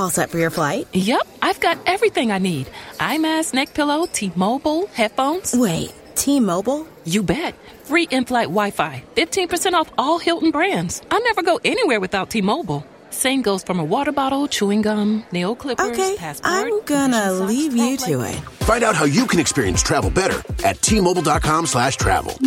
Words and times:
All 0.00 0.08
set 0.08 0.30
for 0.30 0.38
your 0.38 0.48
flight? 0.48 0.88
Yep, 0.94 1.26
I've 1.42 1.60
got 1.60 1.76
everything 1.84 2.32
I 2.32 2.38
need. 2.38 2.70
Eye 2.98 3.18
mask, 3.18 3.52
neck 3.52 3.74
pillow, 3.74 4.06
T-Mobile, 4.06 4.86
headphones. 4.86 5.52
Wait, 5.54 5.92
T-Mobile? 6.14 6.88
You 7.04 7.22
bet. 7.22 7.54
Free 7.84 8.04
in-flight 8.04 8.48
Wi-Fi. 8.48 9.02
15% 9.14 9.74
off 9.74 9.90
all 9.98 10.18
Hilton 10.18 10.52
brands. 10.52 11.02
I 11.10 11.18
never 11.18 11.42
go 11.42 11.60
anywhere 11.66 12.00
without 12.00 12.30
T-Mobile. 12.30 12.82
Same 13.10 13.42
goes 13.42 13.62
from 13.62 13.78
a 13.78 13.84
water 13.84 14.12
bottle, 14.12 14.48
chewing 14.48 14.80
gum, 14.80 15.22
nail 15.32 15.54
clippers, 15.54 15.90
Okay, 15.90 16.16
passport. 16.16 16.50
I'm 16.50 16.82
gonna 16.86 17.36
socks, 17.36 17.50
leave 17.52 17.76
you 17.76 17.98
to 17.98 18.22
it. 18.22 18.36
Find 18.64 18.82
out 18.82 18.96
how 18.96 19.04
you 19.04 19.26
can 19.26 19.38
experience 19.38 19.82
travel 19.82 20.08
better 20.08 20.42
at 20.64 20.80
T-Mobile.com 20.80 21.66
slash 21.66 21.96
travel. 21.96 22.38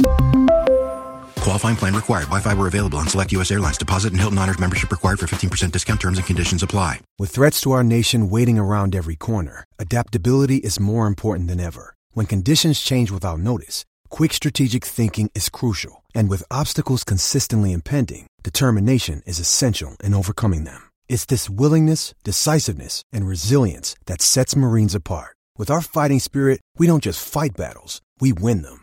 Qualifying 1.43 1.75
plan 1.75 1.93
required. 1.93 2.27
Wi-Fi 2.27 2.53
were 2.53 2.67
available 2.67 2.97
on 2.97 3.09
select 3.09 3.33
U.S. 3.33 3.51
airlines. 3.51 3.77
Deposit 3.77 4.13
and 4.13 4.21
Hilton 4.21 4.37
Honors 4.37 4.61
membership 4.61 4.91
required 4.91 5.19
for 5.19 5.25
15% 5.25 5.73
discount. 5.73 5.99
Terms 5.99 6.17
and 6.17 6.25
conditions 6.25 6.63
apply. 6.63 7.01
With 7.19 7.31
threats 7.31 7.59
to 7.61 7.73
our 7.73 7.83
nation 7.83 8.29
waiting 8.29 8.57
around 8.57 8.95
every 8.95 9.17
corner, 9.17 9.65
adaptability 9.77 10.55
is 10.55 10.79
more 10.79 11.05
important 11.05 11.49
than 11.49 11.59
ever. 11.59 11.95
When 12.13 12.27
conditions 12.27 12.79
change 12.79 13.11
without 13.11 13.39
notice, 13.39 13.83
quick 14.07 14.31
strategic 14.31 14.85
thinking 14.85 15.29
is 15.35 15.49
crucial. 15.49 16.01
And 16.15 16.29
with 16.29 16.43
obstacles 16.49 17.03
consistently 17.03 17.73
impending, 17.73 18.27
determination 18.41 19.21
is 19.25 19.39
essential 19.39 19.97
in 20.01 20.13
overcoming 20.13 20.63
them. 20.63 20.89
It's 21.09 21.25
this 21.25 21.49
willingness, 21.49 22.15
decisiveness, 22.23 23.03
and 23.11 23.27
resilience 23.27 23.97
that 24.05 24.21
sets 24.21 24.55
Marines 24.55 24.95
apart. 24.95 25.35
With 25.57 25.69
our 25.69 25.81
fighting 25.81 26.19
spirit, 26.19 26.61
we 26.77 26.87
don't 26.87 27.03
just 27.03 27.19
fight 27.19 27.57
battles, 27.57 28.01
we 28.21 28.31
win 28.31 28.61
them. 28.61 28.82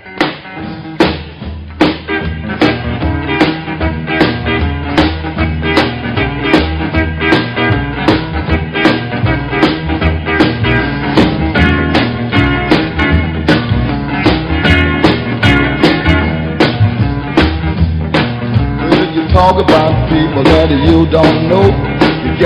talk 19.41 19.59
about 19.59 20.07
people 20.07 20.43
that 20.43 20.69
you 20.69 21.09
don't 21.09 21.49
know, 21.49 21.65
you 21.65 22.45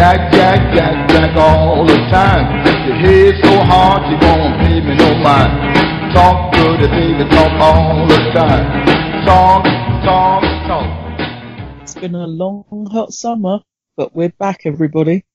all 1.38 1.86
the 1.86 1.98
time. 2.10 2.64
So 3.44 3.60
hard 3.68 4.10
you 4.10 4.18
pay 4.64 4.80
me 4.80 4.96
no 4.96 5.14
mind. 5.16 5.52
Talk 6.14 6.54
baby, 6.54 7.30
talk 7.30 7.52
all 7.60 8.08
the 8.08 8.16
time. 8.34 8.86
Talk, 9.26 9.66
talk, 10.06 10.44
talk. 10.68 11.82
It's 11.82 11.96
been 11.96 12.16
a 12.16 12.28
long, 12.28 12.88
hot 12.90 13.12
summer, 13.12 13.60
but 13.98 14.16
we're 14.16 14.30
back, 14.30 14.62
everybody. 14.64 15.26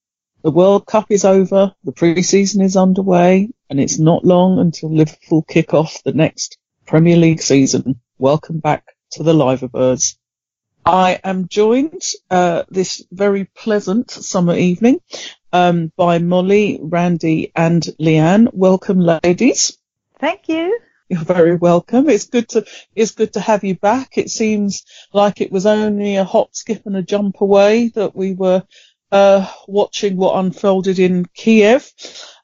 The 0.43 0.51
World 0.51 0.87
Cup 0.87 1.11
is 1.11 1.27
over, 1.27 1.75
the 1.85 1.93
pre-season 1.93 2.63
is 2.63 2.75
underway, 2.75 3.51
and 3.69 3.79
it's 3.79 3.99
not 3.99 4.25
long 4.25 4.59
until 4.59 4.97
Liverpool 4.97 5.43
kick 5.43 5.75
off 5.75 6.03
the 6.05 6.15
next 6.15 6.57
Premier 6.87 7.19
League 7.19 7.43
season. 7.43 8.01
Welcome 8.19 8.61
back 8.61 8.87
to 9.11 9.23
the 9.23 9.35
Liverbirds. 9.35 10.17
I 10.85 11.21
am 11.23 11.49
joined 11.49 12.03
uh, 12.31 12.65
this 12.69 13.05
very 13.13 13.45
pleasant 13.45 14.11
summer 14.11 14.55
evening 14.55 15.01
um, 15.53 15.93
by 15.97 16.19
Mollie, 16.19 16.79
Randi, 16.83 17.53
and 17.55 17.83
Leanne. 18.01 18.49
Welcome, 18.53 19.01
ladies. 19.01 19.79
Thank 20.19 20.49
you. 20.49 20.79
You're 21.09 21.25
very 21.25 21.57
welcome. 21.57 22.09
It's 22.09 22.27
good 22.27 22.49
to 22.51 22.65
it's 22.95 23.11
good 23.13 23.33
to 23.33 23.41
have 23.41 23.65
you 23.65 23.75
back. 23.75 24.17
It 24.17 24.31
seems 24.31 24.85
like 25.13 25.41
it 25.41 25.51
was 25.51 25.67
only 25.67 26.17
a 26.17 26.25
hop, 26.25 26.55
skip, 26.55 26.87
and 26.87 26.97
a 26.97 27.03
jump 27.03 27.41
away 27.41 27.89
that 27.97 28.15
we 28.15 28.35
were 28.35 28.63
uh, 29.11 29.53
watching 29.67 30.17
what 30.17 30.39
unfolded 30.39 31.01
in 31.01 31.27
Kiev. 31.35 31.91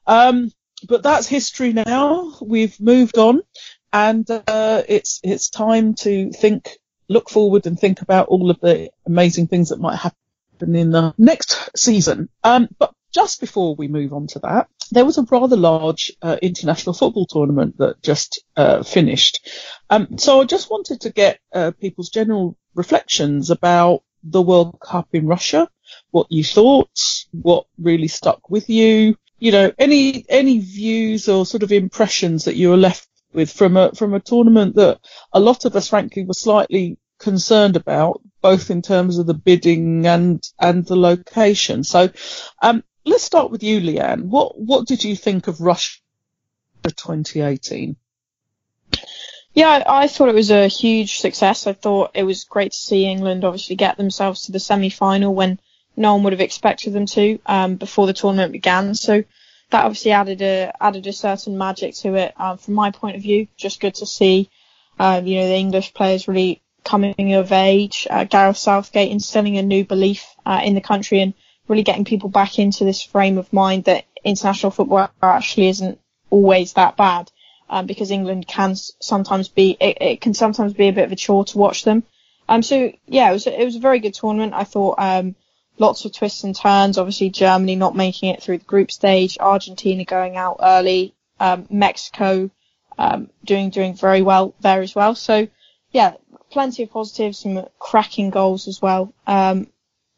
Um, 0.05 0.51
but 0.87 1.01
that's 1.01 1.27
history 1.27 1.73
now. 1.73 2.33
We've 2.41 2.79
moved 2.79 3.17
on, 3.17 3.41
and 3.93 4.29
uh, 4.29 4.83
it's 4.87 5.21
it's 5.23 5.49
time 5.49 5.95
to 5.95 6.31
think, 6.31 6.77
look 7.09 7.29
forward, 7.29 7.65
and 7.65 7.79
think 7.79 8.01
about 8.01 8.27
all 8.27 8.49
of 8.49 8.59
the 8.59 8.89
amazing 9.05 9.47
things 9.47 9.69
that 9.69 9.79
might 9.79 9.97
happen 9.97 10.75
in 10.75 10.91
the 10.91 11.13
next 11.17 11.69
season. 11.77 12.29
Um, 12.43 12.67
but 12.79 12.93
just 13.13 13.39
before 13.39 13.75
we 13.75 13.87
move 13.87 14.13
on 14.13 14.27
to 14.27 14.39
that, 14.39 14.67
there 14.91 15.05
was 15.05 15.17
a 15.17 15.23
rather 15.23 15.55
large 15.55 16.11
uh, 16.21 16.37
international 16.41 16.93
football 16.93 17.25
tournament 17.25 17.77
that 17.77 18.01
just 18.01 18.43
uh, 18.55 18.83
finished. 18.83 19.47
Um, 19.89 20.17
so 20.17 20.41
I 20.41 20.45
just 20.45 20.69
wanted 20.69 21.01
to 21.01 21.11
get 21.11 21.39
uh, 21.53 21.71
people's 21.79 22.09
general 22.09 22.57
reflections 22.75 23.49
about 23.49 24.03
the 24.23 24.41
World 24.41 24.79
Cup 24.79 25.07
in 25.13 25.27
Russia, 25.27 25.69
what 26.11 26.27
you 26.29 26.43
thought, 26.43 26.89
what 27.31 27.65
really 27.77 28.07
stuck 28.07 28.49
with 28.49 28.69
you, 28.69 29.15
you 29.39 29.51
know, 29.51 29.71
any 29.77 30.25
any 30.29 30.59
views 30.59 31.29
or 31.29 31.45
sort 31.45 31.63
of 31.63 31.71
impressions 31.71 32.45
that 32.45 32.55
you 32.55 32.69
were 32.69 32.77
left 32.77 33.07
with 33.37 33.53
from 33.53 33.77
a 33.77 33.91
from 33.93 34.15
a 34.15 34.19
tournament 34.19 34.75
that 34.75 34.99
a 35.31 35.39
lot 35.39 35.63
of 35.65 35.75
us, 35.75 35.87
frankly, 35.87 36.25
were 36.25 36.33
slightly 36.33 36.97
concerned 37.19 37.75
about, 37.75 38.19
both 38.41 38.71
in 38.71 38.81
terms 38.81 39.19
of 39.19 39.27
the 39.27 39.35
bidding 39.35 40.07
and 40.07 40.43
and 40.59 40.85
the 40.87 40.95
location. 40.95 41.83
So, 41.83 42.09
um, 42.63 42.83
let's 43.05 43.23
start 43.23 43.51
with 43.51 43.61
you, 43.61 43.79
Leanne. 43.79 44.23
What 44.23 44.59
what 44.59 44.87
did 44.87 45.03
you 45.03 45.15
think 45.15 45.47
of 45.47 45.61
Russia 45.61 45.99
2018? 46.83 47.95
Yeah, 49.53 49.83
I, 49.87 50.07
thought 50.07 50.29
it 50.29 50.35
was 50.35 50.51
a 50.51 50.67
huge 50.67 51.19
success. 51.19 51.65
I 51.65 51.73
thought 51.73 52.11
it 52.13 52.23
was 52.23 52.43
great 52.43 52.73
to 52.73 52.77
see 52.77 53.05
England 53.05 53.43
obviously 53.43 53.75
get 53.75 53.97
themselves 53.97 54.43
to 54.43 54.51
the 54.51 54.59
semi-final 54.59 55.33
when 55.33 55.59
no 55.95 56.13
one 56.13 56.23
would 56.23 56.33
have 56.33 56.41
expected 56.41 56.93
them 56.93 57.07
to 57.07 57.39
um, 57.47 57.75
before 57.75 58.05
the 58.05 58.13
tournament 58.13 58.51
began. 58.51 58.93
So 58.93 59.23
that 59.69 59.85
obviously 59.85 60.11
added 60.11 60.41
a 60.41 60.73
added 60.79 61.07
a 61.07 61.13
certain 61.13 61.57
magic 61.57 61.95
to 61.95 62.15
it. 62.15 62.33
Um, 62.37 62.57
from 62.57 62.73
my 62.73 62.91
point 62.91 63.15
of 63.15 63.21
view, 63.21 63.47
just 63.57 63.79
good 63.79 63.95
to 63.95 64.05
see, 64.05 64.49
um, 64.99 65.25
you 65.25 65.39
know, 65.39 65.47
the 65.47 65.55
English 65.55 65.93
players 65.93 66.27
really 66.27 66.61
coming 66.83 67.33
of 67.33 67.51
age. 67.51 68.07
Uh, 68.09 68.23
Gareth 68.23 68.57
Southgate 68.57 69.11
instilling 69.11 69.57
a 69.57 69.61
new 69.61 69.83
belief 69.83 70.25
uh, 70.45 70.61
in 70.63 70.73
the 70.73 70.81
country 70.81 71.21
and 71.21 71.33
really 71.67 71.83
getting 71.83 72.05
people 72.05 72.29
back 72.29 72.59
into 72.59 72.85
this 72.85 73.03
frame 73.03 73.37
of 73.37 73.51
mind 73.51 73.83
that 73.85 74.05
international 74.23 74.71
football 74.71 75.09
actually 75.21 75.67
isn't 75.67 75.99
always 76.29 76.73
that 76.73 76.95
bad. 76.95 77.31
Um, 77.69 77.85
because 77.85 78.11
England 78.11 78.47
can 78.47 78.77
sometimes 79.01 79.49
be, 79.49 79.75
it, 79.81 79.97
it 79.99 80.21
can 80.21 80.33
sometimes 80.33 80.71
be 80.71 80.87
a 80.87 80.93
bit 80.93 81.03
of 81.03 81.11
a 81.11 81.17
chore 81.17 81.43
to 81.43 81.57
watch 81.57 81.83
them. 81.83 82.03
Um, 82.47 82.63
so 82.63 82.93
yeah, 83.07 83.29
it 83.29 83.33
was, 83.33 83.45
it 83.45 83.65
was 83.65 83.75
a 83.75 83.79
very 83.79 83.99
good 83.99 84.13
tournament. 84.13 84.53
I 84.53 84.63
thought, 84.63 84.95
um, 84.97 85.35
lots 85.77 86.05
of 86.05 86.13
twists 86.13 86.43
and 86.43 86.55
turns. 86.55 86.97
Obviously, 86.97 87.29
Germany 87.29 87.75
not 87.75 87.95
making 87.95 88.29
it 88.29 88.41
through 88.41 88.59
the 88.59 88.65
group 88.65 88.91
stage, 88.91 89.37
Argentina 89.39 90.05
going 90.05 90.37
out 90.37 90.57
early, 90.61 91.13
um, 91.39 91.67
Mexico 91.69 92.49
um, 92.97 93.29
doing 93.43 93.69
doing 93.69 93.93
very 93.93 94.21
well 94.21 94.53
there 94.59 94.81
as 94.81 94.95
well. 94.95 95.15
So 95.15 95.47
yeah, 95.91 96.15
plenty 96.51 96.83
of 96.83 96.91
positives, 96.91 97.39
some 97.39 97.65
cracking 97.79 98.29
goals 98.29 98.67
as 98.67 98.81
well. 98.81 99.13
Um, 99.25 99.67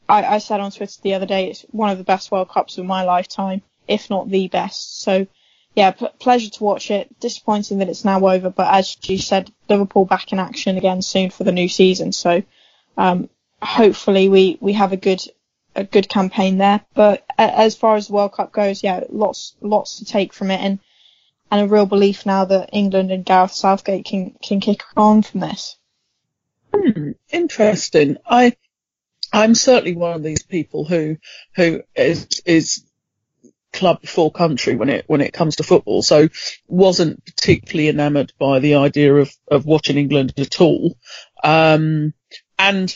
I, 0.08 0.24
I 0.24 0.38
said 0.40 0.60
on 0.60 0.72
Twitter 0.72 1.02
the 1.02 1.14
other 1.14 1.26
day 1.26 1.50
it's 1.50 1.66
one 1.72 1.90
of 1.90 1.98
the 1.98 2.04
best 2.04 2.32
World 2.32 2.50
Cups 2.50 2.78
of 2.78 2.86
my 2.86 3.04
lifetime, 3.04 3.62
if 3.88 4.10
not 4.10 4.30
the 4.30 4.48
best. 4.48 5.02
So 5.02 5.28
yeah, 5.76 5.92
p- 5.92 6.08
pleasure 6.20 6.50
to 6.50 6.64
watch 6.64 6.90
it. 6.90 7.20
Disappointing 7.20 7.80
that 7.80 7.90
it's 7.90 8.06
now 8.06 8.28
over, 8.28 8.50
but 8.50 8.74
as 8.74 8.98
you 9.04 9.18
said, 9.18 9.52
Liverpool 9.68 10.06
back 10.06 10.32
in 10.32 10.40
action 10.40 10.78
again 10.78 11.02
soon 11.02 11.30
for 11.30 11.44
the 11.44 11.52
new 11.52 11.70
season. 11.70 12.12
So 12.12 12.44
um, 12.98 13.30
hopefully 13.62 14.30
we, 14.30 14.58
we 14.60 14.74
have 14.74 14.94
a 14.94 14.98
good 14.98 15.22
a 15.76 15.84
good 15.84 16.10
campaign 16.10 16.58
there. 16.58 16.82
But 16.94 17.26
as 17.38 17.76
far 17.76 17.96
as 17.96 18.08
the 18.08 18.14
World 18.14 18.34
Cup 18.34 18.52
goes, 18.52 18.84
yeah, 18.84 19.04
lots 19.10 19.56
lots 19.62 20.00
to 20.00 20.06
take 20.06 20.34
from 20.34 20.52
it, 20.52 20.62
and 20.62 20.80
and 21.52 21.62
a 21.62 21.68
real 21.68 21.86
belief 21.86 22.26
now 22.26 22.46
that 22.46 22.70
England 22.74 23.12
and 23.12 23.26
Gareth 23.26 23.52
Southgate 23.52 24.06
can 24.06 24.36
can 24.44 24.60
kick 24.60 24.84
on 24.96 25.22
from 25.22 25.42
this. 25.42 25.78
Hmm, 26.74 27.12
interesting. 27.32 28.18
I 28.26 28.56
I'm 29.32 29.56
certainly 29.56 29.96
one 29.96 30.16
of 30.16 30.24
these 30.24 30.44
people 30.44 30.86
who 30.86 31.18
who 31.56 31.84
is 31.96 32.28
is 32.46 32.84
club 33.72 34.02
before 34.02 34.32
country 34.32 34.76
when 34.76 34.90
it 34.90 35.06
when 35.08 35.22
it 35.22 35.34
comes 35.34 35.58
to 35.58 35.64
football, 35.64 36.02
so 36.02 36.28
wasn't 36.68 37.24
particularly 37.26 37.90
enamoured 37.90 38.34
by 38.40 38.60
the 38.60 38.76
idea 38.76 39.16
of 39.16 39.32
of 39.50 39.66
watching 39.66 39.98
England 39.98 40.34
at 40.38 40.60
all. 40.62 40.98
Um, 41.44 42.14
and 42.58 42.96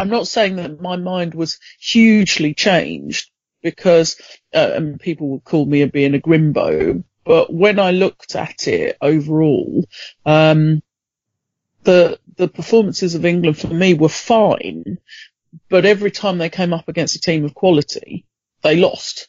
I'm 0.00 0.08
not 0.08 0.26
saying 0.26 0.56
that 0.56 0.80
my 0.80 0.96
mind 0.96 1.34
was 1.34 1.58
hugely 1.78 2.54
changed 2.54 3.30
because 3.62 4.18
uh, 4.54 4.70
and 4.74 4.98
people 4.98 5.28
would 5.28 5.44
call 5.44 5.66
me 5.66 5.82
a 5.82 5.86
being 5.86 6.14
a 6.14 6.18
grimbo, 6.18 7.04
but 7.22 7.52
when 7.52 7.78
I 7.78 7.90
looked 7.90 8.34
at 8.34 8.66
it 8.66 8.96
overall, 9.02 9.84
um, 10.24 10.82
the 11.82 12.18
the 12.36 12.48
performances 12.48 13.14
of 13.14 13.26
England 13.26 13.58
for 13.58 13.66
me 13.66 13.92
were 13.92 14.08
fine, 14.08 14.96
but 15.68 15.84
every 15.84 16.10
time 16.10 16.38
they 16.38 16.48
came 16.48 16.72
up 16.72 16.88
against 16.88 17.16
a 17.16 17.20
team 17.20 17.44
of 17.44 17.54
quality, 17.54 18.24
they 18.62 18.76
lost. 18.76 19.28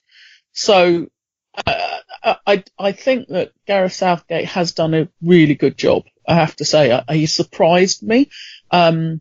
So 0.54 1.08
uh, 1.68 1.98
I 2.24 2.64
I 2.80 2.94
think 2.94 3.28
that 3.28 3.52
Gareth 3.68 3.92
Southgate 3.92 4.46
has 4.46 4.72
done 4.72 4.94
a 4.94 5.10
really 5.22 5.56
good 5.56 5.78
job. 5.78 6.04
I 6.26 6.36
have 6.36 6.56
to 6.56 6.66
say, 6.66 6.92
uh, 6.92 7.04
he 7.10 7.26
surprised 7.26 8.04
me. 8.04 8.30
Um, 8.72 9.20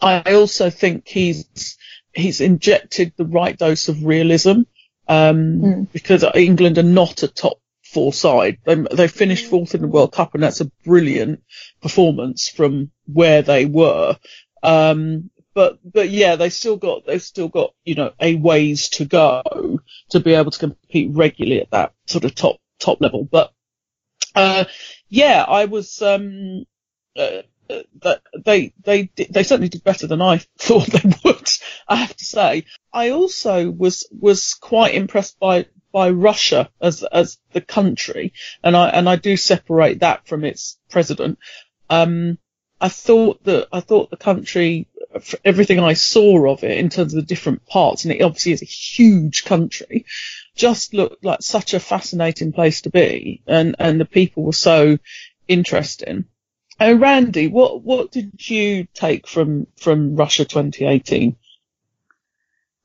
I 0.00 0.34
also 0.34 0.70
think 0.70 1.08
he's 1.08 1.76
he's 2.12 2.40
injected 2.40 3.12
the 3.16 3.24
right 3.24 3.56
dose 3.56 3.88
of 3.88 4.04
realism 4.04 4.62
um, 5.08 5.60
mm. 5.60 5.92
because 5.92 6.24
England 6.34 6.78
are 6.78 6.82
not 6.82 7.22
a 7.22 7.28
top 7.28 7.60
four 7.84 8.12
side. 8.12 8.58
They 8.64 8.74
they 8.74 9.08
finished 9.08 9.46
fourth 9.46 9.74
in 9.74 9.82
the 9.82 9.88
World 9.88 10.12
Cup, 10.12 10.34
and 10.34 10.42
that's 10.42 10.60
a 10.60 10.70
brilliant 10.84 11.42
performance 11.80 12.48
from 12.48 12.90
where 13.06 13.42
they 13.42 13.64
were. 13.64 14.16
Um, 14.62 15.30
but 15.54 15.78
but 15.82 16.10
yeah, 16.10 16.36
they 16.36 16.50
still 16.50 16.76
got 16.76 17.06
they've 17.06 17.22
still 17.22 17.48
got 17.48 17.74
you 17.84 17.94
know 17.94 18.12
a 18.20 18.36
ways 18.36 18.90
to 18.90 19.04
go 19.04 19.80
to 20.10 20.20
be 20.20 20.34
able 20.34 20.50
to 20.50 20.58
compete 20.58 21.10
regularly 21.12 21.60
at 21.60 21.70
that 21.70 21.94
sort 22.06 22.24
of 22.24 22.34
top 22.34 22.58
top 22.78 23.00
level. 23.00 23.24
But 23.24 23.52
uh, 24.34 24.64
yeah, 25.08 25.44
I 25.48 25.64
was 25.64 26.00
um, 26.02 26.64
uh, 27.16 27.42
they 28.44 28.72
they 28.82 29.10
they 29.30 29.42
certainly 29.42 29.68
did 29.68 29.84
better 29.84 30.06
than 30.06 30.22
I 30.22 30.38
thought 30.58 30.86
they 30.86 31.12
would. 31.24 31.48
I 31.86 31.96
have 31.96 32.16
to 32.16 32.24
say. 32.24 32.64
I 32.92 33.10
also 33.10 33.70
was 33.70 34.06
was 34.10 34.54
quite 34.54 34.94
impressed 34.94 35.38
by 35.38 35.66
by 35.92 36.10
Russia 36.10 36.70
as 36.80 37.02
as 37.02 37.38
the 37.52 37.60
country, 37.60 38.32
and 38.62 38.76
I 38.76 38.88
and 38.88 39.08
I 39.08 39.16
do 39.16 39.36
separate 39.36 40.00
that 40.00 40.26
from 40.26 40.44
its 40.44 40.78
president. 40.90 41.38
Um, 41.90 42.38
I 42.80 42.88
thought 42.88 43.42
that 43.44 43.68
I 43.72 43.80
thought 43.80 44.10
the 44.10 44.16
country, 44.16 44.86
everything 45.44 45.80
I 45.80 45.94
saw 45.94 46.50
of 46.52 46.62
it 46.62 46.78
in 46.78 46.90
terms 46.90 47.14
of 47.14 47.20
the 47.20 47.26
different 47.26 47.66
parts, 47.66 48.04
and 48.04 48.12
it 48.12 48.22
obviously 48.22 48.52
is 48.52 48.62
a 48.62 48.66
huge 48.66 49.44
country, 49.44 50.06
just 50.54 50.94
looked 50.94 51.24
like 51.24 51.42
such 51.42 51.74
a 51.74 51.80
fascinating 51.80 52.52
place 52.52 52.82
to 52.82 52.90
be, 52.90 53.42
and 53.46 53.76
and 53.78 54.00
the 54.00 54.04
people 54.04 54.44
were 54.44 54.52
so 54.52 54.98
interesting. 55.48 56.26
Oh, 56.80 56.94
Randi, 56.94 57.48
what 57.48 57.82
what 57.82 58.12
did 58.12 58.48
you 58.48 58.86
take 58.94 59.26
from 59.26 59.66
from 59.76 60.14
Russia 60.14 60.44
2018? 60.44 61.36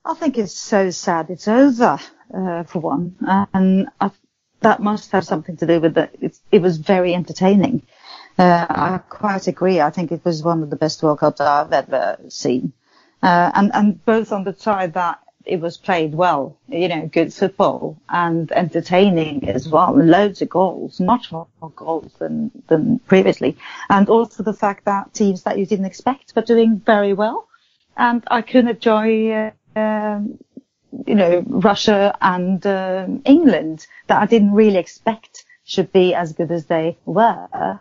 I 0.06 0.14
think 0.16 0.38
it's 0.38 0.54
so 0.58 0.90
sad 0.90 1.30
it's 1.30 1.48
over 1.48 2.00
uh, 2.34 2.64
for 2.64 2.80
one, 2.80 3.16
and 3.54 3.90
I, 4.02 4.12
that 4.62 4.82
must 4.82 5.12
have 5.12 5.26
something 5.26 5.58
to 5.58 5.68
do 5.68 5.80
with 5.80 5.94
that. 5.94 6.16
It 6.52 6.62
was 6.62 6.78
very 6.78 7.14
entertaining. 7.14 7.84
Uh, 8.38 8.66
I 8.68 8.98
quite 9.10 9.48
agree. 9.48 9.80
I 9.80 9.92
think 9.92 10.12
it 10.12 10.26
was 10.26 10.42
one 10.42 10.64
of 10.64 10.72
the 10.72 10.76
best 10.76 11.04
World 11.04 11.20
Cups 11.20 11.40
I've 11.40 11.72
ever 11.72 12.18
seen, 12.30 12.74
uh, 13.22 13.52
and 13.54 13.72
and 13.76 14.04
both 14.04 14.32
on 14.32 14.44
the 14.44 14.56
side 14.56 14.96
that 14.96 15.23
it 15.46 15.60
was 15.60 15.78
played 15.78 16.14
well, 16.16 16.58
you 16.68 16.88
know, 16.88 17.10
good 17.12 17.34
football 17.34 17.98
and 18.10 18.52
entertaining 18.52 19.50
as 19.50 19.68
well. 19.68 19.94
Loads 19.96 20.42
of 20.42 20.50
goals, 20.50 21.00
much 21.00 21.32
more 21.32 21.48
goals 21.76 22.14
than, 22.20 22.52
than 22.68 23.00
previously. 23.00 23.58
And 23.90 24.10
also 24.10 24.44
the 24.44 24.54
fact 24.54 24.86
that 24.86 25.14
teams 25.14 25.44
that 25.44 25.58
you 25.58 25.66
didn't 25.66 25.86
expect 25.86 26.34
were 26.36 26.42
doing 26.42 26.82
very 26.86 27.14
well. 27.14 27.48
And 27.98 28.24
I 28.28 28.42
could 28.42 28.68
enjoy, 28.68 29.32
uh, 29.32 29.52
um, 29.76 30.40
you 31.06 31.16
know, 31.16 31.44
Russia 31.46 32.18
and 32.22 32.66
uh, 32.66 33.08
England 33.26 33.86
that 34.08 34.22
I 34.22 34.26
didn't 34.26 34.54
really 34.54 34.78
expect 34.78 35.46
should 35.66 35.92
be 35.92 36.16
as 36.16 36.34
good 36.34 36.52
as 36.52 36.66
they 36.66 36.98
were 37.06 37.80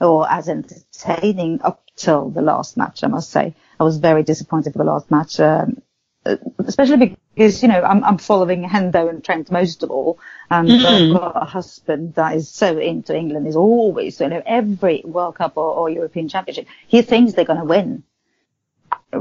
or 0.00 0.30
as 0.30 0.48
entertaining 0.48 1.60
up 1.62 1.82
till 1.96 2.30
the 2.30 2.42
last 2.42 2.76
match, 2.76 3.04
I 3.04 3.06
must 3.06 3.30
say. 3.30 3.54
I 3.78 3.84
was 3.84 3.98
very 3.98 4.22
disappointed 4.22 4.74
with 4.74 4.84
the 4.84 4.92
last 4.92 5.10
match. 5.10 5.38
Um, 5.38 5.82
especially 6.24 7.16
because 7.34 7.62
you 7.62 7.68
know 7.68 7.82
I'm, 7.82 8.04
I'm 8.04 8.18
following 8.18 8.62
Hendo 8.68 9.08
and 9.08 9.24
Trent 9.24 9.50
most 9.50 9.82
of 9.82 9.90
all, 9.90 10.18
and 10.50 10.68
mm. 10.68 10.84
I've 10.84 11.18
got 11.18 11.42
a 11.42 11.44
husband 11.44 12.14
that 12.14 12.36
is 12.36 12.48
so 12.48 12.78
into 12.78 13.16
England. 13.16 13.46
Is 13.46 13.56
always 13.56 14.20
you 14.20 14.28
know 14.28 14.42
every 14.44 15.02
World 15.04 15.36
Cup 15.36 15.56
or, 15.56 15.74
or 15.74 15.90
European 15.90 16.28
Championship 16.28 16.66
he 16.86 17.02
thinks 17.02 17.32
they're 17.32 17.44
going 17.44 17.58
to 17.58 17.64
win. 17.64 18.04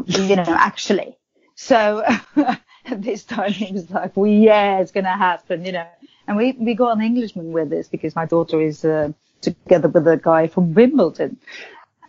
You 0.05 0.35
know, 0.35 0.43
actually. 0.47 1.17
So 1.55 2.03
this 2.91 3.23
time 3.23 3.51
he 3.51 3.71
was 3.73 3.89
like, 3.89 4.15
"We 4.15 4.31
yeah, 4.31 4.79
it's 4.79 4.91
going 4.91 5.05
to 5.05 5.11
happen," 5.11 5.65
you 5.65 5.71
know. 5.71 5.87
And 6.27 6.37
we 6.37 6.51
we 6.53 6.75
got 6.75 6.97
an 6.97 7.03
Englishman 7.03 7.51
with 7.51 7.73
us 7.73 7.87
because 7.87 8.15
my 8.15 8.25
daughter 8.25 8.61
is 8.61 8.85
uh, 8.85 9.11
together 9.41 9.89
with 9.89 10.07
a 10.07 10.17
guy 10.17 10.47
from 10.47 10.73
Wimbledon, 10.73 11.37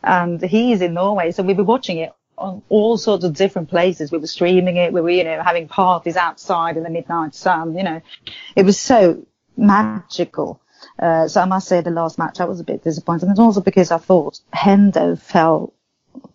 and 0.03 0.43
he 0.43 0.73
is 0.73 0.83
in 0.83 0.95
Norway, 0.95 1.33
so 1.33 1.43
we 1.43 1.55
were 1.55 1.65
watching 1.65 1.99
it 1.99 2.13
on 2.43 2.63
all 2.69 2.99
sorts 2.99 3.25
of 3.25 3.35
different 3.35 3.71
places. 3.71 4.11
We 4.11 4.19
were 4.19 4.27
streaming 4.27 4.77
it. 4.77 4.93
We 4.93 5.01
were, 5.01 5.11
you 5.11 5.25
know, 5.25 5.43
having 5.43 5.69
parties 5.69 6.17
outside 6.17 6.77
in 6.77 6.83
the 6.83 6.91
midnight 6.91 7.35
sun. 7.35 7.77
You 7.77 7.85
know, 7.85 8.03
it 8.57 8.65
was 8.65 8.79
so 8.79 9.25
magical. 9.57 10.61
Uh, 10.99 11.29
so 11.29 11.41
I 11.41 11.45
must 11.45 11.69
say 11.69 11.81
the 11.81 11.91
last 11.91 12.19
match 12.19 12.41
I 12.41 12.45
was 12.45 12.61
a 12.61 12.65
bit 12.65 12.85
disappointed, 12.85 13.29
and 13.29 13.39
also 13.39 13.61
because 13.61 13.91
I 13.91 13.99
thought 13.99 14.41
Hendo 14.53 15.19
fell 15.19 15.73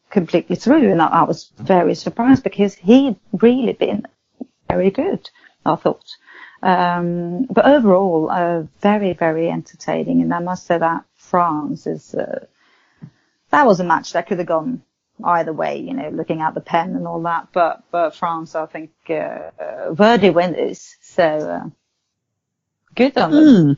completely 0.09 0.55
through, 0.55 0.91
and 0.91 1.01
I, 1.01 1.07
I 1.07 1.23
was 1.23 1.51
very 1.57 1.95
surprised 1.95 2.43
because 2.43 2.73
he'd 2.75 3.17
really 3.33 3.73
been 3.73 4.05
very 4.69 4.89
good. 4.89 5.29
I 5.65 5.75
thought. 5.75 6.15
Um, 6.61 7.45
but 7.45 7.65
overall, 7.65 8.29
uh, 8.31 8.63
very, 8.81 9.13
very 9.13 9.49
entertaining. 9.49 10.21
And 10.21 10.33
I 10.33 10.39
must 10.39 10.65
say 10.65 10.77
that 10.77 11.05
France 11.15 11.85
is, 11.85 12.15
uh, 12.15 12.45
that 13.51 13.65
was 13.65 13.79
a 13.79 13.83
match 13.83 14.13
that 14.13 14.27
could 14.27 14.39
have 14.39 14.47
gone 14.47 14.81
either 15.23 15.53
way, 15.53 15.79
you 15.79 15.93
know, 15.93 16.09
looking 16.09 16.41
at 16.41 16.53
the 16.53 16.61
pen 16.61 16.95
and 16.95 17.07
all 17.07 17.21
that. 17.23 17.49
But 17.53 17.83
but 17.91 18.15
France, 18.15 18.55
I 18.55 18.65
think, 18.65 18.91
uh, 19.09 19.51
Verdi 19.91 20.29
winners. 20.29 20.95
So 21.01 21.23
uh, 21.23 21.69
good 22.95 23.17
on 23.17 23.31
them. 23.31 23.43
Mm. 23.43 23.77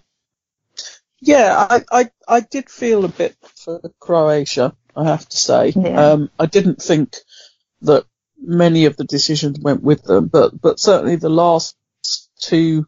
Yeah, 1.21 1.67
I, 1.69 1.83
I 1.91 2.11
I 2.27 2.39
did 2.39 2.69
feel 2.69 3.05
a 3.05 3.09
bit 3.09 3.35
for 3.55 3.81
Croatia. 3.99 4.75
I 4.95 5.05
have 5.05 5.27
to 5.29 5.37
say, 5.37 5.73
yeah. 5.75 6.11
um, 6.11 6.29
I 6.39 6.45
didn't 6.45 6.81
think 6.81 7.15
that 7.81 8.05
many 8.41 8.85
of 8.85 8.97
the 8.97 9.03
decisions 9.03 9.59
went 9.59 9.83
with 9.83 10.03
them, 10.03 10.27
but 10.27 10.59
but 10.59 10.79
certainly 10.79 11.17
the 11.17 11.29
last 11.29 11.75
two 12.39 12.85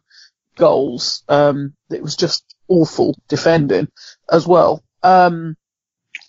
goals, 0.56 1.22
um, 1.28 1.74
it 1.90 2.02
was 2.02 2.16
just 2.16 2.44
awful 2.68 3.18
defending 3.28 3.88
as 4.30 4.46
well. 4.46 4.82
Um, 5.02 5.56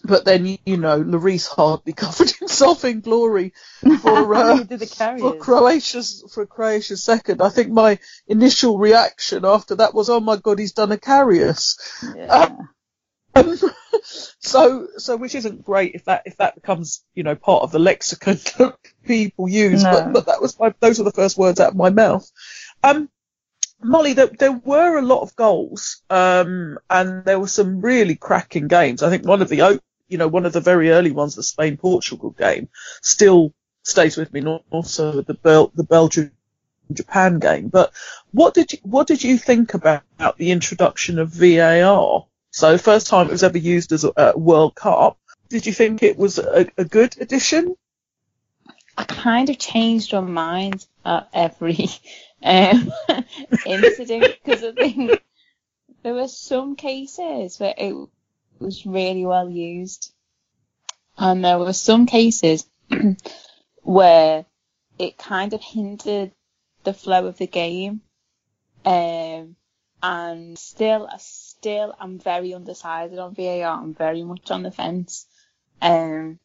but 0.04 0.26
then 0.26 0.58
you 0.66 0.78
know, 0.78 1.02
Lloris 1.02 1.48
hardly 1.48 1.94
covered 1.94 2.30
himself 2.32 2.84
in 2.84 3.00
glory 3.00 3.54
for 4.02 4.36
uh, 4.36 4.64
for 4.66 5.38
Croatia's 5.38 6.24
for 6.34 6.46
Croatia's 6.46 7.04
second. 7.04 7.42
I 7.42 7.50
think 7.50 7.72
my 7.72 8.00
initial 8.28 8.78
reaction 8.78 9.46
after 9.46 9.76
that 9.76 9.94
was, 9.94 10.10
"Oh 10.10 10.20
my 10.20 10.36
God, 10.36 10.60
he's 10.60 10.74
done 10.74 10.92
a 10.92 10.98
Karius." 10.98 11.78
Yeah. 12.16 12.26
Um, 12.26 12.70
so 14.04 14.88
so 14.98 15.18
which 15.18 15.34
isn't 15.34 15.64
great 15.64 15.96
if 15.96 16.06
that 16.06 16.24
if 16.26 16.38
that 16.38 16.54
becomes 16.54 17.04
you 17.16 17.24
know 17.24 17.36
part 17.36 17.64
of 17.64 17.72
the 17.72 17.80
lexicon 17.80 18.36
that 18.58 18.78
people 19.06 19.50
use. 19.50 19.84
No. 19.84 19.92
But 19.92 20.14
but 20.14 20.26
that 20.28 20.42
was 20.42 20.60
my 20.60 20.74
those 20.82 21.00
were 21.00 21.06
the 21.06 21.12
first 21.12 21.38
words 21.38 21.60
out 21.60 21.72
of 21.72 21.76
my 21.76 21.90
mouth. 21.90 22.30
Um, 22.84 23.10
Mollie, 23.86 24.14
there, 24.14 24.28
there, 24.28 24.52
were 24.52 24.98
a 24.98 25.02
lot 25.02 25.24
of 25.24 25.36
goals, 25.36 26.02
um, 26.10 26.80
and 26.90 27.26
there 27.26 27.40
were 27.40 27.50
some 27.50 27.82
really 27.82 28.16
cracking 28.16 28.70
games. 28.70 29.04
I 29.04 29.10
think 29.10 29.26
one 29.26 29.42
of 29.42 29.50
the 29.50 29.62
you 30.14 30.20
know, 30.20 30.28
one 30.28 30.46
of 30.46 30.54
the 30.54 30.62
very 30.62 30.92
early 30.92 31.12
ones, 31.12 31.34
the 31.34 31.42
Spain 31.42 31.76
Portugal 31.76 32.30
game, 32.30 32.70
still 33.02 33.52
stays 33.82 34.16
with 34.16 34.32
me, 34.32 34.46
also 34.70 35.24
the 35.24 35.34
Bel- 35.34 35.72
the 35.74 35.84
Belgium 35.84 36.32
Japan 36.92 37.40
game. 37.40 37.70
But 37.70 37.92
what 38.32 38.54
did 38.54 38.74
you, 38.74 38.80
what 38.84 39.08
did 39.08 39.24
you 39.24 39.40
think 39.40 39.74
about, 39.74 40.04
about 40.20 40.38
the 40.38 40.52
introduction 40.52 41.18
of 41.18 41.30
VAR? 41.30 42.28
So 42.52 42.78
first 42.78 43.08
time 43.08 43.28
it 43.28 43.32
was 43.32 43.44
ever 43.44 43.58
used 43.58 43.92
as 43.92 44.04
a, 44.04 44.14
a 44.16 44.38
World 44.38 44.76
Cup. 44.76 45.18
Did 45.50 45.66
you 45.66 45.74
think 45.74 46.04
it 46.04 46.16
was 46.16 46.38
a, 46.38 46.68
a 46.78 46.86
good 46.86 47.20
addition? 47.20 47.76
I 48.96 49.06
kind 49.06 49.50
of 49.50 49.58
changed 49.58 50.14
my 50.14 50.22
mind 50.22 50.86
at 51.04 51.28
every 51.34 51.90
um, 52.44 52.92
incident 53.66 54.38
because 54.44 54.64
I 54.64 54.74
think 54.74 55.24
there 56.04 56.14
were 56.14 56.28
some 56.28 56.76
cases 56.76 57.60
where 57.60 57.74
it 57.76 57.96
was 58.64 58.86
really 58.86 59.26
well 59.26 59.50
used. 59.50 60.14
And 61.18 61.46
there 61.46 61.60
were 61.60 61.74
some 61.74 62.06
cases 62.06 62.66
where 63.84 64.46
it 64.98 65.18
kind 65.18 65.54
of 65.54 65.62
hindered 65.62 66.32
the 66.84 66.94
flow 66.94 67.28
of 67.28 67.38
the 67.38 67.48
game. 67.48 68.02
Um, 68.86 69.56
and 70.02 70.58
still, 70.58 71.08
still, 71.20 71.96
I'm 72.00 72.20
very 72.20 72.54
undecided 72.54 73.20
on 73.20 73.36
VAR. 73.36 73.82
I'm 73.82 73.94
very 73.94 74.24
much 74.24 74.52
on 74.52 74.64
the 74.64 74.72
fence. 74.72 75.26
Um, 75.82 76.40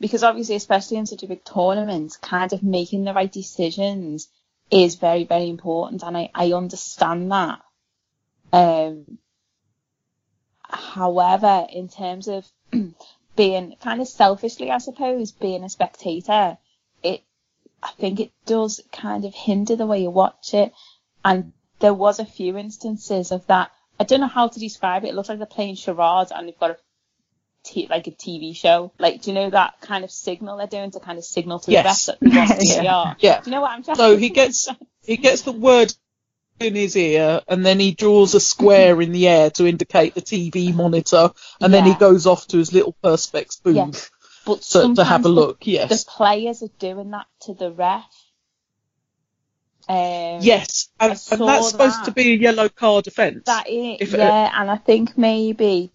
because 0.00 0.24
obviously, 0.24 0.56
especially 0.56 0.96
in 0.96 1.06
such 1.06 1.22
a 1.22 1.28
big 1.28 1.44
tournament, 1.44 2.18
kind 2.20 2.52
of 2.52 2.62
making 2.62 3.04
the 3.04 3.14
right 3.14 3.30
decisions 3.30 4.28
is 4.70 4.96
very, 4.96 5.24
very 5.24 5.48
important, 5.48 6.02
and 6.02 6.16
I, 6.16 6.30
I 6.34 6.52
understand 6.52 7.30
that. 7.30 7.60
Um, 8.52 9.18
however, 10.72 11.66
in 11.70 11.88
terms 11.88 12.28
of 12.28 12.46
being 13.36 13.76
kind 13.80 14.00
of 14.00 14.08
selfishly, 14.08 14.70
I 14.70 14.78
suppose, 14.78 15.32
being 15.32 15.64
a 15.64 15.68
spectator, 15.68 16.58
it, 17.02 17.22
I 17.82 17.90
think 17.98 18.20
it 18.20 18.32
does 18.46 18.80
kind 18.92 19.24
of 19.24 19.34
hinder 19.34 19.76
the 19.76 19.86
way 19.86 20.02
you 20.02 20.10
watch 20.10 20.54
it. 20.54 20.72
And 21.24 21.52
there 21.80 21.94
was 21.94 22.18
a 22.18 22.24
few 22.24 22.56
instances 22.56 23.32
of 23.32 23.46
that. 23.46 23.70
I 24.00 24.04
don't 24.04 24.20
know 24.20 24.26
how 24.26 24.48
to 24.48 24.60
describe 24.60 25.04
it. 25.04 25.08
It 25.08 25.14
looks 25.14 25.28
like 25.28 25.38
they're 25.38 25.46
playing 25.46 25.76
charades 25.76 26.32
and 26.32 26.48
they've 26.48 26.58
got 26.58 26.72
a 26.72 26.76
t- 27.64 27.86
like 27.88 28.06
a 28.06 28.10
TV 28.12 28.56
show. 28.56 28.92
Like, 28.98 29.22
do 29.22 29.30
you 29.30 29.34
know 29.34 29.50
that 29.50 29.80
kind 29.80 30.04
of 30.04 30.10
signal 30.10 30.56
they're 30.56 30.66
doing 30.66 30.90
to 30.92 31.00
kind 31.00 31.18
of 31.18 31.24
signal 31.24 31.60
to 31.60 31.70
Yes. 31.70 31.82
the 31.82 31.86
rest 31.88 32.06
that 32.06 32.20
they 32.20 32.36
want 32.36 32.68
Yeah. 32.68 32.94
are? 32.94 33.16
Yeah. 33.20 33.40
Do 33.40 33.50
you 33.50 33.54
know 33.56 33.60
what 33.62 33.70
I'm 33.70 33.82
trying 33.82 33.96
So 33.96 34.16
he 34.16 34.30
gets 34.30 34.68
he 35.02 35.16
gets 35.16 35.42
the 35.42 35.52
word 35.52 35.94
in 36.62 36.74
his 36.74 36.96
ear, 36.96 37.40
and 37.48 37.64
then 37.64 37.78
he 37.80 37.92
draws 37.92 38.34
a 38.34 38.40
square 38.40 39.00
in 39.02 39.12
the 39.12 39.28
air 39.28 39.50
to 39.50 39.66
indicate 39.66 40.14
the 40.14 40.22
TV 40.22 40.74
monitor, 40.74 41.30
and 41.60 41.72
then 41.72 41.84
he 41.84 41.94
goes 41.94 42.26
off 42.26 42.46
to 42.48 42.58
his 42.58 42.72
little 42.72 42.96
perspex 43.02 43.62
booth 43.62 43.76
Yeah. 43.76 43.90
But 44.44 44.62
to, 44.62 44.94
to 44.96 45.04
have 45.04 45.20
a 45.20 45.22
the- 45.24 45.28
look. 45.28 45.66
Yes. 45.66 46.04
The 46.04 46.10
players 46.10 46.62
are 46.62 46.70
doing 46.78 47.10
that 47.10 47.26
to 47.42 47.54
the 47.54 47.70
ref. 47.72 48.04
Um, 49.88 50.38
Yes, 50.40 50.88
and, 51.00 51.10
and 51.12 51.18
that's 51.48 51.70
supposed 51.70 51.98
that. 52.00 52.04
to 52.06 52.12
be 52.12 52.32
a 52.32 52.36
yellow 52.36 52.68
card 52.68 53.06
offence. 53.08 53.42
That 53.46 53.68
is, 53.68 54.12
it- 54.14 54.18
yeah, 54.18 54.50
and 54.54 54.70
I 54.70 54.76
think 54.76 55.18
maybe, 55.18 55.92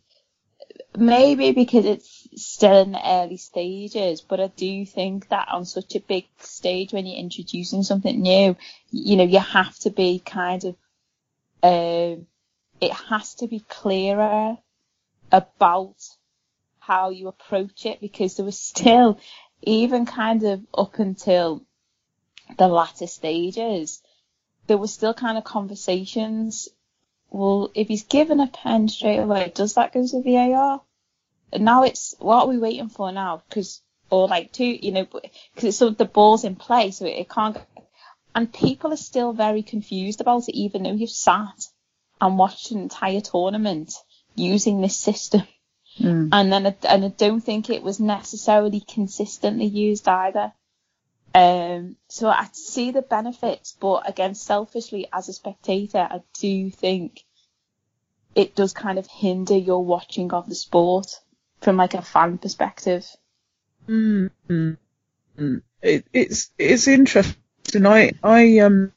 maybe 0.98 1.52
because 1.54 1.86
it's 1.86 2.27
still 2.38 2.84
in 2.84 2.92
the 2.92 3.02
early 3.06 3.38
stages, 3.38 4.22
but 4.22 4.40
I 4.40 4.48
do 4.48 4.86
think 4.86 5.30
that 5.30 5.50
on 5.50 5.66
such 5.66 5.96
a 5.96 6.00
big 6.00 6.28
stage 6.40 6.94
when 6.94 7.06
you're 7.06 7.20
introducing 7.20 7.84
something 7.84 8.22
new, 8.22 8.56
you 8.92 9.16
know, 9.16 9.24
you 9.24 9.40
have 9.40 9.78
to 9.80 9.90
be 9.90 10.20
kind 10.20 10.64
of, 10.64 10.76
um, 11.64 12.28
it 12.80 12.92
has 13.10 13.36
to 13.36 13.48
be 13.48 13.60
clearer 13.60 14.58
about 15.32 15.96
how 16.80 17.10
you 17.10 17.28
approach 17.28 17.86
it 17.86 18.00
because 18.00 18.36
there 18.36 18.46
was 18.46 18.60
still, 18.60 19.20
even 19.62 20.06
kind 20.06 20.44
of 20.44 20.62
up 20.74 21.00
until 21.00 21.66
the 22.58 22.68
latter 22.68 23.08
stages, 23.08 24.02
there 24.68 24.78
was 24.78 24.94
still 24.94 25.14
kind 25.14 25.38
of 25.38 25.44
conversations. 25.44 26.70
Well, 27.30 27.72
if 27.74 27.88
he's 27.88 28.04
given 28.04 28.40
a 28.40 28.48
pen 28.48 28.88
straight 28.88 29.18
away, 29.18 29.52
does 29.54 29.74
that 29.74 29.94
go 29.94 30.06
to 30.06 30.22
VAR? 30.22 30.82
And 31.52 31.66
now 31.66 31.84
it's 31.84 32.16
what 32.20 32.44
are 32.44 32.48
we 32.48 32.58
waiting 32.58 32.90
for 32.90 33.12
now? 33.12 33.44
Because 33.48 33.82
or 34.10 34.28
like 34.28 34.52
two, 34.52 34.66
you 34.66 34.92
know, 34.92 35.06
because 35.06 35.64
it's 35.64 35.78
sort 35.78 35.92
of 35.92 35.98
the 35.98 36.06
ball's 36.06 36.44
in 36.44 36.56
play, 36.56 36.92
so 36.92 37.06
it, 37.06 37.12
it 37.12 37.30
can't. 37.30 37.56
Go, 37.56 37.62
and 38.36 38.54
people 38.54 38.94
are 38.94 38.98
still 38.98 39.34
very 39.34 39.64
confused 39.64 40.22
about 40.22 40.48
it, 40.48 40.56
even 40.56 40.84
though 40.84 40.94
you've 40.94 41.10
sat 41.10 41.68
and 42.22 42.38
watched 42.38 42.72
an 42.72 42.80
entire 42.80 43.22
tournament 43.22 43.94
using 44.36 44.82
this 44.82 44.98
system. 44.98 45.44
Mm. 46.00 46.30
And 46.32 46.54
then, 46.54 46.68
I, 46.68 46.76
and 46.88 47.06
I 47.06 47.08
don't 47.08 47.42
think 47.42 47.70
it 47.70 47.82
was 47.82 48.00
necessarily 48.00 48.80
consistently 48.82 49.66
used 49.66 50.08
either. 50.08 50.54
Um, 51.34 51.96
so 52.08 52.30
I 52.30 52.48
see 52.52 52.92
the 52.92 53.02
benefits, 53.02 53.76
but 53.80 54.08
again, 54.08 54.36
selfishly 54.36 55.08
as 55.12 55.30
a 55.30 55.34
spectator, 55.34 56.00
I 56.00 56.22
do 56.40 56.70
think 56.70 57.24
it 58.36 58.56
does 58.56 58.74
kind 58.74 59.00
of 59.00 59.08
hinder 59.08 59.58
your 59.58 59.84
watching 59.84 60.32
of 60.34 60.48
the 60.48 60.56
sport 60.56 61.08
from 61.62 61.78
like 61.78 61.94
a 61.94 62.02
fan 62.02 62.38
perspective. 62.38 63.06
Mm, 63.88 64.32
mm, 64.50 64.78
mm. 65.38 65.62
It, 65.82 66.06
it's 66.14 66.52
it's 66.58 66.88
interesting. 66.88 67.36
I 67.86 68.12
I 68.24 68.60
um 68.60 68.94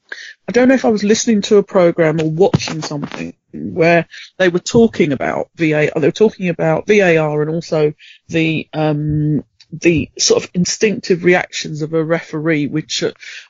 I 0.47 0.51
don't 0.51 0.67
know 0.67 0.75
if 0.75 0.85
I 0.85 0.89
was 0.89 1.03
listening 1.03 1.41
to 1.43 1.57
a 1.57 1.63
program 1.63 2.21
or 2.21 2.29
watching 2.29 2.81
something 2.81 3.33
where 3.53 4.07
they 4.37 4.49
were 4.49 4.59
talking 4.59 5.11
about 5.11 5.49
VAR. 5.55 5.89
They 5.95 6.07
were 6.07 6.11
talking 6.11 6.49
about 6.49 6.87
VAR 6.87 7.41
and 7.41 7.51
also 7.51 7.93
the 8.27 8.67
um 8.73 9.43
the 9.71 10.11
sort 10.17 10.43
of 10.43 10.51
instinctive 10.53 11.23
reactions 11.23 11.81
of 11.81 11.93
a 11.93 12.03
referee, 12.03 12.67
which 12.67 13.03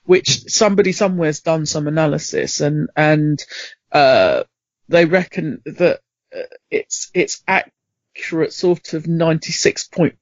which 0.03 0.51
somebody 0.51 0.91
somewhere's 0.91 1.41
done 1.41 1.65
some 1.65 1.87
analysis 1.87 2.61
and 2.61 2.89
and 2.95 3.43
uh 3.91 4.43
they 4.89 5.05
reckon 5.05 5.61
that 5.65 6.01
uh, 6.35 6.41
it's 6.69 7.09
it's 7.13 7.43
accurate 8.15 8.53
sort 8.53 8.93
of 8.93 9.07
ninety 9.07 9.51
six 9.51 9.87
point 9.87 10.15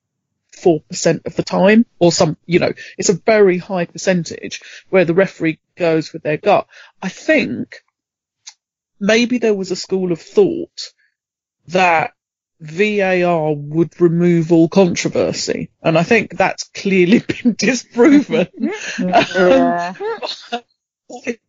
four 0.51 0.81
percent 0.81 1.23
of 1.25 1.35
the 1.35 1.43
time, 1.43 1.85
or 1.99 2.11
some, 2.11 2.37
you 2.45 2.59
know, 2.59 2.73
it's 2.97 3.09
a 3.09 3.13
very 3.13 3.57
high 3.57 3.85
percentage 3.85 4.61
where 4.89 5.05
the 5.05 5.13
referee 5.13 5.59
goes 5.75 6.13
with 6.13 6.23
their 6.23 6.37
gut. 6.37 6.67
I 7.01 7.09
think 7.09 7.83
maybe 8.99 9.37
there 9.37 9.53
was 9.53 9.71
a 9.71 9.75
school 9.75 10.11
of 10.11 10.21
thought 10.21 10.93
that 11.67 12.13
VAR 12.59 13.53
would 13.53 14.01
remove 14.01 14.51
all 14.51 14.67
controversy, 14.67 15.69
and 15.81 15.97
I 15.97 16.03
think 16.03 16.35
that's 16.35 16.65
clearly 16.65 17.19
been 17.43 17.53
disproven 17.53 18.47
Yeah. 18.99 19.93
by 21.09 21.39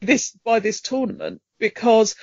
this 0.00 0.36
by 0.44 0.60
this 0.60 0.80
tournament 0.80 1.40
because 1.58 2.14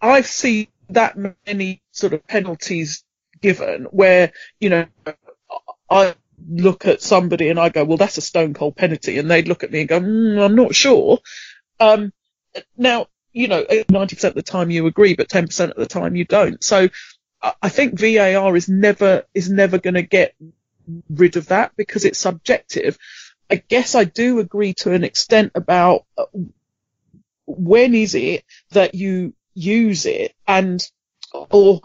I've 0.00 0.26
seen 0.26 0.68
that 0.94 1.16
many 1.46 1.82
sort 1.90 2.12
of 2.12 2.26
penalties 2.26 3.04
given 3.40 3.84
where 3.84 4.32
you 4.60 4.70
know 4.70 4.86
I 5.90 6.14
look 6.48 6.86
at 6.86 7.02
somebody 7.02 7.48
and 7.48 7.58
I 7.58 7.68
go, 7.68 7.84
well, 7.84 7.96
that's 7.96 8.18
a 8.18 8.22
stone 8.22 8.54
cold 8.54 8.76
penalty, 8.76 9.18
and 9.18 9.30
they'd 9.30 9.48
look 9.48 9.62
at 9.64 9.70
me 9.70 9.80
and 9.80 9.88
go, 9.88 10.00
mm, 10.00 10.44
I'm 10.44 10.54
not 10.56 10.74
sure. 10.74 11.18
Um, 11.78 12.12
now, 12.76 13.06
you 13.32 13.48
know, 13.48 13.64
90% 13.64 14.24
of 14.24 14.34
the 14.34 14.42
time 14.42 14.70
you 14.70 14.86
agree, 14.86 15.14
but 15.14 15.28
10% 15.28 15.70
of 15.70 15.76
the 15.76 15.86
time 15.86 16.16
you 16.16 16.24
don't. 16.24 16.62
So 16.62 16.88
I 17.60 17.68
think 17.68 17.98
VAR 17.98 18.56
is 18.56 18.68
never 18.68 19.24
is 19.34 19.50
never 19.50 19.78
going 19.78 19.94
to 19.94 20.02
get 20.02 20.34
rid 21.10 21.36
of 21.36 21.48
that 21.48 21.72
because 21.76 22.04
it's 22.04 22.18
subjective. 22.18 22.98
I 23.50 23.56
guess 23.56 23.94
I 23.94 24.04
do 24.04 24.38
agree 24.38 24.74
to 24.74 24.92
an 24.92 25.02
extent 25.02 25.52
about 25.54 26.04
uh, 26.16 26.26
when 27.46 27.94
is 27.94 28.14
it 28.14 28.44
that 28.70 28.94
you 28.94 29.34
use 29.54 30.06
it 30.06 30.34
and 30.46 30.82
or 31.50 31.80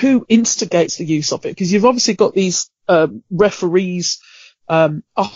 who 0.00 0.26
instigates 0.28 0.96
the 0.96 1.04
use 1.04 1.32
of 1.32 1.44
it 1.46 1.50
because 1.50 1.72
you've 1.72 1.84
obviously 1.84 2.14
got 2.14 2.34
these 2.34 2.70
um, 2.88 3.22
referees 3.30 4.20
um, 4.68 5.02
up 5.16 5.32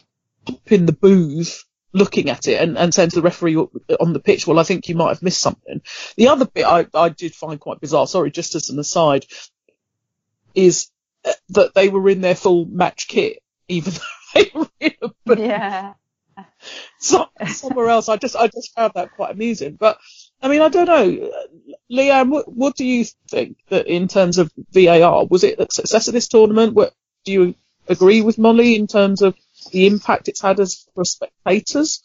in 0.67 0.87
the 0.87 0.93
booth 0.93 1.65
looking 1.93 2.31
at 2.31 2.47
it 2.47 2.61
and, 2.61 2.79
and 2.79 2.95
saying 2.95 3.11
to 3.11 3.17
the 3.17 3.23
referee 3.23 3.57
on 3.57 4.13
the 4.13 4.21
pitch, 4.21 4.47
well, 4.47 4.59
I 4.59 4.63
think 4.63 4.89
you 4.89 4.95
might 4.95 5.09
have 5.09 5.23
missed 5.23 5.41
something. 5.41 5.83
The 6.17 6.29
other 6.29 6.47
bit 6.47 6.65
I, 6.65 6.87
I 6.95 7.09
did 7.09 7.35
find 7.35 7.59
quite 7.59 7.81
bizarre, 7.81 8.07
sorry, 8.07 8.31
just 8.31 8.55
as 8.55 8.71
an 8.71 8.79
aside, 8.79 9.27
is 10.55 10.89
uh, 11.25 11.33
that 11.51 11.75
they 11.75 11.89
were 11.89 12.09
in 12.09 12.21
their 12.21 12.35
full 12.35 12.65
match 12.65 13.09
kit, 13.09 13.43
even 13.69 13.93
though 14.35 14.41
they 14.41 14.51
were 14.55 14.69
in 14.81 14.93
a 15.03 15.09
booth 15.27 15.39
Yeah. 15.39 15.95
so, 16.99 17.27
somewhere 17.49 17.89
else. 17.89 18.09
I 18.09 18.17
just 18.17 18.37
I 18.37 18.47
just 18.47 18.75
found 18.75 18.93
that 18.95 19.13
quite 19.13 19.33
amusing. 19.33 19.77
But 19.79 19.99
I 20.43 20.49
mean, 20.49 20.63
I 20.63 20.69
don't 20.69 20.87
know, 20.87 21.31
Leanne. 21.91 22.31
What 22.31 22.53
what 22.53 22.77
do 22.77 22.85
you 22.85 23.05
think 23.29 23.59
that 23.69 23.87
in 23.87 24.09
terms 24.09 24.39
of 24.39 24.51
VAR 24.73 25.27
was 25.27 25.45
it 25.45 25.61
a 25.61 25.67
success 25.71 26.09
of 26.09 26.15
this 26.15 26.29
tournament? 26.29 26.75
What 26.75 26.95
do 27.25 27.33
you 27.33 27.55
agree 27.89 28.23
with 28.23 28.39
Mollie 28.39 28.77
in 28.77 28.87
terms 28.87 29.23
of 29.23 29.35
the 29.73 29.87
impact 29.87 30.29
it's 30.29 30.41
had 30.41 30.61
as 30.61 30.87
for 30.95 31.05
spectators? 31.05 32.03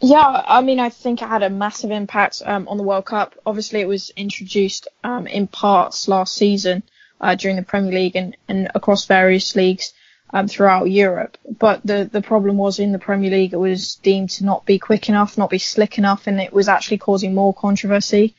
Yeah, 0.00 0.42
I 0.46 0.60
mean, 0.60 0.78
I 0.78 0.90
think 0.90 1.22
it 1.22 1.28
had 1.28 1.42
a 1.42 1.50
massive 1.50 1.90
impact 1.90 2.42
um, 2.44 2.68
on 2.68 2.76
the 2.76 2.82
World 2.82 3.06
Cup. 3.06 3.34
Obviously, 3.46 3.80
it 3.80 3.88
was 3.88 4.10
introduced 4.10 4.88
um, 5.02 5.26
in 5.26 5.46
parts 5.46 6.06
last 6.06 6.34
season 6.34 6.82
uh, 7.20 7.34
during 7.34 7.56
the 7.56 7.62
Premier 7.62 7.92
League 7.92 8.16
and, 8.16 8.36
and 8.46 8.70
across 8.74 9.06
various 9.06 9.56
leagues 9.56 9.94
um, 10.30 10.48
throughout 10.48 10.90
Europe. 10.90 11.38
But 11.58 11.80
the, 11.84 12.08
the 12.10 12.22
problem 12.22 12.56
was 12.56 12.78
in 12.78 12.92
the 12.92 12.98
Premier 12.98 13.30
League, 13.30 13.52
it 13.52 13.58
was 13.58 13.96
deemed 13.96 14.30
to 14.30 14.44
not 14.44 14.66
be 14.66 14.78
quick 14.78 15.08
enough, 15.08 15.38
not 15.38 15.50
be 15.50 15.58
slick 15.58 15.98
enough, 15.98 16.26
and 16.26 16.40
it 16.40 16.52
was 16.52 16.68
actually 16.68 16.98
causing 16.98 17.34
more 17.34 17.54
controversy. 17.54 18.34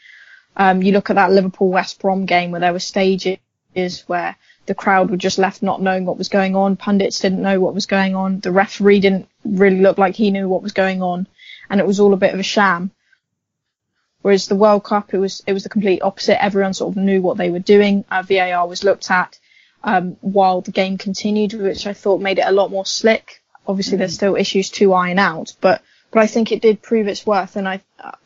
Um, 0.56 0.82
you 0.82 0.91
look 0.91 1.10
at 1.10 1.15
that 1.15 1.32
Liverpool 1.32 1.70
West 1.70 2.00
Brom 2.00 2.25
game 2.25 2.51
where 2.51 2.60
there 2.60 2.74
were 2.74 2.79
stages 2.79 3.38
where 4.08 4.36
the 4.65 4.75
crowd 4.75 5.10
were 5.10 5.17
just 5.17 5.38
left 5.38 5.62
not 5.62 5.82
knowing 5.82 6.06
what 6.06 6.17
was 6.17 6.29
going 6.29 6.56
on. 6.56 6.75
Pundits 6.75 7.20
didn't 7.20 7.41
know 7.41 7.60
what 7.60 7.75
was 7.75 7.86
going 7.86 8.15
on. 8.15 8.39
The 8.39 8.51
referee 8.51 9.00
didn't 9.00 9.29
really 9.46 9.79
look 9.79 9.98
like 9.98 10.15
he 10.15 10.32
knew 10.32 10.50
what 10.50 10.63
was 10.63 10.74
going 10.74 11.01
on, 11.01 11.27
and 11.70 11.79
it 11.79 11.88
was 11.88 12.00
all 12.00 12.13
a 12.13 12.17
bit 12.17 12.34
of 12.34 12.39
a 12.39 12.44
sham. 12.44 12.91
Whereas 14.24 14.48
the 14.48 14.56
World 14.56 14.84
Cup, 14.84 15.13
it 15.13 15.20
was 15.20 15.41
it 15.48 15.53
was 15.53 15.63
the 15.63 15.70
complete 15.70 16.01
opposite. 16.01 16.44
Everyone 16.44 16.74
sort 16.74 16.98
of 16.98 17.01
knew 17.01 17.22
what 17.22 17.38
they 17.38 17.50
were 17.50 17.60
doing. 17.60 18.03
Uh, 18.12 18.24
VAR 18.24 18.67
was 18.67 18.84
looked 18.84 19.10
at 19.10 19.39
um, 19.84 20.17
while 20.22 20.62
the 20.62 20.72
game 20.72 20.98
continued, 20.98 21.53
which 21.53 21.88
I 21.88 21.93
thought 21.93 22.22
made 22.22 22.39
it 22.39 22.48
a 22.48 22.51
lot 22.51 22.72
more 22.72 22.86
slick. 22.86 23.41
Obviously, 23.67 23.98
there's 23.98 24.15
still 24.15 24.36
issues 24.36 24.69
to 24.72 24.93
iron 24.93 25.19
out, 25.19 25.53
but 25.62 25.81
but 26.12 26.22
I 26.22 26.27
think 26.27 26.51
it 26.51 26.62
did 26.62 26.81
prove 26.81 27.07
its 27.07 27.25
worth, 27.25 27.55
and 27.55 27.67
I 27.67 27.81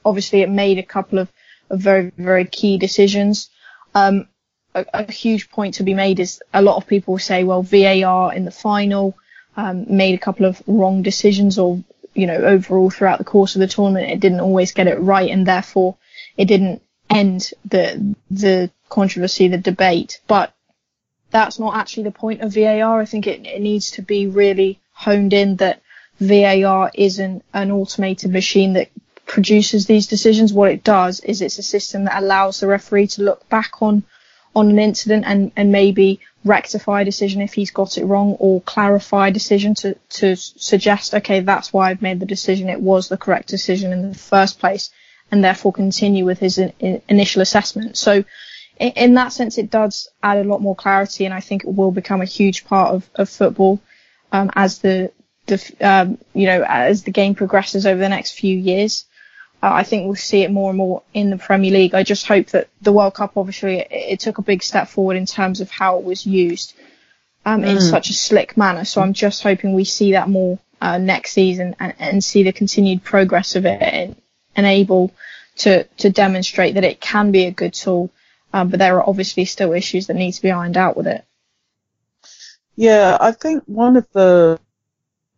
obviously 0.06 0.42
it 0.42 0.50
made 0.50 0.78
a 0.78 0.84
couple 0.84 1.20
of, 1.20 1.30
of 1.70 1.80
very 1.80 2.12
very 2.18 2.46
key 2.46 2.78
decisions. 2.78 3.50
Um, 3.96 4.28
a, 4.74 4.86
a, 4.94 5.12
huge 5.12 5.50
point 5.50 5.76
to 5.76 5.84
be 5.84 5.94
made 5.94 6.20
is 6.20 6.42
a 6.54 6.62
lot 6.62 6.78
of 6.78 6.88
people 6.88 7.18
say, 7.18 7.44
well, 7.44 7.62
VAR 7.62 8.34
in 8.34 8.46
the 8.46 8.52
final 8.52 9.18
um, 9.58 9.86
made 9.90 10.16
a 10.16 10.24
couple 10.24 10.46
of 10.46 10.62
wrong 10.68 11.02
decisions, 11.02 11.60
or 11.60 11.84
you 12.14 12.28
know, 12.28 12.38
overall 12.38 12.90
throughout 12.90 13.18
the 13.18 13.26
course 13.26 13.56
of 13.56 13.60
the 13.60 13.68
tournament, 13.68 14.12
it 14.12 14.20
didn't 14.20 14.40
always 14.40 14.72
get 14.72 14.88
it 14.88 15.00
right, 15.00 15.30
and 15.30 15.46
therefore 15.46 15.98
it 16.38 16.46
didn't 16.46 16.82
end 17.10 17.52
the 17.66 18.16
the 18.30 18.72
controversy, 18.90 19.48
the 19.48 19.58
debate. 19.58 20.22
But 20.28 20.54
that's 21.32 21.60
not 21.60 21.76
actually 21.76 22.04
the 22.04 22.12
point 22.12 22.42
of 22.42 22.54
VAR. 22.54 23.00
I 23.00 23.06
think 23.06 23.28
it, 23.28 23.46
it 23.46 23.62
needs 23.62 23.92
to 23.92 24.02
be 24.02 24.28
really 24.28 24.80
honed 24.94 25.34
in 25.34 25.56
that 25.58 25.82
VAR 26.20 26.92
isn't 26.94 27.44
an 27.54 27.72
automated 27.72 28.32
machine 28.32 28.74
that 28.74 28.90
produces 29.26 29.86
these 29.86 30.08
decisions. 30.08 30.54
What 30.54 30.72
it 30.72 30.84
does 30.84 31.20
is 31.22 31.42
it's 31.42 31.58
a 31.58 31.64
system 31.64 32.06
that 32.06 32.22
allows 32.22 32.60
the 32.60 32.68
referee 32.68 33.08
to 33.08 33.24
look 33.24 33.48
back 33.50 33.82
on 33.82 34.04
on 34.54 34.70
an 34.70 34.80
incident 34.80 35.24
and, 35.26 35.52
and 35.56 35.72
maybe 35.72 36.20
rectify 36.44 37.02
a 37.02 37.06
decision 37.06 37.42
if 37.42 37.54
he's 37.54 37.72
got 37.72 37.98
it 37.98 38.06
wrong 38.06 38.36
or 38.40 38.62
clarify 38.62 39.30
a 39.30 39.32
decision 39.32 39.76
to, 39.76 39.96
to 40.10 40.36
suggest, 40.36 41.14
okay, 41.14 41.40
that's 41.40 41.72
why 41.72 41.90
I've 41.90 42.02
made 42.02 42.20
the 42.20 42.26
decision. 42.26 42.70
It 42.70 42.82
was 42.82 43.08
the 43.08 43.18
correct 43.18 43.48
decision 43.48 43.94
in 43.94 44.10
the 44.10 44.18
first 44.18 44.60
place 44.60 44.90
and 45.32 45.44
therefore 45.44 45.72
continue 45.72 46.26
with 46.26 46.40
his 46.40 46.58
in, 46.58 46.74
in, 46.80 47.02
initial 47.08 47.42
assessment. 47.42 47.98
So 47.98 48.26
in, 48.82 48.92
in, 48.92 49.14
that 49.14 49.32
sense, 49.32 49.58
it 49.58 49.70
does 49.70 50.10
add 50.24 50.38
a 50.38 50.44
lot 50.44 50.62
more 50.62 50.76
clarity 50.76 51.26
and 51.26 51.34
I 51.34 51.40
think 51.40 51.64
it 51.64 51.74
will 51.74 51.92
become 51.92 52.22
a 52.22 52.26
huge 52.26 52.66
part 52.66 52.94
of, 52.94 53.10
of 53.16 53.30
football 53.30 53.80
um, 54.32 54.52
as 54.56 54.80
the, 54.80 55.12
the 55.46 55.74
um, 55.82 56.18
you 56.34 56.48
know, 56.48 56.64
as 56.68 57.04
the 57.04 57.12
game 57.12 57.36
progresses 57.36 57.86
over 57.86 58.00
the 58.00 58.10
next 58.10 58.32
few 58.32 58.58
years. 58.58 59.06
Uh, 59.64 59.72
I 59.72 59.84
think 59.84 60.06
we'll 60.06 60.16
see 60.16 60.42
it 60.42 60.52
more 60.52 60.72
and 60.72 60.78
more 60.78 61.04
in 61.14 61.30
the 61.30 61.38
Premier 61.38 61.72
League. 61.72 61.94
I 61.94 62.02
just 62.02 62.26
hope 62.26 62.48
that 62.48 62.70
the 62.82 62.92
World 62.92 63.14
Cup, 63.14 63.38
obviously, 63.38 63.80
it, 63.80 63.88
it 63.92 64.20
took 64.20 64.40
a 64.40 64.44
big 64.44 64.64
step 64.64 64.88
forward 64.88 65.18
in 65.18 65.28
terms 65.28 65.62
of 65.62 65.70
how 65.70 66.00
it 66.00 66.04
was 66.04 66.26
used 66.26 66.74
um, 67.46 67.62
mm. 67.62 67.68
in 67.68 67.82
such 67.82 68.10
a 68.10 68.14
slick 68.14 68.58
manner. 68.58 68.86
So 68.86 69.02
I'm 69.02 69.14
just 69.14 69.44
hoping 69.44 69.74
we 69.74 69.84
see 69.84 70.14
that 70.14 70.30
more 70.30 70.58
uh, 70.82 70.98
next 70.98 71.34
season 71.34 71.76
and, 71.80 71.94
and, 72.00 72.24
see 72.24 72.42
the 72.42 72.52
continued 72.52 73.04
progress 73.04 73.56
of 73.56 73.68
it 73.68 73.80
and, 73.82 74.16
and 74.56 74.66
able 74.66 75.14
to, 75.58 75.84
to 75.84 76.10
demonstrate 76.10 76.74
that 76.74 76.84
it 76.84 77.00
can 77.00 77.32
be 77.32 77.46
a 77.46 77.52
good 77.52 77.74
tool. 77.74 78.10
Um, 78.54 78.70
but 78.70 78.80
there 78.80 78.98
are 78.98 79.08
obviously 79.08 79.46
still 79.46 79.74
issues 79.74 80.08
that 80.08 80.16
need 80.16 80.34
to 80.34 80.42
be 80.42 80.52
ironed 80.52 80.78
out 80.78 80.98
with 80.98 81.08
it. 81.08 81.24
Yeah, 82.76 83.18
I 83.20 83.32
think 83.32 83.64
one 83.66 83.98
of 83.98 84.08
the 84.14 84.60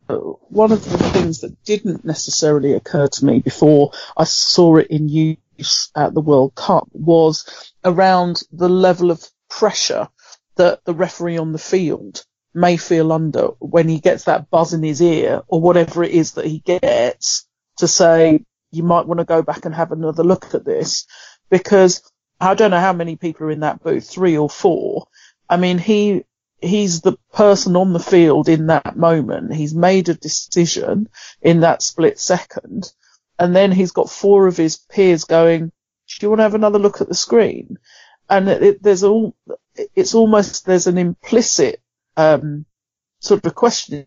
one 0.07 0.71
of 0.71 0.83
the 0.83 0.97
things 0.97 1.41
that 1.41 1.63
didn't 1.63 2.03
necessarily 2.05 2.73
occur 2.73 3.07
to 3.07 3.25
me 3.25 3.39
before 3.39 3.91
I 4.17 4.25
saw 4.25 4.77
it 4.77 4.87
in 4.87 5.09
use 5.09 5.89
at 5.95 6.13
the 6.13 6.21
World 6.21 6.55
Cup 6.55 6.89
was 6.91 7.73
around 7.85 8.41
the 8.51 8.69
level 8.69 9.11
of 9.11 9.25
pressure 9.49 10.09
that 10.55 10.83
the 10.85 10.93
referee 10.93 11.37
on 11.37 11.51
the 11.51 11.59
field 11.59 12.25
may 12.53 12.77
feel 12.77 13.11
under 13.11 13.47
when 13.59 13.87
he 13.87 13.99
gets 13.99 14.25
that 14.25 14.49
buzz 14.49 14.73
in 14.73 14.83
his 14.83 15.01
ear 15.01 15.41
or 15.47 15.61
whatever 15.61 16.03
it 16.03 16.11
is 16.11 16.33
that 16.33 16.45
he 16.45 16.59
gets 16.59 17.47
to 17.77 17.87
say, 17.87 18.43
you 18.71 18.83
might 18.83 19.07
want 19.07 19.19
to 19.19 19.25
go 19.25 19.41
back 19.41 19.65
and 19.65 19.73
have 19.73 19.91
another 19.91 20.23
look 20.23 20.53
at 20.53 20.65
this 20.65 21.05
because 21.49 22.01
I 22.49 22.53
don't 22.55 22.71
know 22.71 22.79
how 22.79 22.93
many 22.93 23.15
people 23.15 23.47
are 23.47 23.51
in 23.51 23.61
that 23.61 23.83
booth, 23.83 24.09
three 24.09 24.37
or 24.37 24.49
four. 24.49 25.07
I 25.49 25.57
mean, 25.57 25.77
he 25.77 26.23
he's 26.63 27.01
the 27.01 27.17
person 27.33 27.75
on 27.75 27.93
the 27.93 27.99
field 27.99 28.49
in 28.49 28.67
that 28.67 28.95
moment. 28.95 29.53
He's 29.53 29.75
made 29.75 30.09
a 30.09 30.13
decision 30.13 31.09
in 31.41 31.61
that 31.61 31.81
split 31.81 32.19
second. 32.19 32.91
And 33.37 33.55
then 33.55 33.71
he's 33.71 33.91
got 33.91 34.09
four 34.09 34.47
of 34.47 34.57
his 34.57 34.77
peers 34.77 35.25
going, 35.25 35.67
do 35.67 36.17
you 36.21 36.29
want 36.29 36.39
to 36.39 36.43
have 36.43 36.55
another 36.55 36.79
look 36.79 37.01
at 37.01 37.09
the 37.09 37.15
screen? 37.15 37.77
And 38.29 38.47
it, 38.47 38.63
it, 38.63 38.83
there's 38.83 39.03
all, 39.03 39.35
it's 39.95 40.15
almost, 40.15 40.65
there's 40.65 40.87
an 40.87 40.97
implicit, 40.97 41.81
um, 42.15 42.65
sort 43.19 43.43
of 43.43 43.51
a 43.51 43.53
question 43.53 44.05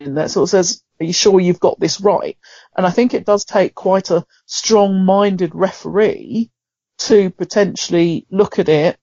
in 0.00 0.14
that 0.14 0.30
sort 0.30 0.44
of 0.44 0.50
says, 0.50 0.82
are 1.00 1.04
you 1.04 1.12
sure 1.12 1.40
you've 1.40 1.60
got 1.60 1.78
this 1.78 2.00
right? 2.00 2.38
And 2.76 2.86
I 2.86 2.90
think 2.90 3.12
it 3.12 3.26
does 3.26 3.44
take 3.44 3.74
quite 3.74 4.10
a 4.10 4.24
strong 4.46 5.04
minded 5.04 5.54
referee 5.54 6.50
to 6.98 7.30
potentially 7.30 8.26
look 8.30 8.58
at 8.58 8.68
it 8.68 8.98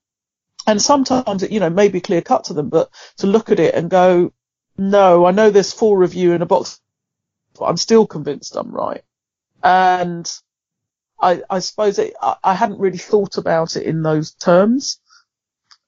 and 0.66 0.80
sometimes 0.80 1.42
it, 1.42 1.50
you 1.50 1.60
know, 1.60 1.70
may 1.70 1.88
be 1.88 2.00
clear 2.00 2.22
cut 2.22 2.44
to 2.44 2.54
them, 2.54 2.68
but 2.68 2.90
to 3.18 3.26
look 3.26 3.50
at 3.50 3.60
it 3.60 3.74
and 3.74 3.90
go, 3.90 4.32
no, 4.76 5.26
I 5.26 5.32
know 5.32 5.50
there's 5.50 5.72
four 5.72 6.02
of 6.02 6.14
you 6.14 6.32
in 6.32 6.42
a 6.42 6.46
box, 6.46 6.80
but 7.58 7.66
I'm 7.66 7.76
still 7.76 8.06
convinced 8.06 8.56
I'm 8.56 8.70
right. 8.70 9.02
And 9.62 10.30
I, 11.20 11.42
I 11.50 11.58
suppose 11.58 11.98
it, 11.98 12.14
I, 12.20 12.36
I 12.42 12.54
hadn't 12.54 12.80
really 12.80 12.98
thought 12.98 13.38
about 13.38 13.76
it 13.76 13.84
in 13.84 14.02
those 14.02 14.32
terms, 14.34 15.00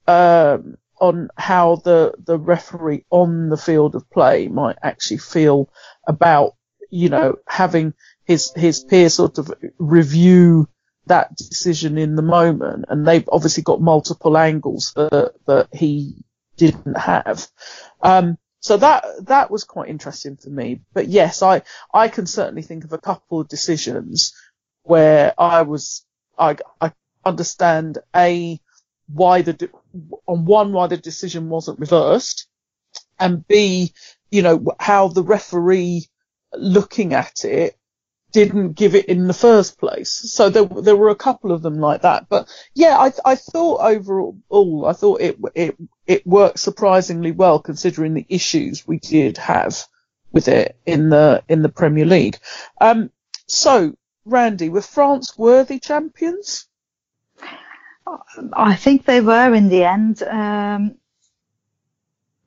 um, 0.06 0.76
on 1.00 1.28
how 1.36 1.76
the, 1.76 2.14
the 2.24 2.38
referee 2.38 3.04
on 3.10 3.48
the 3.48 3.56
field 3.56 3.94
of 3.94 4.10
play 4.10 4.48
might 4.48 4.76
actually 4.82 5.18
feel 5.18 5.70
about, 6.06 6.54
you 6.90 7.08
know, 7.08 7.36
having 7.46 7.94
his, 8.24 8.52
his 8.54 8.82
peer 8.82 9.08
sort 9.08 9.38
of 9.38 9.52
review 9.78 10.68
that 11.06 11.36
decision 11.36 11.98
in 11.98 12.16
the 12.16 12.22
moment, 12.22 12.86
and 12.88 13.06
they've 13.06 13.28
obviously 13.30 13.62
got 13.62 13.80
multiple 13.80 14.36
angles 14.36 14.92
that 14.94 15.34
that 15.46 15.68
he 15.72 16.24
didn't 16.56 16.96
have. 16.96 17.46
Um, 18.00 18.38
so 18.60 18.78
that 18.78 19.04
that 19.26 19.50
was 19.50 19.64
quite 19.64 19.90
interesting 19.90 20.36
for 20.36 20.50
me. 20.50 20.80
But 20.92 21.08
yes, 21.08 21.42
I 21.42 21.62
I 21.92 22.08
can 22.08 22.26
certainly 22.26 22.62
think 22.62 22.84
of 22.84 22.92
a 22.92 22.98
couple 22.98 23.40
of 23.40 23.48
decisions 23.48 24.34
where 24.82 25.34
I 25.38 25.62
was 25.62 26.04
I 26.38 26.56
I 26.80 26.92
understand 27.24 27.98
a 28.16 28.58
why 29.12 29.42
the 29.42 29.70
on 30.26 30.46
one 30.46 30.72
why 30.72 30.86
the 30.86 30.96
decision 30.96 31.50
wasn't 31.50 31.80
reversed, 31.80 32.46
and 33.18 33.46
b 33.46 33.92
you 34.30 34.42
know 34.42 34.74
how 34.80 35.08
the 35.08 35.22
referee 35.22 36.08
looking 36.56 37.12
at 37.12 37.44
it 37.44 37.76
didn't 38.34 38.72
give 38.72 38.96
it 38.96 39.06
in 39.06 39.28
the 39.28 39.32
first 39.32 39.78
place. 39.78 40.10
So 40.10 40.50
there, 40.50 40.64
there 40.64 40.96
were 40.96 41.10
a 41.10 41.14
couple 41.14 41.52
of 41.52 41.62
them 41.62 41.78
like 41.78 42.02
that. 42.02 42.28
But 42.28 42.52
yeah, 42.74 42.98
I, 42.98 43.12
I 43.24 43.36
thought 43.36 43.80
overall, 43.80 44.84
I 44.86 44.92
thought 44.92 45.20
it, 45.20 45.38
it, 45.54 45.76
it 46.08 46.26
worked 46.26 46.58
surprisingly 46.58 47.30
well 47.30 47.60
considering 47.60 48.12
the 48.12 48.26
issues 48.28 48.88
we 48.88 48.98
did 48.98 49.38
have 49.38 49.86
with 50.32 50.48
it 50.48 50.76
in 50.84 51.10
the, 51.10 51.44
in 51.48 51.62
the 51.62 51.68
Premier 51.68 52.04
League. 52.04 52.36
Um, 52.80 53.10
so 53.46 53.96
Randi, 54.24 54.68
were 54.68 54.82
France 54.82 55.38
worthy 55.38 55.78
champions? 55.78 56.66
I 58.52 58.74
think 58.74 59.04
they 59.04 59.20
were 59.20 59.54
in 59.54 59.68
the 59.68 59.84
end. 59.84 60.24
Um, 60.24 60.96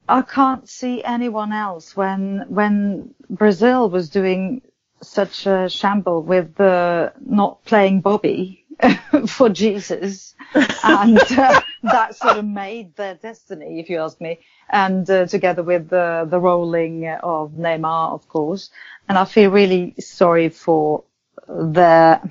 I 0.10 0.21
can't 0.21 0.67
see 0.67 1.02
anyone 1.04 1.52
else 1.54 1.95
when 1.95 2.45
when 2.47 3.13
Brazil 3.30 3.89
was 3.89 4.10
doing 4.10 4.62
such 5.01 5.45
a 5.45 5.69
shamble 5.69 6.21
with 6.23 6.60
uh, 6.60 7.12
not 7.25 7.63
playing 7.65 8.01
Bobby 8.01 8.65
for 9.27 9.49
Jesus, 9.49 10.36
and 10.83 11.17
uh, 11.19 11.62
that 11.83 12.15
sort 12.15 12.38
of 12.38 12.45
made 12.45 12.95
their 12.95 13.15
destiny, 13.15 13.79
if 13.79 13.89
you 13.89 13.99
ask 13.99 14.19
me. 14.21 14.39
And 14.69 15.10
uh, 15.10 15.25
together 15.27 15.63
with 15.63 15.89
the 15.89 16.27
the 16.29 16.39
rolling 16.39 17.07
of 17.07 17.51
Neymar, 17.51 18.13
of 18.13 18.27
course, 18.27 18.69
and 19.07 19.17
I 19.17 19.25
feel 19.25 19.51
really 19.51 19.95
sorry 19.99 20.49
for 20.49 21.03
their. 21.47 22.21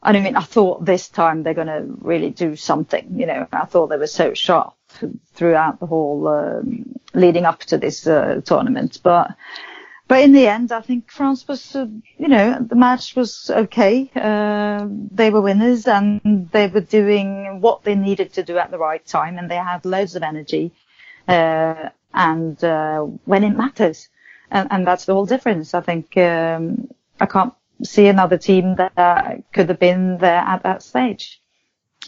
I 0.00 0.12
mean, 0.12 0.36
I 0.36 0.42
thought 0.42 0.84
this 0.84 1.08
time 1.08 1.42
they're 1.42 1.54
going 1.54 1.66
to 1.66 1.84
really 2.00 2.30
do 2.30 2.54
something. 2.54 3.18
You 3.18 3.26
know, 3.26 3.48
I 3.52 3.64
thought 3.64 3.88
they 3.88 3.96
were 3.96 4.06
so 4.06 4.32
sharp 4.32 4.74
throughout 5.34 5.80
the 5.80 5.86
whole 5.86 6.28
um, 6.28 6.94
leading 7.14 7.44
up 7.44 7.60
to 7.60 7.78
this 7.78 8.06
uh, 8.06 8.40
tournament, 8.44 9.00
but 9.02 9.30
but 10.08 10.22
in 10.22 10.32
the 10.32 10.46
end, 10.48 10.72
I 10.72 10.80
think 10.80 11.10
France 11.10 11.46
was, 11.46 11.76
uh, 11.76 11.86
you 12.16 12.28
know, 12.28 12.58
the 12.60 12.74
match 12.74 13.14
was 13.14 13.50
okay. 13.50 14.10
Uh, 14.16 14.86
they 14.88 15.28
were 15.28 15.42
winners 15.42 15.86
and 15.86 16.48
they 16.50 16.66
were 16.66 16.80
doing 16.80 17.60
what 17.60 17.84
they 17.84 17.94
needed 17.94 18.32
to 18.32 18.42
do 18.42 18.56
at 18.56 18.70
the 18.70 18.78
right 18.78 19.04
time 19.04 19.36
and 19.36 19.50
they 19.50 19.56
had 19.56 19.84
loads 19.84 20.16
of 20.16 20.22
energy. 20.22 20.72
Uh, 21.28 21.90
and, 22.14 22.64
uh, 22.64 23.00
when 23.26 23.44
it 23.44 23.54
matters. 23.54 24.08
And, 24.50 24.66
and, 24.70 24.86
that's 24.86 25.04
the 25.04 25.12
whole 25.12 25.26
difference. 25.26 25.74
I 25.74 25.82
think, 25.82 26.16
um, 26.16 26.88
I 27.20 27.26
can't 27.26 27.52
see 27.82 28.06
another 28.06 28.38
team 28.38 28.76
that 28.76 29.44
could 29.52 29.68
have 29.68 29.78
been 29.78 30.16
there 30.16 30.40
at 30.40 30.62
that 30.62 30.82
stage. 30.82 31.42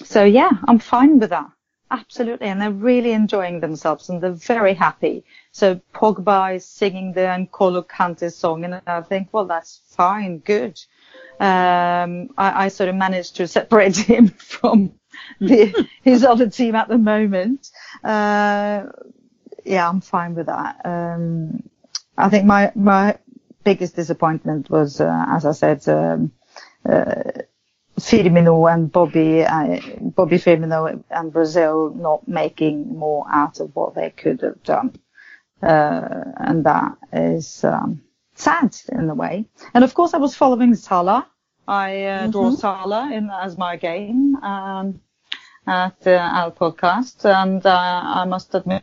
So 0.05 0.25
yeah, 0.25 0.51
I'm 0.67 0.79
fine 0.79 1.19
with 1.19 1.31
that. 1.31 1.51
Absolutely. 1.91 2.47
And 2.47 2.61
they're 2.61 2.71
really 2.71 3.13
enjoying 3.13 3.61
themselves 3.61 4.09
and 4.09 4.21
they're 4.21 4.31
very 4.31 4.75
happy. 4.75 5.25
So 5.51 5.81
Pogba 5.93 6.55
is 6.55 6.65
singing 6.65 7.13
the 7.13 7.23
N'Golo 7.23 7.85
Kante 7.85 8.33
song 8.33 8.65
and 8.65 8.81
I 8.87 9.03
think, 9.03 9.29
well, 9.33 9.47
that's 9.47 9.81
fine, 9.89 10.39
good. 10.39 10.81
Um, 11.41 12.31
I, 12.39 12.67
I, 12.67 12.69
sort 12.69 12.91
of 12.91 12.95
managed 12.95 13.37
to 13.37 13.49
separate 13.49 13.97
him 14.11 14.29
from 14.29 14.93
the, 15.41 15.89
his 16.03 16.23
other 16.23 16.49
team 16.49 16.75
at 16.75 16.89
the 16.89 16.99
moment. 16.99 17.71
Uh, 18.05 18.85
yeah, 19.65 19.89
I'm 19.89 20.01
fine 20.01 20.35
with 20.35 20.47
that. 20.47 20.81
Um, 20.85 21.69
I 22.17 22.29
think 22.29 22.45
my, 22.45 22.71
my 22.77 23.19
biggest 23.65 23.97
disappointment 23.97 24.71
was, 24.71 25.01
uh, 25.01 25.25
as 25.29 25.45
I 25.47 25.53
said, 25.53 25.89
um, 25.89 26.33
uh, 26.89 27.33
Firmino 28.01 28.73
and 28.73 28.91
Bobby, 28.91 29.45
uh, 29.45 29.81
Bobby 30.01 30.37
Firmino 30.39 31.03
and 31.11 31.33
Brazil 31.33 31.91
not 31.95 32.27
making 32.29 32.97
more 32.99 33.27
out 33.31 33.61
of 33.61 33.75
what 33.75 33.95
they 33.95 34.11
could 34.11 34.41
have 34.43 34.63
done. 34.65 34.95
Uh, 35.63 36.25
and 36.37 36.65
that 36.65 36.97
is 37.13 37.65
um, 37.65 38.03
sad 38.35 38.77
in 38.91 39.09
a 39.11 39.15
way. 39.15 39.45
And 39.75 39.85
of 39.85 39.95
course, 39.95 40.15
I 40.15 40.19
was 40.19 40.35
following 40.35 40.75
Salah. 40.75 41.27
I 41.69 42.05
uh, 42.05 42.29
Mm-hmm. 42.29 42.31
draw 42.33 42.51
Salah 42.51 43.11
in 43.13 43.31
as 43.31 43.57
my 43.59 43.77
game 43.77 44.37
um, 44.37 45.01
at 45.67 46.07
uh, 46.07 46.11
our 46.11 46.51
podcast, 46.51 47.25
and 47.25 47.65
uh, 47.65 48.03
I 48.05 48.25
must 48.25 48.55
admit. 48.55 48.83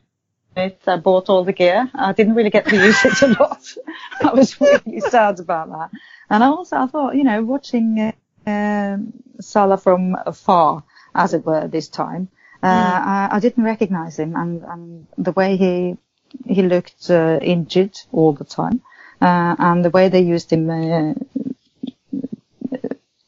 I 0.56 0.97
bought 0.97 1.30
all 1.30 1.43
the 1.43 1.53
gear. 1.53 1.89
I 1.93 2.13
didn't 2.13 2.34
really 2.36 2.49
get 2.49 2.65
to 2.67 2.75
use 2.75 3.06
it 3.06 3.21
a 3.21 3.27
lot. 3.39 3.62
I 4.23 4.34
was 4.34 4.60
really 4.60 4.99
sad 5.01 5.39
about 5.39 5.69
that. 5.69 5.91
And 6.30 6.43
I 6.43 6.47
also 6.47 6.77
I 6.77 6.88
thought, 6.88 7.15
you 7.15 7.23
know, 7.23 7.43
watching 7.43 7.99
uh, 7.99 8.12
um, 8.47 9.13
Salah 9.39 9.77
from 9.77 10.15
afar, 10.25 10.83
as 11.13 11.33
it 11.33 11.45
were, 11.45 11.67
this 11.67 11.89
time, 11.89 12.29
uh, 12.63 12.67
I, 12.67 13.29
I 13.31 13.39
didn't 13.39 13.63
recognise 13.63 14.17
him, 14.17 14.36
and, 14.36 14.63
and 14.63 15.07
the 15.17 15.31
way 15.33 15.57
he 15.57 15.97
he 16.45 16.62
looked 16.62 17.10
uh, 17.10 17.39
injured 17.41 17.97
all 18.12 18.33
the 18.33 18.43
time, 18.43 18.81
uh, 19.21 19.55
and 19.60 19.86
the 19.86 19.89
way 19.89 20.10
they 20.10 20.21
used 20.21 20.51
him, 20.51 20.69
uh, 20.69 21.13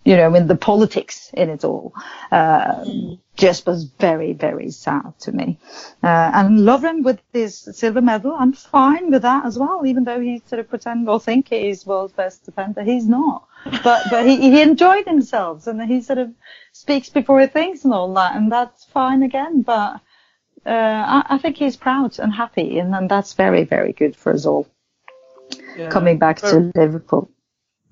you 0.10 0.18
know, 0.18 0.34
in 0.34 0.48
the 0.48 0.56
politics 0.56 1.30
in 1.36 1.52
it 1.52 1.64
all, 1.64 1.94
uh, 2.32 2.84
just 3.38 3.68
was 3.68 3.84
very, 3.84 4.34
very 4.34 4.72
sad 4.72 5.14
to 5.20 5.32
me. 5.32 5.60
Uh, 6.02 6.32
and 6.34 6.62
Lovren 6.62 7.04
with 7.04 7.20
his 7.32 7.56
silver 7.74 8.02
medal, 8.02 8.36
I'm 8.36 8.54
fine 8.54 9.12
with 9.12 9.22
that 9.22 9.46
as 9.46 9.60
well, 9.60 9.86
even 9.86 10.06
though 10.06 10.20
he 10.20 10.42
sort 10.48 10.62
of 10.62 10.68
pretend 10.68 11.08
or 11.08 11.20
think 11.20 11.50
he's 11.50 11.86
world's 11.86 12.14
best 12.14 12.44
defender. 12.44 12.82
He's 12.82 13.08
not. 13.08 13.48
But, 13.84 14.02
but 14.10 14.26
he, 14.26 14.38
he 14.38 14.64
enjoyed 14.64 15.06
himself 15.06 15.68
and 15.68 15.80
he 15.84 16.02
sort 16.02 16.18
of 16.18 16.32
speaks 16.72 17.10
before 17.12 17.40
he 17.42 17.46
thinks 17.46 17.84
and 17.86 17.94
all 17.94 18.12
that, 18.16 18.36
and 18.36 18.52
that's 18.52 18.86
fine 18.86 19.22
again. 19.22 19.62
But, 19.62 20.02
uh, 20.66 21.04
I, 21.16 21.24
I 21.30 21.38
think 21.38 21.58
he's 21.58 21.78
proud 21.78 22.18
and 22.18 22.34
happy, 22.34 22.80
and, 22.80 22.96
and 22.96 23.08
that's 23.08 23.34
very, 23.34 23.64
very 23.64 23.94
good 23.94 24.16
for 24.16 24.34
us 24.34 24.48
all. 24.48 24.66
Yeah. 25.78 25.90
Coming 25.90 26.18
back 26.18 26.40
to 26.40 26.72
Liverpool. 26.74 27.30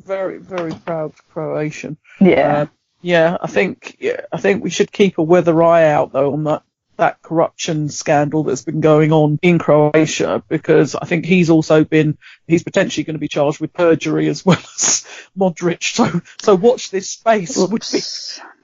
Very, 0.03 0.38
very 0.38 0.73
proud 0.73 1.13
Croatian. 1.29 1.97
Yeah. 2.19 2.62
Uh, 2.62 2.65
yeah, 3.01 3.38
I 3.39 3.47
think 3.47 3.97
yeah, 3.99 4.21
I 4.31 4.38
think 4.38 4.63
we 4.63 4.69
should 4.69 4.91
keep 4.91 5.17
a 5.17 5.23
weather 5.23 5.62
eye 5.62 5.86
out 5.89 6.12
though 6.12 6.33
on 6.33 6.45
that 6.45 6.63
that 6.97 7.21
corruption 7.21 7.89
scandal 7.89 8.43
that's 8.43 8.63
been 8.63 8.81
going 8.81 9.12
on 9.12 9.38
in 9.43 9.60
Croatia 9.60 10.43
because 10.47 10.95
I 10.95 11.05
think 11.05 11.25
he's 11.25 11.51
also 11.51 11.83
been 11.83 12.17
he's 12.47 12.63
potentially 12.63 13.03
going 13.03 13.13
to 13.15 13.19
be 13.19 13.27
charged 13.27 13.60
with 13.60 13.71
perjury 13.71 14.27
as 14.27 14.43
well 14.45 14.57
as 14.75 15.05
Modric. 15.38 15.83
So 15.83 16.21
so 16.41 16.55
watch 16.55 16.89
this 16.89 17.12
space 17.12 17.55
would 17.55 17.86
be 17.91 18.01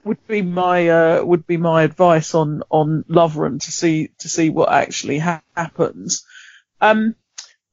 would 0.04 0.26
be 0.26 0.42
my 0.42 0.88
uh, 0.88 1.24
would 1.24 1.46
be 1.46 1.56
my 1.56 1.84
advice 1.84 2.34
on 2.34 2.64
on 2.70 3.04
Lovren 3.08 3.60
to 3.60 3.72
see 3.72 4.10
to 4.18 4.28
see 4.28 4.50
what 4.50 4.72
actually 4.72 5.18
ha- 5.18 5.42
happens. 5.56 6.26
Um, 6.80 7.14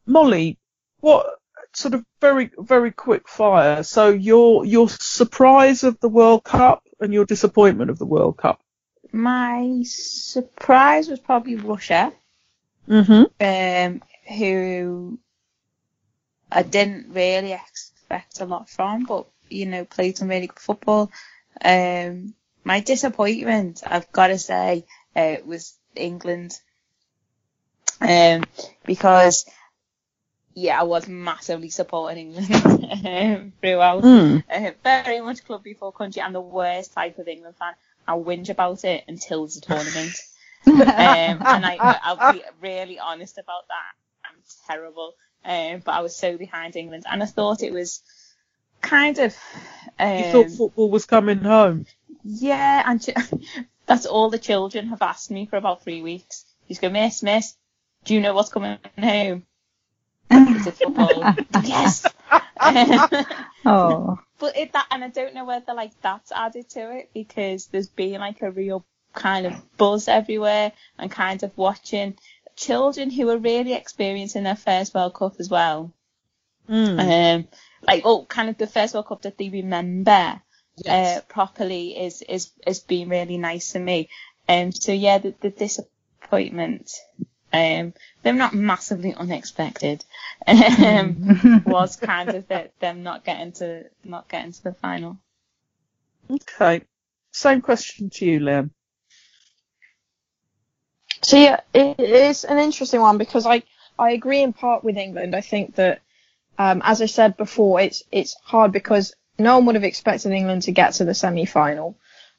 Mollie, 0.06 0.60
what 1.00 1.41
sort 1.74 1.94
of 1.94 2.06
very 2.20 2.52
very 2.58 2.92
quick 2.92 3.28
fire? 3.28 3.84
So 3.84 4.10
your 4.10 4.66
your 4.66 4.90
surprise 4.90 5.84
of 5.84 6.00
the 6.00 6.10
World 6.10 6.44
Cup 6.44 6.84
and 7.00 7.14
your 7.14 7.26
disappointment 7.26 7.90
of 7.90 8.00
the 8.00 8.06
World 8.06 8.38
Cup. 8.38 8.62
My 9.12 9.84
surprise 9.84 11.10
was 11.10 11.20
probably 11.20 11.56
Russia, 11.56 12.14
Mm-hmm. 12.90 13.24
um, 13.40 14.02
who 14.38 15.20
I 16.52 16.64
didn't 16.64 17.14
really 17.14 17.54
expect 17.54 18.42
a 18.42 18.46
lot 18.46 18.70
from, 18.70 19.06
but 19.06 19.28
you 19.50 19.66
know 19.66 19.86
played 19.86 20.18
some 20.18 20.28
really 20.28 20.48
good 20.48 20.60
football. 20.60 21.12
Um, 21.64 22.34
my 22.64 22.80
disappointment, 22.80 23.82
I've 23.86 24.12
got 24.12 24.28
to 24.28 24.38
say, 24.38 24.86
uh, 25.16 25.38
was 25.46 25.74
England, 25.96 26.58
um, 28.00 28.44
because 28.86 29.46
yeah, 30.54 30.80
I 30.80 30.84
was 30.84 31.08
massively 31.08 31.70
supporting 31.70 32.34
England 32.36 33.06
um, 33.06 33.54
throughout. 33.62 34.04
Mm. 34.04 34.44
Uh, 34.52 34.72
very 34.84 35.22
much 35.22 35.46
club 35.46 35.64
before 35.64 35.92
country. 35.92 36.22
I'm 36.22 36.34
the 36.34 36.42
worst 36.42 36.94
type 36.94 37.18
of 37.20 37.28
England 37.28 37.56
fan. 37.58 37.74
I'll 38.08 38.24
whinge 38.24 38.50
about 38.50 38.84
it 38.84 39.04
until 39.08 39.48
the 39.48 39.62
tournament. 39.62 40.14
um, 40.68 40.78
and 40.86 41.66
I, 41.66 42.00
I'll 42.04 42.34
be 42.34 42.44
really 42.62 43.00
honest 43.00 43.38
about 43.38 43.68
that. 43.68 44.30
I'm 44.30 44.38
terrible. 44.68 45.14
Um, 45.44 45.82
but 45.84 45.94
I 45.94 46.02
was 46.02 46.16
so 46.16 46.38
behind 46.38 46.76
England, 46.76 47.06
and 47.10 47.24
I 47.24 47.26
thought 47.26 47.64
it 47.64 47.74
was 47.74 48.02
kind 48.82 49.18
of. 49.20 49.36
Um, 50.00 50.18
You 50.18 50.24
thought 50.32 50.52
football 50.52 50.90
was 50.92 51.06
coming 51.06 51.40
home. 51.40 51.86
yeah, 52.24 52.84
and 52.86 53.02
ch- 53.02 53.10
that's 53.88 54.06
all 54.06 54.30
the 54.30 54.38
children 54.40 54.88
have 54.90 55.02
asked 55.02 55.32
me 55.32 55.46
for 55.48 55.58
about 55.58 55.84
three 55.84 56.02
weeks. 56.02 56.46
He's 56.68 56.80
go, 56.80 56.90
Miss, 56.90 57.24
Miss, 57.24 57.56
do 58.06 58.14
you 58.14 58.22
know 58.22 58.34
what's 58.34 58.50
coming 58.50 58.78
home? 59.00 59.46
Is 60.32 60.68
it 60.68 60.76
football? 60.76 61.36
yes. 61.64 62.06
Oh. 63.64 64.18
But 64.40 64.58
it 64.58 64.74
that, 64.74 64.88
and 64.90 65.04
I 65.04 65.10
don't 65.10 65.36
know 65.36 65.46
whether 65.46 65.76
like 65.76 65.92
that's 66.02 66.32
added 66.32 66.68
to 66.72 66.98
it 66.98 67.12
because 67.14 67.68
there's 67.68 67.90
been 67.90 68.20
like 68.20 68.42
a 68.42 68.50
real 68.50 68.84
kind 69.14 69.46
of 69.46 69.78
buzz 69.78 70.08
everywhere 70.08 70.72
and 70.98 71.12
kind 71.12 71.44
of 71.44 71.56
watching 71.56 72.18
children 72.56 73.12
who 73.12 73.30
are 73.30 73.38
really 73.38 73.74
experiencing 73.74 74.42
their 74.44 74.56
first 74.56 74.96
World 74.96 75.14
Cup 75.14 75.36
as 75.38 75.48
well. 75.48 75.94
Mm. 76.68 77.36
Um, 77.36 77.48
like 77.84 78.02
oh, 78.04 78.26
kind 78.26 78.50
of 78.50 78.58
the 78.58 78.66
first 78.66 78.96
World 78.96 79.06
Cup 79.06 79.22
that 79.22 79.38
they 79.38 79.50
remember 79.50 80.42
Yes. 80.78 81.18
uh, 81.18 81.22
properly 81.28 81.98
is 81.98 82.22
is 82.22 82.52
is 82.66 82.80
been 82.80 83.10
really 83.10 83.38
nice 83.38 83.74
to 83.74 83.80
me. 83.80 84.10
Um, 84.48 84.72
so 84.72 84.92
yeah, 84.92 85.18
the, 85.18 85.36
the 85.40 85.50
disappointment. 85.50 86.92
Um, 87.54 87.94
they're 88.24 88.34
not 88.34 88.54
massively 88.54 89.14
unexpected. 89.14 90.04
Um, 90.48 91.64
was 91.66 91.96
kind 91.98 92.30
of 92.30 92.48
that 92.48 92.80
them 92.80 93.04
not 93.04 93.26
getting 93.26 93.52
to 93.54 93.86
not 94.04 94.30
getting 94.30 94.54
to 94.54 94.64
the 94.64 94.74
final. 94.74 95.18
Okay. 96.30 96.82
Same 97.32 97.62
question 97.62 98.10
to 98.10 98.26
you, 98.26 98.40
Leanne. 98.40 98.72
So 101.24 101.38
yeah, 101.38 101.60
it 101.74 102.00
is 102.00 102.44
an 102.44 102.58
interesting 102.58 103.02
one 103.02 103.18
because 103.18 103.46
I, 103.46 103.64
I 103.98 104.12
agree 104.12 104.42
in 104.42 104.54
part 104.54 104.84
with 104.84 104.98
England. 104.98 105.36
I 105.36 105.42
think 105.42 105.76
that, 105.76 106.02
um, 106.58 106.82
as 106.84 107.02
I 107.02 107.06
said 107.06 107.38
before, 107.38 107.80
it's 107.80 108.04
it's 108.12 108.36
hard 108.44 108.72
because 108.72 109.14
no 109.38 109.58
one 109.58 109.68
would 109.68 109.76
have 109.76 109.84
expected 109.84 110.32
England 110.32 110.64
to 110.64 110.72
get 110.72 110.94
to 110.96 111.06
the 111.06 111.14
semi-final. 111.14 111.98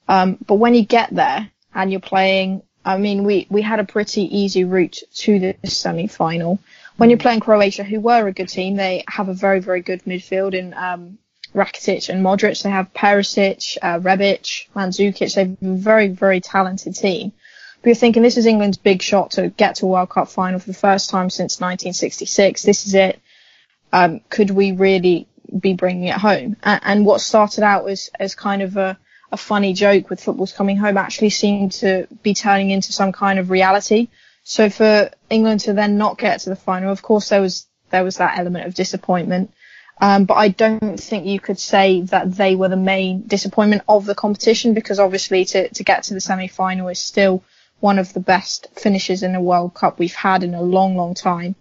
Um, 0.08 0.38
but 0.46 0.56
when 0.56 0.74
you 0.74 0.84
get 0.84 1.10
there 1.14 1.50
and 1.74 1.90
you're 1.90 2.00
playing, 2.00 2.62
I 2.84 2.98
mean, 2.98 3.24
we, 3.24 3.46
we 3.48 3.62
had 3.62 3.80
a 3.80 3.84
pretty 3.84 4.22
easy 4.36 4.64
route 4.64 4.98
to 5.14 5.38
the 5.38 5.56
semi-final. 5.68 6.58
When 6.96 7.10
you're 7.10 7.18
playing 7.18 7.40
Croatia, 7.40 7.84
who 7.84 8.00
were 8.00 8.26
a 8.26 8.32
good 8.32 8.48
team, 8.48 8.76
they 8.76 9.04
have 9.08 9.28
a 9.28 9.34
very, 9.34 9.60
very 9.60 9.82
good 9.82 10.04
midfield 10.04 10.54
in 10.54 10.74
um, 10.74 11.18
Rakitic 11.54 12.08
and 12.08 12.24
Modric. 12.24 12.62
They 12.62 12.70
have 12.70 12.92
Perisic, 12.92 13.78
uh, 13.82 13.98
Rebic, 13.98 14.68
Mandzukic. 14.74 15.34
They're 15.34 15.44
a 15.44 15.74
very, 15.74 16.08
very 16.08 16.40
talented 16.40 16.94
team. 16.94 17.32
But 17.80 17.88
you're 17.88 17.96
thinking 17.96 18.22
this 18.22 18.36
is 18.36 18.46
England's 18.46 18.78
big 18.78 19.02
shot 19.02 19.32
to 19.32 19.48
get 19.48 19.76
to 19.76 19.86
a 19.86 19.88
World 19.88 20.10
Cup 20.10 20.28
final 20.28 20.60
for 20.60 20.68
the 20.68 20.74
first 20.74 21.10
time 21.10 21.30
since 21.30 21.60
1966. 21.60 22.62
This 22.62 22.86
is 22.86 22.94
it. 22.94 23.20
Um, 23.92 24.20
could 24.28 24.50
we 24.50 24.72
really 24.72 25.26
be 25.58 25.74
bringing 25.74 26.08
it 26.08 26.16
home? 26.16 26.56
And, 26.62 26.80
and 26.84 27.06
what 27.06 27.20
started 27.20 27.64
out 27.64 27.88
as, 27.88 28.10
as 28.18 28.34
kind 28.34 28.62
of 28.62 28.76
a, 28.76 28.98
a 29.32 29.36
funny 29.36 29.72
joke 29.72 30.10
with 30.10 30.22
football's 30.22 30.52
coming 30.52 30.76
home 30.76 30.98
actually 30.98 31.30
seemed 31.30 31.72
to 31.72 32.06
be 32.22 32.34
turning 32.34 32.70
into 32.70 32.92
some 32.92 33.12
kind 33.12 33.38
of 33.38 33.50
reality. 33.50 34.08
So 34.44 34.68
for 34.68 35.10
England 35.30 35.60
to 35.60 35.72
then 35.72 35.96
not 35.96 36.18
get 36.18 36.40
to 36.40 36.50
the 36.50 36.56
final, 36.56 36.92
of 36.92 37.02
course 37.02 37.30
there 37.30 37.40
was 37.40 37.66
there 37.90 38.04
was 38.04 38.18
that 38.18 38.38
element 38.38 38.66
of 38.66 38.74
disappointment. 38.74 39.52
Um, 40.00 40.24
but 40.24 40.34
I 40.34 40.48
don't 40.48 40.98
think 40.98 41.26
you 41.26 41.38
could 41.38 41.58
say 41.58 42.00
that 42.02 42.34
they 42.34 42.56
were 42.56 42.68
the 42.68 42.76
main 42.76 43.26
disappointment 43.26 43.82
of 43.88 44.04
the 44.04 44.14
competition 44.14 44.74
because 44.74 44.98
obviously 44.98 45.44
to, 45.46 45.68
to 45.68 45.84
get 45.84 46.04
to 46.04 46.14
the 46.14 46.20
semi-final 46.20 46.88
is 46.88 46.98
still 46.98 47.44
one 47.80 47.98
of 47.98 48.12
the 48.12 48.20
best 48.20 48.68
finishes 48.74 49.22
in 49.22 49.34
a 49.34 49.40
World 49.40 49.74
Cup 49.74 49.98
we've 49.98 50.14
had 50.14 50.42
in 50.42 50.54
a 50.54 50.62
long, 50.62 50.96
long 50.96 51.14
time. 51.14 51.54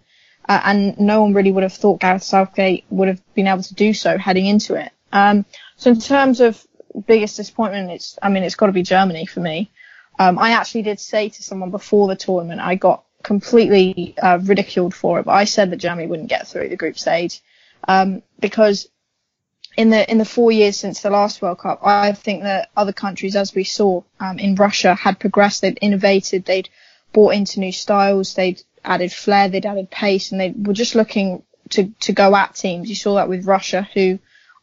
Uh, 0.48 0.60
and 0.64 0.98
no 0.98 1.22
one 1.22 1.34
really 1.34 1.52
would 1.52 1.62
have 1.62 1.72
thought 1.72 2.00
Gareth 2.00 2.24
Southgate 2.24 2.84
would 2.90 3.08
have 3.08 3.20
been 3.34 3.46
able 3.46 3.62
to 3.62 3.74
do 3.74 3.94
so 3.94 4.18
heading 4.18 4.46
into 4.46 4.74
it. 4.74 4.90
Um, 5.12 5.44
so 5.76 5.90
in 5.90 6.00
terms 6.00 6.40
of 6.40 6.64
biggest 7.06 7.36
disappointment, 7.36 7.90
it's, 7.90 8.18
I 8.22 8.28
mean, 8.28 8.42
it's 8.42 8.54
got 8.54 8.66
to 8.66 8.72
be 8.72 8.82
Germany 8.82 9.26
for 9.26 9.40
me. 9.40 9.70
Um, 10.18 10.38
I 10.38 10.52
actually 10.52 10.82
did 10.82 11.00
say 11.00 11.28
to 11.28 11.42
someone 11.42 11.70
before 11.70 12.08
the 12.08 12.16
tournament, 12.16 12.60
I 12.60 12.74
got 12.74 13.04
completely 13.22 14.14
uh, 14.20 14.38
ridiculed 14.42 14.94
for 14.94 15.18
it, 15.20 15.24
but 15.24 15.32
I 15.32 15.44
said 15.44 15.70
that 15.70 15.76
Germany 15.76 16.06
wouldn't 16.06 16.28
get 16.28 16.46
through 16.46 16.68
the 16.68 16.76
group 16.76 16.98
stage 16.98 17.40
um, 17.88 18.22
because 18.38 18.88
in 19.76 19.90
the 19.90 20.10
in 20.10 20.18
the 20.18 20.24
four 20.24 20.52
years 20.52 20.76
since 20.76 21.00
the 21.00 21.10
last 21.10 21.40
World 21.40 21.58
Cup, 21.58 21.80
I 21.82 22.12
think 22.12 22.42
that 22.42 22.70
other 22.76 22.92
countries, 22.92 23.36
as 23.36 23.54
we 23.54 23.64
saw 23.64 24.02
um, 24.20 24.38
in 24.38 24.54
Russia, 24.54 24.94
had 24.94 25.18
progressed. 25.18 25.62
They'd 25.62 25.78
innovated. 25.80 26.44
They'd 26.44 26.68
bought 27.12 27.34
into 27.34 27.60
new 27.60 27.72
styles. 27.72 28.34
They'd 28.34 28.62
added 28.84 29.12
flair. 29.12 29.48
They'd 29.48 29.66
added 29.66 29.90
pace, 29.90 30.30
and 30.30 30.40
they 30.40 30.50
were 30.50 30.74
just 30.74 30.94
looking 30.94 31.42
to, 31.70 31.90
to 32.00 32.12
go 32.12 32.36
at 32.36 32.54
teams. 32.54 32.88
You 32.88 32.94
saw 32.94 33.14
that 33.14 33.28
with 33.28 33.46
Russia, 33.46 33.88
who 33.94 34.18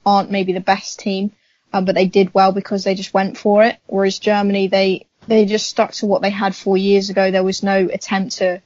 aren't 0.06 0.32
maybe 0.32 0.54
the 0.54 0.60
best 0.60 1.00
team, 1.00 1.32
um, 1.74 1.86
but 1.86 1.96
they 1.96 2.06
did 2.06 2.34
well 2.34 2.52
because 2.52 2.84
they 2.84 2.96
just 2.96 3.14
went 3.14 3.38
for 3.38 3.64
it. 3.64 3.78
Whereas 3.88 4.20
Germany, 4.20 4.68
they 4.68 5.06
they 5.28 5.46
just 5.46 5.70
stuck 5.70 5.92
to 5.94 6.06
what 6.06 6.22
they 6.22 6.30
had 6.30 6.56
four 6.56 6.78
years 6.78 7.10
ago. 7.10 7.32
There 7.32 7.44
was 7.44 7.64
no 7.64 7.88
attempt 7.92 8.38
to 8.38 8.62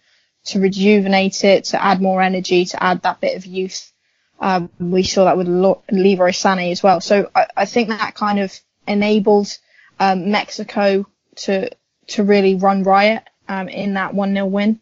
to 0.46 0.60
rejuvenate 0.60 1.44
it, 1.44 1.66
to 1.66 1.84
add 1.84 2.02
more 2.02 2.22
energy, 2.22 2.66
to 2.66 2.84
add 2.84 3.02
that 3.04 3.22
bit 3.22 3.38
of 3.38 3.46
youth. 3.46 3.92
Um, 4.40 4.70
we 4.80 5.04
saw 5.04 5.26
that 5.26 5.38
with 5.38 5.48
Leroy 5.48 6.32
Sané 6.32 6.72
as 6.72 6.84
well. 6.84 7.00
So 7.00 7.30
I, 7.34 7.48
I 7.56 7.66
think 7.66 7.90
that 7.90 8.16
kind 8.16 8.40
of 8.40 8.58
enabled 8.88 9.58
um, 10.00 10.32
Mexico 10.32 11.06
to 11.36 11.70
to 12.08 12.24
really 12.24 12.56
run 12.56 12.84
riot 12.84 13.24
um, 13.48 13.70
in 13.70 13.94
that 13.94 14.14
one 14.14 14.34
0 14.34 14.46
win, 14.48 14.80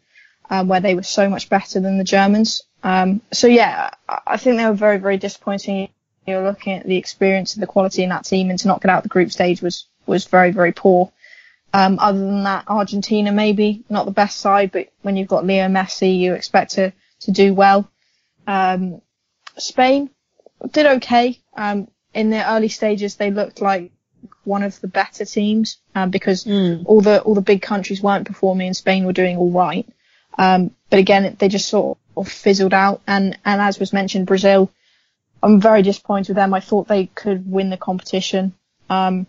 um, 0.50 0.68
where 0.68 0.80
they 0.80 0.94
were 0.94 1.02
so 1.02 1.28
much 1.28 1.48
better 1.48 1.80
than 1.80 1.98
the 1.98 2.04
Germans. 2.04 2.62
Um, 2.82 3.20
so 3.32 3.46
yeah, 3.46 3.90
I 4.08 4.36
think 4.36 4.56
they 4.56 4.66
were 4.66 4.72
very 4.72 4.98
very 4.98 5.16
disappointing. 5.16 5.88
You're 6.26 6.44
looking 6.44 6.74
at 6.74 6.86
the 6.86 6.96
experience 6.96 7.54
and 7.54 7.62
the 7.62 7.66
quality 7.66 8.02
in 8.02 8.10
that 8.10 8.24
team, 8.24 8.50
and 8.50 8.58
to 8.58 8.68
not 8.68 8.80
get 8.80 8.90
out 8.90 9.02
the 9.02 9.08
group 9.08 9.32
stage 9.32 9.62
was 9.62 9.86
was 10.06 10.26
very 10.26 10.52
very 10.52 10.72
poor. 10.72 11.12
Um, 11.74 11.98
other 11.98 12.18
than 12.18 12.44
that, 12.44 12.64
Argentina 12.68 13.32
maybe 13.32 13.84
not 13.88 14.04
the 14.04 14.12
best 14.12 14.38
side, 14.38 14.72
but 14.72 14.88
when 15.02 15.16
you've 15.16 15.28
got 15.28 15.46
Leo 15.46 15.68
Messi, 15.68 16.18
you 16.18 16.34
expect 16.34 16.72
to 16.72 16.92
to 17.20 17.30
do 17.30 17.54
well. 17.54 17.90
Um, 18.46 19.00
Spain 19.56 20.10
did 20.70 20.86
okay. 20.86 21.40
Um, 21.56 21.88
in 22.14 22.30
the 22.30 22.48
early 22.50 22.68
stages, 22.68 23.16
they 23.16 23.30
looked 23.30 23.60
like 23.60 23.90
one 24.44 24.62
of 24.62 24.80
the 24.80 24.88
better 24.88 25.24
teams 25.24 25.78
um, 25.94 26.10
because 26.10 26.44
mm. 26.44 26.82
all 26.84 27.00
the 27.00 27.20
all 27.22 27.34
the 27.34 27.40
big 27.40 27.62
countries 27.62 28.02
weren't 28.02 28.26
performing, 28.26 28.68
and 28.68 28.76
Spain 28.76 29.04
were 29.04 29.12
doing 29.12 29.36
all 29.36 29.50
right. 29.50 29.86
Um, 30.38 30.74
but 30.90 30.98
again, 30.98 31.36
they 31.38 31.48
just 31.48 31.68
sort 31.68 31.98
of 32.16 32.28
fizzled 32.28 32.74
out. 32.74 33.02
And 33.06 33.38
and 33.44 33.60
as 33.60 33.78
was 33.78 33.92
mentioned, 33.92 34.26
Brazil, 34.26 34.70
I'm 35.42 35.60
very 35.60 35.82
disappointed 35.82 36.28
with 36.28 36.36
them. 36.36 36.54
I 36.54 36.60
thought 36.60 36.88
they 36.88 37.06
could 37.06 37.50
win 37.50 37.70
the 37.70 37.76
competition. 37.76 38.54
Um, 38.88 39.26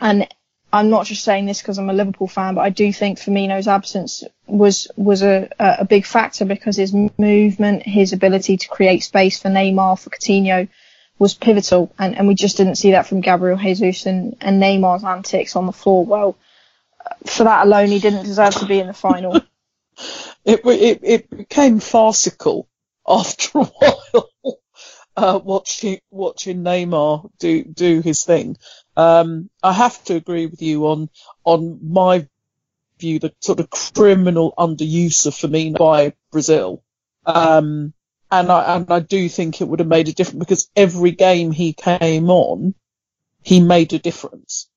and 0.00 0.28
I'm 0.72 0.90
not 0.90 1.06
just 1.06 1.24
saying 1.24 1.46
this 1.46 1.62
because 1.62 1.78
I'm 1.78 1.88
a 1.88 1.94
Liverpool 1.94 2.28
fan, 2.28 2.54
but 2.54 2.60
I 2.60 2.70
do 2.70 2.92
think 2.92 3.18
Firmino's 3.18 3.68
absence 3.68 4.24
was 4.46 4.88
was 4.96 5.22
a, 5.22 5.48
a 5.58 5.84
big 5.84 6.04
factor 6.04 6.44
because 6.44 6.76
his 6.76 6.92
movement, 6.92 7.84
his 7.84 8.12
ability 8.12 8.58
to 8.58 8.68
create 8.68 9.02
space 9.02 9.40
for 9.40 9.48
Neymar, 9.48 9.98
for 9.98 10.10
Coutinho, 10.10 10.68
was 11.18 11.34
pivotal, 11.34 11.92
and, 11.98 12.16
and 12.16 12.28
we 12.28 12.34
just 12.34 12.58
didn't 12.58 12.76
see 12.76 12.90
that 12.90 13.06
from 13.06 13.22
Gabriel 13.22 13.56
Jesus 13.56 14.04
and, 14.04 14.36
and 14.42 14.62
Neymar's 14.62 15.04
antics 15.04 15.56
on 15.56 15.66
the 15.66 15.72
floor. 15.72 16.04
Well, 16.04 16.36
for 17.24 17.44
that 17.44 17.66
alone, 17.66 17.88
he 17.88 17.98
didn't 17.98 18.24
deserve 18.24 18.54
to 18.56 18.66
be 18.66 18.78
in 18.78 18.88
the 18.88 18.92
final. 18.92 19.36
it, 20.44 20.60
it 20.64 21.00
it 21.02 21.30
became 21.30 21.80
farcical 21.80 22.68
after 23.08 23.60
a 23.60 23.64
while. 23.64 24.30
Uh, 25.18 25.40
watching 25.42 25.98
watching 26.12 26.62
Neymar 26.62 27.28
do 27.40 27.64
do 27.64 28.00
his 28.02 28.22
thing. 28.22 28.56
Um, 28.96 29.50
I 29.64 29.72
have 29.72 30.04
to 30.04 30.14
agree 30.14 30.46
with 30.46 30.62
you 30.62 30.86
on 30.86 31.10
on 31.42 31.80
my 31.82 32.28
view 33.00 33.18
the 33.18 33.34
sort 33.40 33.58
of 33.58 33.68
criminal 33.68 34.54
underuse 34.56 35.26
of 35.26 35.34
Firmino 35.34 35.76
by 35.76 36.14
Brazil. 36.30 36.84
Um, 37.26 37.94
and 38.30 38.52
I 38.52 38.76
and 38.76 38.92
I 38.92 39.00
do 39.00 39.28
think 39.28 39.60
it 39.60 39.66
would 39.66 39.80
have 39.80 39.88
made 39.88 40.06
a 40.06 40.12
difference 40.12 40.38
because 40.38 40.70
every 40.76 41.10
game 41.10 41.50
he 41.50 41.72
came 41.72 42.30
on, 42.30 42.76
he 43.42 43.58
made 43.58 43.92
a 43.94 43.98
difference. 43.98 44.68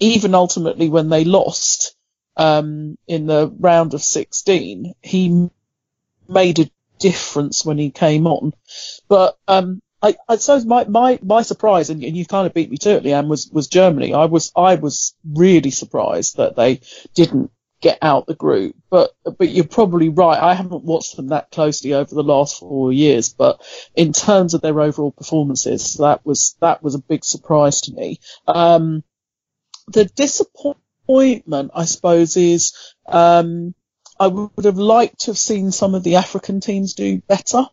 Even 0.00 0.34
ultimately 0.34 0.88
when 0.88 1.10
they 1.10 1.24
lost 1.24 1.94
um, 2.38 2.96
in 3.06 3.26
the 3.26 3.54
round 3.58 3.92
of 3.92 4.02
16, 4.02 4.94
he 5.02 5.50
made 6.26 6.60
a 6.60 6.70
difference 7.02 7.66
when 7.66 7.78
he 7.78 7.90
came 7.90 8.26
on. 8.26 8.52
But 9.08 9.36
um, 9.48 9.80
I, 10.00 10.16
I 10.28 10.36
suppose 10.36 10.64
my, 10.64 10.84
my, 10.84 11.18
my 11.22 11.42
surprise, 11.42 11.90
and, 11.90 12.02
and 12.02 12.16
you 12.16 12.24
kind 12.26 12.46
of 12.46 12.54
beat 12.54 12.70
me 12.70 12.76
to 12.78 12.96
it, 12.96 13.04
Leanne, 13.04 13.28
was, 13.28 13.50
was 13.52 13.68
Germany. 13.68 14.14
I 14.14 14.26
was, 14.26 14.52
I 14.56 14.76
was 14.76 15.14
really 15.24 15.70
surprised 15.70 16.36
that 16.36 16.56
they 16.56 16.80
didn't 17.14 17.50
get 17.80 17.98
out 18.00 18.26
the 18.26 18.34
group. 18.34 18.74
But, 18.90 19.10
but 19.24 19.48
you're 19.48 19.76
probably 19.78 20.08
right. 20.08 20.40
I 20.40 20.54
haven't 20.54 20.84
watched 20.84 21.16
them 21.16 21.28
that 21.28 21.50
closely 21.50 21.94
over 21.94 22.14
the 22.14 22.22
last 22.34 22.58
four 22.58 22.92
years, 22.92 23.32
but 23.32 23.60
in 23.94 24.12
terms 24.12 24.54
of 24.54 24.60
their 24.60 24.80
overall 24.80 25.12
performances, 25.12 25.94
that 25.94 26.24
was, 26.24 26.56
that 26.60 26.82
was 26.82 26.94
a 26.94 27.02
big 27.02 27.24
surprise 27.24 27.82
to 27.82 27.92
me. 27.92 28.18
Um, 28.46 29.02
the 29.88 30.04
disappointment, 30.04 31.72
I 31.74 31.84
suppose, 31.84 32.36
is, 32.36 32.72
um, 33.06 33.74
I 34.18 34.26
would 34.28 34.64
have 34.64 34.78
liked 34.78 35.20
to 35.20 35.30
have 35.32 35.38
seen 35.38 35.72
some 35.72 35.94
of 35.94 36.02
the 36.04 36.16
African 36.16 36.60
teams 36.60 36.94
do 36.94 37.18
better 37.20 37.66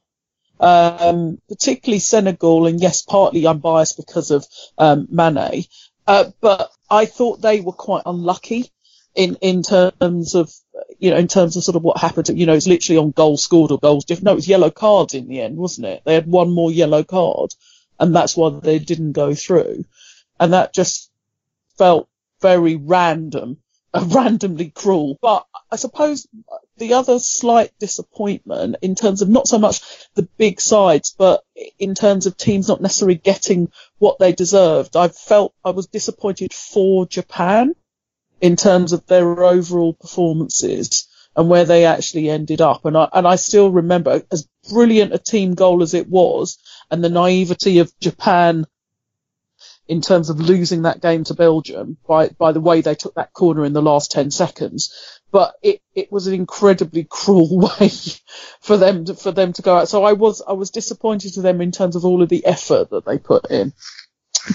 um, 0.60 1.40
particularly 1.48 2.00
Senegal, 2.00 2.68
and 2.68 2.82
yes, 2.82 3.02
partly 3.02 3.48
I'm 3.48 3.60
biased 3.60 3.98
because 3.98 4.32
of 4.32 4.46
um, 4.78 5.08
Mane, 5.10 5.64
uh, 6.06 6.32
but 6.42 6.72
I 6.90 7.06
thought 7.06 7.42
they 7.42 7.62
were 7.62 7.72
quite 7.74 8.04
unlucky 8.06 8.72
in 9.16 9.38
in 9.42 9.64
terms 9.64 10.36
of 10.36 10.52
you 11.00 11.12
know 11.12 11.18
in 11.18 11.28
terms 11.28 11.56
of 11.56 11.64
sort 11.64 11.78
of 11.78 11.84
what 11.84 11.98
happened. 11.98 12.30
You 12.30 12.46
know, 12.46 12.54
it's 12.54 12.68
literally 12.68 12.98
on 12.98 13.12
goals 13.12 13.44
scored 13.44 13.72
or 13.72 13.80
goals 13.80 14.06
different. 14.06 14.26
No, 14.26 14.32
it 14.34 14.36
was 14.36 14.48
yellow 14.48 14.72
cards 14.72 15.14
in 15.14 15.28
the 15.28 15.42
end, 15.42 15.58
wasn't 15.58 15.88
it? 15.88 16.02
They 16.06 16.14
had 16.14 16.28
one 16.28 16.52
more 16.52 16.72
yellow 16.72 17.04
card, 17.04 17.52
and 18.00 18.14
that's 18.14 18.36
why 18.36 18.50
they 18.50 18.80
didn't 18.80 19.14
go 19.14 19.34
through, 19.34 19.86
and 20.40 20.54
that 20.54 20.74
just 20.74 21.10
felt 21.78 22.10
very 22.42 22.76
random 22.76 23.58
randomly 23.94 24.70
cruel. 24.70 25.18
But 25.22 25.46
I 25.72 25.76
suppose 25.76 26.28
the 26.78 26.94
other 26.94 27.20
slight 27.20 27.72
disappointment 27.80 28.78
in 28.82 28.96
terms 28.96 29.22
of 29.22 29.30
not 29.30 29.48
so 29.48 29.60
much 29.60 29.82
the 30.16 30.24
big 30.38 30.62
sides, 30.62 31.16
but 31.18 31.44
in 31.78 31.96
terms 31.96 32.26
of 32.26 32.38
teams 32.38 32.68
not 32.68 32.82
necessarily 32.82 33.16
getting 33.16 33.72
what 33.98 34.20
they 34.20 34.32
deserved, 34.32 34.96
I 34.96 35.08
felt 35.10 35.54
I 35.64 35.72
was 35.72 35.88
disappointed 35.88 36.54
for 36.54 37.06
Japan 37.06 37.76
in 38.42 38.56
terms 38.56 38.94
of 38.94 39.06
their 39.08 39.44
overall 39.44 39.94
performances 39.94 41.08
and 41.36 41.50
where 41.50 41.66
they 41.66 41.86
actually 41.86 42.30
ended 42.30 42.62
up. 42.62 42.86
And 42.86 42.98
I, 42.98 43.10
and 43.14 43.28
I 43.28 43.36
still 43.36 43.70
remember 43.70 44.24
as 44.32 44.48
brilliant 44.70 45.14
a 45.14 45.20
team 45.20 45.56
goal 45.56 45.84
as 45.84 45.94
it 45.94 46.08
was 46.08 46.58
and 46.90 47.04
the 47.04 47.10
naivety 47.10 47.80
of 47.80 47.92
Japan 48.00 48.66
in 49.90 50.02
terms 50.02 50.30
of 50.30 50.40
losing 50.40 50.84
that 50.84 51.02
game 51.02 51.24
to 51.24 51.34
Belgium 51.34 51.98
by, 52.08 52.30
by 52.30 52.52
the 52.52 52.62
way 52.62 52.82
they 52.82 52.94
took 52.94 53.16
that 53.16 53.34
corner 53.34 53.66
in 53.66 53.74
the 53.74 53.82
last 53.82 54.12
10 54.12 54.30
seconds. 54.30 54.94
But 55.32 55.56
it, 55.64 55.82
it 55.96 56.12
was 56.12 56.28
an 56.28 56.36
incredibly 56.36 57.04
cruel 57.10 57.58
way 57.58 57.90
for 58.62 58.78
them 58.78 59.06
to, 59.06 59.16
for 59.16 59.32
them 59.32 59.52
to 59.54 59.64
go 59.64 59.78
out. 59.78 59.90
So 59.90 60.04
I 60.04 60.14
was, 60.14 60.44
I 60.48 60.54
was 60.54 60.70
disappointed 60.70 61.34
to 61.34 61.42
them 61.42 61.60
in 61.60 61.72
terms 61.72 61.96
of 61.96 62.06
all 62.06 62.22
of 62.22 62.30
the 62.30 62.46
effort 62.46 62.92
that 62.92 63.04
they 63.06 63.18
put 63.18 63.50
in. 63.50 63.74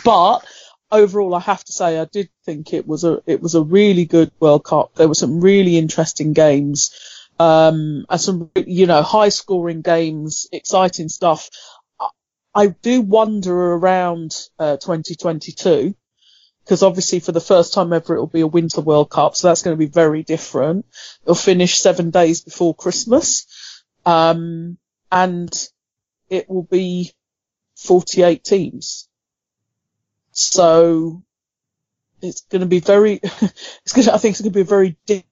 But 0.04 0.46
overall, 0.92 1.34
I 1.34 1.40
have 1.40 1.64
to 1.64 1.72
say, 1.72 1.98
I 1.98 2.04
did 2.04 2.28
think 2.46 2.72
it 2.72 2.86
was 2.86 3.02
a, 3.02 3.20
it 3.26 3.42
was 3.42 3.56
a 3.56 3.62
really 3.62 4.04
good 4.04 4.30
World 4.38 4.64
Cup. 4.64 4.94
There 4.94 5.08
were 5.08 5.14
some 5.14 5.40
really 5.40 5.76
interesting 5.76 6.32
games. 6.32 6.94
Um, 7.40 8.06
and 8.08 8.20
some, 8.20 8.52
you 8.54 8.86
know, 8.86 9.02
high 9.02 9.30
scoring 9.30 9.82
games, 9.82 10.46
exciting 10.52 11.08
stuff. 11.08 11.50
I 12.54 12.68
do 12.68 13.00
wonder 13.00 13.54
around 13.54 14.34
uh, 14.58 14.76
2022 14.76 15.94
because 16.64 16.82
obviously 16.82 17.20
for 17.20 17.32
the 17.32 17.40
first 17.40 17.74
time 17.74 17.92
ever 17.92 18.14
it'll 18.14 18.26
be 18.26 18.40
a 18.40 18.46
Winter 18.46 18.80
World 18.80 19.10
Cup, 19.10 19.36
so 19.36 19.48
that's 19.48 19.62
going 19.62 19.76
to 19.76 19.78
be 19.78 19.90
very 19.90 20.22
different. 20.22 20.86
It'll 21.22 21.34
finish 21.34 21.78
seven 21.78 22.10
days 22.10 22.40
before 22.40 22.74
Christmas, 22.74 23.46
um, 24.06 24.78
and 25.12 25.52
it 26.30 26.48
will 26.48 26.62
be 26.62 27.12
48 27.76 28.42
teams. 28.42 29.08
So 30.32 31.22
it's 32.22 32.42
going 32.42 32.60
to 32.60 32.66
be 32.66 32.80
very, 32.80 33.20
it's 33.22 33.92
going 33.92 34.06
to, 34.06 34.14
I 34.14 34.18
think 34.18 34.32
it's 34.32 34.40
going 34.40 34.52
to 34.52 34.56
be 34.56 34.62
a 34.62 34.64
very 34.64 34.96
di- 35.06 35.26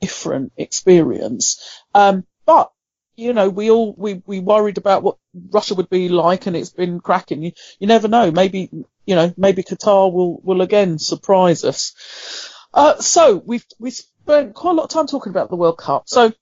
different 0.00 0.52
experience. 0.56 1.82
Um, 1.92 2.24
but 2.46 2.70
you 3.16 3.32
know, 3.32 3.48
we 3.48 3.70
all 3.70 3.94
we 3.96 4.22
we 4.26 4.40
worried 4.40 4.78
about 4.78 5.02
what 5.02 5.18
Russia 5.50 5.74
would 5.74 5.90
be 5.90 6.08
like, 6.08 6.46
and 6.46 6.56
it's 6.56 6.70
been 6.70 7.00
cracking. 7.00 7.42
You 7.42 7.52
you 7.78 7.86
never 7.86 8.08
know. 8.08 8.30
Maybe 8.30 8.70
you 9.04 9.14
know, 9.14 9.32
maybe 9.36 9.62
Qatar 9.62 10.12
will 10.12 10.40
will 10.42 10.62
again 10.62 10.98
surprise 10.98 11.64
us. 11.64 12.50
Uh, 12.72 12.96
so 12.98 13.36
we've 13.44 13.66
we 13.78 13.90
spent 13.90 14.54
quite 14.54 14.72
a 14.72 14.74
lot 14.74 14.84
of 14.84 14.90
time 14.90 15.06
talking 15.06 15.30
about 15.30 15.50
the 15.50 15.56
World 15.56 15.78
Cup. 15.78 16.04
So 16.06 16.32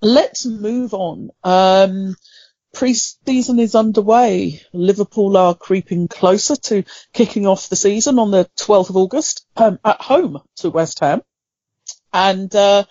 let's 0.00 0.44
move 0.44 0.92
on. 0.94 1.30
Um, 1.44 2.16
pre-season 2.74 3.58
is 3.60 3.74
underway. 3.74 4.60
Liverpool 4.72 5.36
are 5.36 5.54
creeping 5.54 6.08
closer 6.08 6.56
to 6.56 6.84
kicking 7.12 7.46
off 7.46 7.68
the 7.68 7.76
season 7.76 8.18
on 8.18 8.30
the 8.30 8.48
12th 8.58 8.90
of 8.90 8.96
August 8.96 9.46
um, 9.56 9.78
at 9.84 10.00
home 10.00 10.40
to 10.56 10.70
West 10.70 10.98
Ham, 10.98 11.22
and. 12.12 12.54
Uh, 12.54 12.84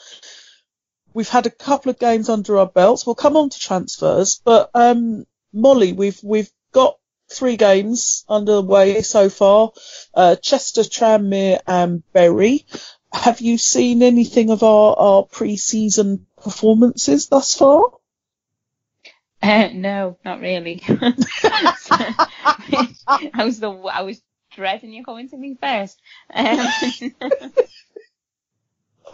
We've 1.14 1.30
had 1.30 1.46
a 1.46 1.52
couple 1.52 1.90
of 1.90 2.00
games 2.00 2.30
under 2.30 2.58
our 2.60 2.68
belts. 2.68 3.06
We'll 3.06 3.16
come 3.16 3.38
on 3.38 3.50
to 3.50 3.60
transfers, 3.60 4.42
but 4.44 4.70
um, 4.74 5.26
Mollie, 5.54 5.94
we've 5.94 6.20
we've 6.24 6.52
got 6.72 6.98
three 7.30 7.58
games 7.58 8.24
underway 8.30 9.02
so 9.02 9.30
far. 9.30 9.72
Uh, 10.14 10.36
Chester, 10.36 10.84
Tranmere, 10.84 11.60
and 11.68 12.04
Bury. 12.14 12.66
Have 13.14 13.42
you 13.42 13.58
seen 13.58 14.04
anything 14.04 14.50
of 14.50 14.64
our, 14.64 14.96
our 14.98 15.24
pre-season 15.24 16.28
performances 16.42 17.28
thus 17.28 17.56
far? 17.56 17.84
Uh, 19.42 19.70
no, 19.74 20.18
not 20.26 20.42
really. 20.42 20.84
I 23.08 23.46
was 23.46 23.60
the 23.60 23.72
I 23.92 24.02
was 24.02 24.22
dreading 24.52 24.92
you 24.92 25.06
coming 25.06 25.30
to 25.30 25.38
me 25.38 25.58
first. 25.62 26.02
Um, 26.34 26.68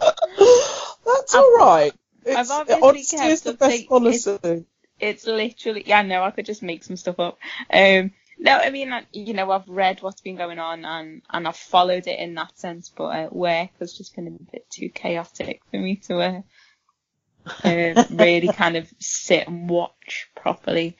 That's 1.06 1.34
all 1.34 1.56
right. 1.56 1.92
It's, 2.24 2.50
I've 2.50 2.50
obviously 2.82 3.18
kept 3.18 3.44
the 3.44 3.52
best 3.52 3.88
policy. 3.88 4.66
it's 5.00 5.26
literally 5.26 5.82
yeah 5.86 6.02
no 6.02 6.22
i 6.22 6.30
could 6.30 6.46
just 6.46 6.62
make 6.62 6.84
some 6.84 6.96
stuff 6.96 7.18
up 7.18 7.36
um 7.72 8.12
no 8.38 8.52
i 8.56 8.70
mean 8.70 8.92
I- 8.92 9.06
you 9.12 9.34
know 9.34 9.50
i've 9.50 9.68
read 9.68 10.00
what's 10.02 10.20
been 10.20 10.36
going 10.36 10.60
on 10.60 10.84
and 10.84 11.20
and 11.28 11.48
i've 11.48 11.56
followed 11.56 12.06
it 12.06 12.18
in 12.18 12.34
that 12.34 12.56
sense 12.56 12.90
but 12.96 13.04
uh, 13.06 13.28
work 13.32 13.70
has 13.80 13.92
just 13.92 14.14
been 14.14 14.28
a 14.28 14.52
bit 14.52 14.70
too 14.70 14.88
chaotic 14.88 15.62
for 15.70 15.78
me 15.78 15.96
to 16.06 16.18
uh, 16.20 16.40
uh, 17.64 18.04
really 18.10 18.48
kind 18.48 18.76
of 18.76 18.88
sit 19.00 19.46
and 19.48 19.68
watch 19.68 20.28
properly 20.36 20.96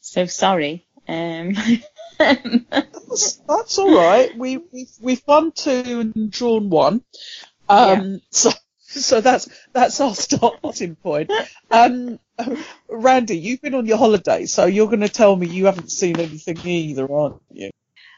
so 0.00 0.24
sorry 0.26 0.86
um 1.08 1.54
That's, 2.18 3.36
that's 3.48 3.78
all 3.78 3.94
right. 3.96 4.36
We 4.36 4.58
we've, 4.58 4.90
we've 5.00 5.22
won 5.26 5.52
two 5.52 6.12
and 6.14 6.30
drawn 6.30 6.68
one. 6.70 7.02
Um, 7.70 8.20
so 8.30 8.50
so 8.90 9.20
that's 9.20 9.48
that's 9.72 10.00
our 10.00 10.14
starting 10.14 10.96
point. 10.96 11.30
Um, 11.70 12.18
Randi, 12.88 13.38
you've 13.38 13.62
been 13.62 13.74
on 13.74 13.86
your 13.86 13.98
holiday, 13.98 14.46
so 14.46 14.66
you're 14.66 14.88
going 14.88 15.00
to 15.00 15.08
tell 15.08 15.36
me 15.36 15.46
you 15.46 15.66
haven't 15.66 15.90
seen 15.90 16.18
anything 16.18 16.58
either, 16.66 17.10
aren't 17.10 17.40
you? 17.52 17.70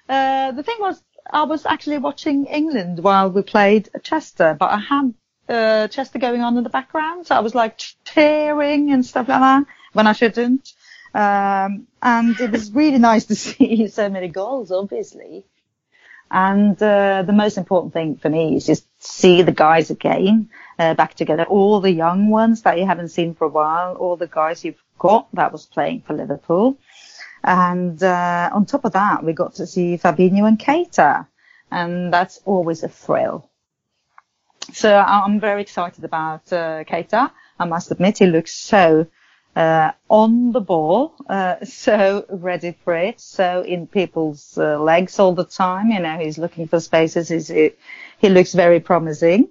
Uh, 0.08 0.52
the 0.52 0.62
thing 0.62 0.76
was, 0.80 1.02
I 1.30 1.44
was 1.44 1.66
actually 1.66 1.98
watching 1.98 2.46
England 2.46 3.00
while 3.00 3.30
we 3.30 3.42
played 3.42 3.90
Chester, 4.02 4.56
but 4.58 4.70
I 4.70 4.78
had 4.78 5.14
uh, 5.48 5.88
Chester 5.88 6.18
going 6.18 6.40
on 6.40 6.56
in 6.56 6.64
the 6.64 6.70
background, 6.70 7.26
so 7.26 7.34
I 7.34 7.40
was 7.40 7.54
like 7.54 7.80
cheering 8.04 8.92
and 8.92 9.04
stuff 9.04 9.28
like 9.28 9.40
that 9.40 9.64
when 9.92 10.06
I 10.06 10.12
shouldn't. 10.12 10.72
Um, 11.14 11.86
and 12.00 12.40
it 12.40 12.50
was 12.50 12.72
really 12.72 12.98
nice 13.10 13.26
to 13.26 13.34
see 13.34 13.88
so 13.88 14.08
many 14.08 14.28
goals, 14.28 14.72
obviously. 14.72 15.44
And 16.32 16.82
uh, 16.82 17.22
the 17.26 17.34
most 17.34 17.58
important 17.58 17.92
thing 17.92 18.16
for 18.16 18.30
me 18.30 18.56
is 18.56 18.64
just 18.64 18.86
see 18.98 19.42
the 19.42 19.52
guys 19.52 19.90
again 19.90 20.48
uh, 20.78 20.94
back 20.94 21.12
together. 21.12 21.44
All 21.44 21.80
the 21.80 21.92
young 21.92 22.30
ones 22.30 22.62
that 22.62 22.78
you 22.78 22.86
haven't 22.86 23.10
seen 23.10 23.34
for 23.34 23.44
a 23.44 23.50
while, 23.50 23.96
all 23.96 24.16
the 24.16 24.26
guys 24.26 24.64
you've 24.64 24.82
got 24.98 25.28
that 25.34 25.52
was 25.52 25.66
playing 25.66 26.00
for 26.00 26.14
Liverpool. 26.14 26.78
And 27.44 28.02
uh, 28.02 28.48
on 28.50 28.64
top 28.64 28.86
of 28.86 28.92
that, 28.92 29.22
we 29.22 29.34
got 29.34 29.56
to 29.56 29.66
see 29.66 29.98
Fabinho 29.98 30.48
and 30.48 30.58
Keita, 30.58 31.26
and 31.70 32.10
that's 32.10 32.40
always 32.46 32.82
a 32.82 32.88
thrill. 32.88 33.50
So 34.72 34.96
I'm 34.96 35.38
very 35.38 35.60
excited 35.60 36.04
about 36.04 36.50
uh, 36.50 36.84
Keita. 36.84 37.30
I 37.58 37.64
must 37.66 37.90
admit, 37.90 38.18
he 38.18 38.26
looks 38.26 38.54
so 38.54 39.06
uh, 39.54 39.92
on 40.08 40.52
the 40.52 40.60
ball, 40.60 41.14
uh, 41.28 41.56
so 41.64 42.24
ready 42.28 42.76
for 42.84 42.94
it, 42.94 43.20
so 43.20 43.62
in 43.62 43.86
people's 43.86 44.56
uh, 44.58 44.78
legs 44.80 45.18
all 45.18 45.34
the 45.34 45.44
time. 45.44 45.90
You 45.90 46.00
know, 46.00 46.18
he's 46.18 46.38
looking 46.38 46.68
for 46.68 46.80
spaces. 46.80 47.28
He's, 47.28 47.48
he, 47.48 47.72
he 48.18 48.28
looks 48.28 48.52
very 48.52 48.80
promising 48.80 49.48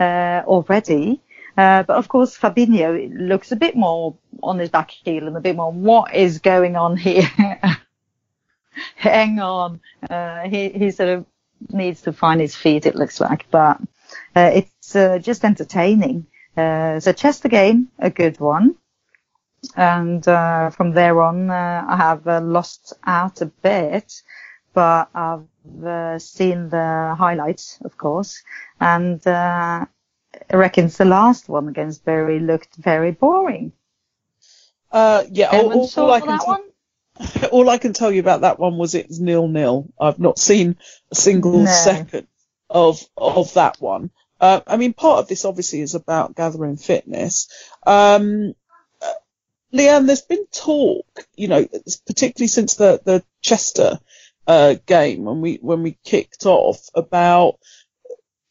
uh, 0.00 0.42
already. 0.46 1.20
Uh, 1.56 1.82
but 1.82 1.96
of 1.96 2.08
course, 2.08 2.38
Fabinho 2.38 3.10
looks 3.18 3.50
a 3.50 3.56
bit 3.56 3.74
more 3.74 4.16
on 4.42 4.58
his 4.58 4.70
back 4.70 4.90
heel 4.90 5.26
and 5.26 5.36
a 5.36 5.40
bit 5.40 5.56
more, 5.56 5.72
what 5.72 6.14
is 6.14 6.38
going 6.38 6.76
on 6.76 6.96
here? 6.96 7.28
Hang 8.94 9.40
on. 9.40 9.80
Uh, 10.08 10.48
he, 10.48 10.68
he 10.68 10.90
sort 10.92 11.08
of 11.08 11.26
needs 11.70 12.02
to 12.02 12.12
find 12.12 12.40
his 12.40 12.54
feet, 12.54 12.86
it 12.86 12.94
looks 12.94 13.20
like. 13.20 13.50
But 13.50 13.80
it's 14.36 14.92
just 14.92 15.44
entertaining. 15.44 16.26
Uh, 16.56 17.00
so 17.00 17.12
Chester 17.12 17.48
game, 17.48 17.88
a 17.98 18.10
good 18.10 18.38
one. 18.38 18.76
And 19.76 20.26
uh, 20.26 20.70
from 20.70 20.92
there 20.92 21.20
on, 21.22 21.50
uh, 21.50 21.84
I 21.88 21.96
have 21.96 22.26
uh, 22.26 22.40
lost 22.40 22.92
out 23.04 23.40
a 23.40 23.46
bit, 23.46 24.22
but 24.72 25.08
I've 25.14 25.46
uh, 25.84 26.18
seen 26.18 26.68
the 26.68 27.14
highlights, 27.18 27.78
of 27.84 27.96
course. 27.96 28.42
And 28.80 29.24
uh, 29.26 29.84
I 30.50 30.56
reckon 30.56 30.88
the 30.88 31.04
last 31.04 31.48
one 31.48 31.68
against 31.68 32.04
Bury 32.04 32.38
looked 32.40 32.76
very 32.76 33.10
boring. 33.10 33.72
Uh, 34.90 35.24
yeah, 35.30 35.48
all, 35.48 35.72
all, 35.72 35.90
all 35.96 36.10
I 36.12 36.20
can 36.20 36.38
tell- 36.38 36.64
all 37.50 37.68
I 37.68 37.78
can 37.78 37.92
tell 37.92 38.12
you 38.12 38.20
about 38.20 38.42
that 38.42 38.58
one 38.58 38.78
was 38.78 38.94
it's 38.94 39.18
nil 39.18 39.48
nil. 39.48 39.88
I've 40.00 40.20
not 40.20 40.38
seen 40.38 40.76
a 41.10 41.14
single 41.14 41.58
No. 41.60 41.66
second 41.66 42.28
of 42.70 43.02
of 43.16 43.52
that 43.54 43.80
one. 43.80 44.10
Uh, 44.40 44.60
I 44.66 44.76
mean, 44.76 44.92
part 44.92 45.18
of 45.18 45.28
this 45.28 45.44
obviously 45.44 45.80
is 45.80 45.94
about 45.96 46.36
gathering 46.36 46.76
fitness. 46.76 47.48
Um, 47.84 48.54
Leanne, 49.72 50.06
there's 50.06 50.22
been 50.22 50.46
talk, 50.46 51.06
you 51.36 51.48
know, 51.48 51.66
particularly 52.06 52.48
since 52.48 52.74
the 52.74 53.00
the 53.04 53.24
Chester 53.42 53.98
uh, 54.46 54.76
game 54.86 55.24
when 55.24 55.40
we 55.40 55.58
when 55.60 55.82
we 55.82 55.98
kicked 56.04 56.46
off 56.46 56.80
about 56.94 57.58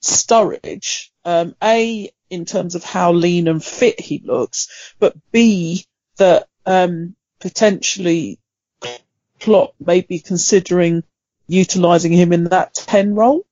Sturridge. 0.01 1.09
Um, 1.25 1.55
a 1.61 2.09
in 2.29 2.45
terms 2.45 2.75
of 2.75 2.83
how 2.83 3.13
lean 3.13 3.47
and 3.47 3.63
fit 3.63 3.99
he 3.99 4.21
looks, 4.23 4.93
but 4.99 5.15
B 5.31 5.85
that 6.17 6.47
um, 6.65 7.15
potentially 7.39 8.39
Klopp 9.39 9.75
may 9.79 10.01
be 10.01 10.19
considering 10.19 11.03
utilising 11.47 12.11
him 12.11 12.33
in 12.33 12.45
that 12.45 12.73
10 12.73 13.15
role. 13.15 13.45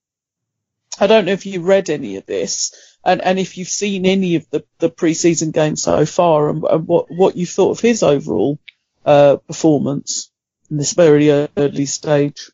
I 0.99 1.07
don't 1.07 1.25
know 1.25 1.31
if 1.31 1.45
you 1.45 1.61
read 1.61 1.89
any 1.89 2.17
of 2.17 2.25
this 2.25 2.94
and, 3.05 3.21
and 3.21 3.39
if 3.39 3.57
you've 3.57 3.67
seen 3.67 4.05
any 4.05 4.35
of 4.35 4.49
the, 4.49 4.63
the 4.79 4.89
pre-season 4.89 5.51
games 5.51 5.83
so 5.83 6.05
far 6.05 6.49
and, 6.49 6.63
and 6.63 6.87
what, 6.87 7.05
what 7.09 7.37
you 7.37 7.45
thought 7.45 7.71
of 7.71 7.79
his 7.79 8.01
overall 8.03 8.57
uh, 9.05 9.37
performance 9.47 10.31
in 10.71 10.77
this 10.77 10.93
very 10.93 11.29
early 11.29 11.85
stage. 11.85 12.49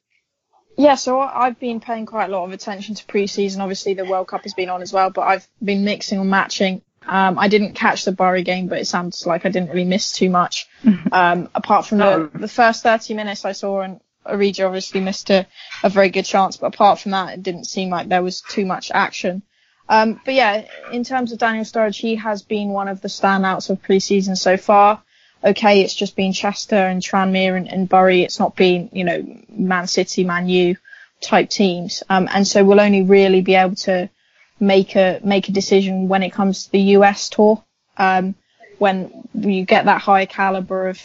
Yeah, 0.77 0.95
so 0.95 1.19
I- 1.19 1.47
I've 1.47 1.59
been 1.59 1.79
paying 1.79 2.05
quite 2.05 2.29
a 2.29 2.31
lot 2.31 2.43
of 2.45 2.51
attention 2.51 2.95
to 2.95 3.05
pre-season. 3.05 3.61
Obviously, 3.61 3.93
the 3.93 4.05
World 4.05 4.27
Cup 4.27 4.43
has 4.43 4.53
been 4.53 4.69
on 4.69 4.81
as 4.81 4.91
well, 4.91 5.09
but 5.09 5.21
I've 5.21 5.47
been 5.63 5.85
mixing 5.85 6.19
and 6.19 6.29
matching. 6.29 6.81
Um, 7.07 7.39
I 7.39 7.47
didn't 7.47 7.73
catch 7.73 8.05
the 8.05 8.11
Bury 8.11 8.43
game, 8.43 8.67
but 8.67 8.77
it 8.79 8.85
sounds 8.85 9.25
like 9.25 9.45
I 9.45 9.49
didn't 9.49 9.69
really 9.69 9.85
miss 9.85 10.11
too 10.11 10.29
much. 10.29 10.67
Um, 11.13 11.49
apart 11.53 11.85
from 11.85 11.97
the, 11.97 12.31
the 12.33 12.47
first 12.47 12.83
30 12.83 13.15
minutes 13.15 13.43
I 13.43 13.51
saw, 13.51 13.81
and 13.81 13.99
Origi 14.25 14.65
obviously 14.65 15.01
missed 15.01 15.29
a, 15.29 15.45
a 15.83 15.89
very 15.89 16.09
good 16.09 16.23
chance, 16.23 16.55
but 16.55 16.67
apart 16.67 16.99
from 16.99 17.11
that, 17.11 17.33
it 17.33 17.43
didn't 17.43 17.65
seem 17.65 17.89
like 17.89 18.07
there 18.07 18.23
was 18.23 18.41
too 18.41 18.65
much 18.65 18.91
action. 18.93 19.41
Um, 19.89 20.21
but 20.23 20.33
yeah, 20.33 20.65
in 20.91 21.03
terms 21.03 21.31
of 21.31 21.39
Daniel 21.39 21.65
Sturridge, 21.65 21.99
he 21.99 22.15
has 22.15 22.41
been 22.41 22.69
one 22.69 22.87
of 22.87 23.01
the 23.01 23.07
standouts 23.07 23.69
of 23.69 23.81
pre-season 23.81 24.35
so 24.35 24.57
far. 24.57 25.03
Okay, 25.43 25.81
it's 25.81 25.95
just 25.95 26.15
been 26.15 26.33
Chester 26.33 26.75
and 26.75 27.01
Tranmere 27.01 27.57
and, 27.57 27.71
and 27.71 27.89
Bury. 27.89 28.21
It's 28.21 28.39
not 28.39 28.55
been, 28.55 28.89
you 28.93 29.03
know, 29.03 29.25
Man 29.49 29.87
City, 29.87 30.23
Man 30.23 30.47
U 30.47 30.77
type 31.19 31.49
teams. 31.49 32.03
Um, 32.09 32.29
and 32.31 32.47
so 32.47 32.63
we'll 32.63 32.79
only 32.79 33.01
really 33.01 33.41
be 33.41 33.55
able 33.55 33.75
to 33.75 34.09
make 34.59 34.95
a 34.95 35.19
make 35.23 35.49
a 35.49 35.51
decision 35.51 36.07
when 36.07 36.21
it 36.23 36.31
comes 36.31 36.65
to 36.65 36.71
the 36.71 36.81
US 36.97 37.29
tour. 37.29 37.63
Um, 37.97 38.35
when 38.77 39.27
you 39.33 39.65
get 39.65 39.85
that 39.85 40.01
high 40.01 40.25
caliber 40.25 40.87
of 40.87 40.99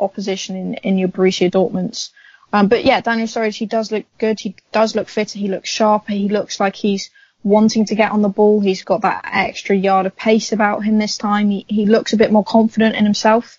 opposition 0.00 0.56
in, 0.56 0.74
in 0.74 0.98
your 0.98 1.08
Borussia 1.08 1.50
Dortmunds. 1.50 2.10
Um, 2.52 2.68
but 2.68 2.84
yeah, 2.84 3.00
Daniel 3.00 3.28
Sturridge, 3.28 3.56
he 3.56 3.66
does 3.66 3.92
look 3.92 4.04
good. 4.18 4.40
He 4.40 4.56
does 4.72 4.94
look 4.94 5.08
fitter. 5.08 5.38
He 5.38 5.48
looks 5.48 5.68
sharper. 5.68 6.12
He 6.12 6.28
looks 6.28 6.58
like 6.60 6.76
he's 6.76 7.10
wanting 7.46 7.84
to 7.86 7.94
get 7.94 8.10
on 8.10 8.22
the 8.22 8.28
ball. 8.28 8.58
He's 8.60 8.82
got 8.82 9.02
that 9.02 9.20
extra 9.32 9.76
yard 9.76 10.06
of 10.06 10.16
pace 10.16 10.50
about 10.50 10.84
him 10.84 10.98
this 10.98 11.16
time. 11.16 11.48
He, 11.50 11.64
he 11.68 11.86
looks 11.86 12.12
a 12.12 12.16
bit 12.16 12.32
more 12.32 12.44
confident 12.44 12.96
in 12.96 13.04
himself. 13.04 13.58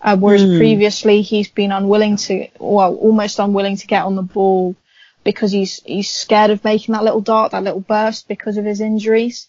Uh, 0.00 0.16
whereas 0.16 0.42
Hmm. 0.44 0.58
previously 0.58 1.22
he's 1.22 1.48
been 1.48 1.72
unwilling 1.72 2.16
to, 2.16 2.46
well, 2.60 2.94
almost 2.94 3.40
unwilling 3.40 3.76
to 3.78 3.86
get 3.88 4.04
on 4.04 4.14
the 4.14 4.22
ball 4.22 4.76
because 5.24 5.50
he's 5.50 5.82
he's 5.84 6.12
scared 6.12 6.50
of 6.50 6.62
making 6.62 6.92
that 6.92 7.02
little 7.02 7.22
dart, 7.22 7.52
that 7.52 7.64
little 7.64 7.80
burst 7.80 8.28
because 8.28 8.56
of 8.56 8.64
his 8.64 8.80
injuries. 8.80 9.48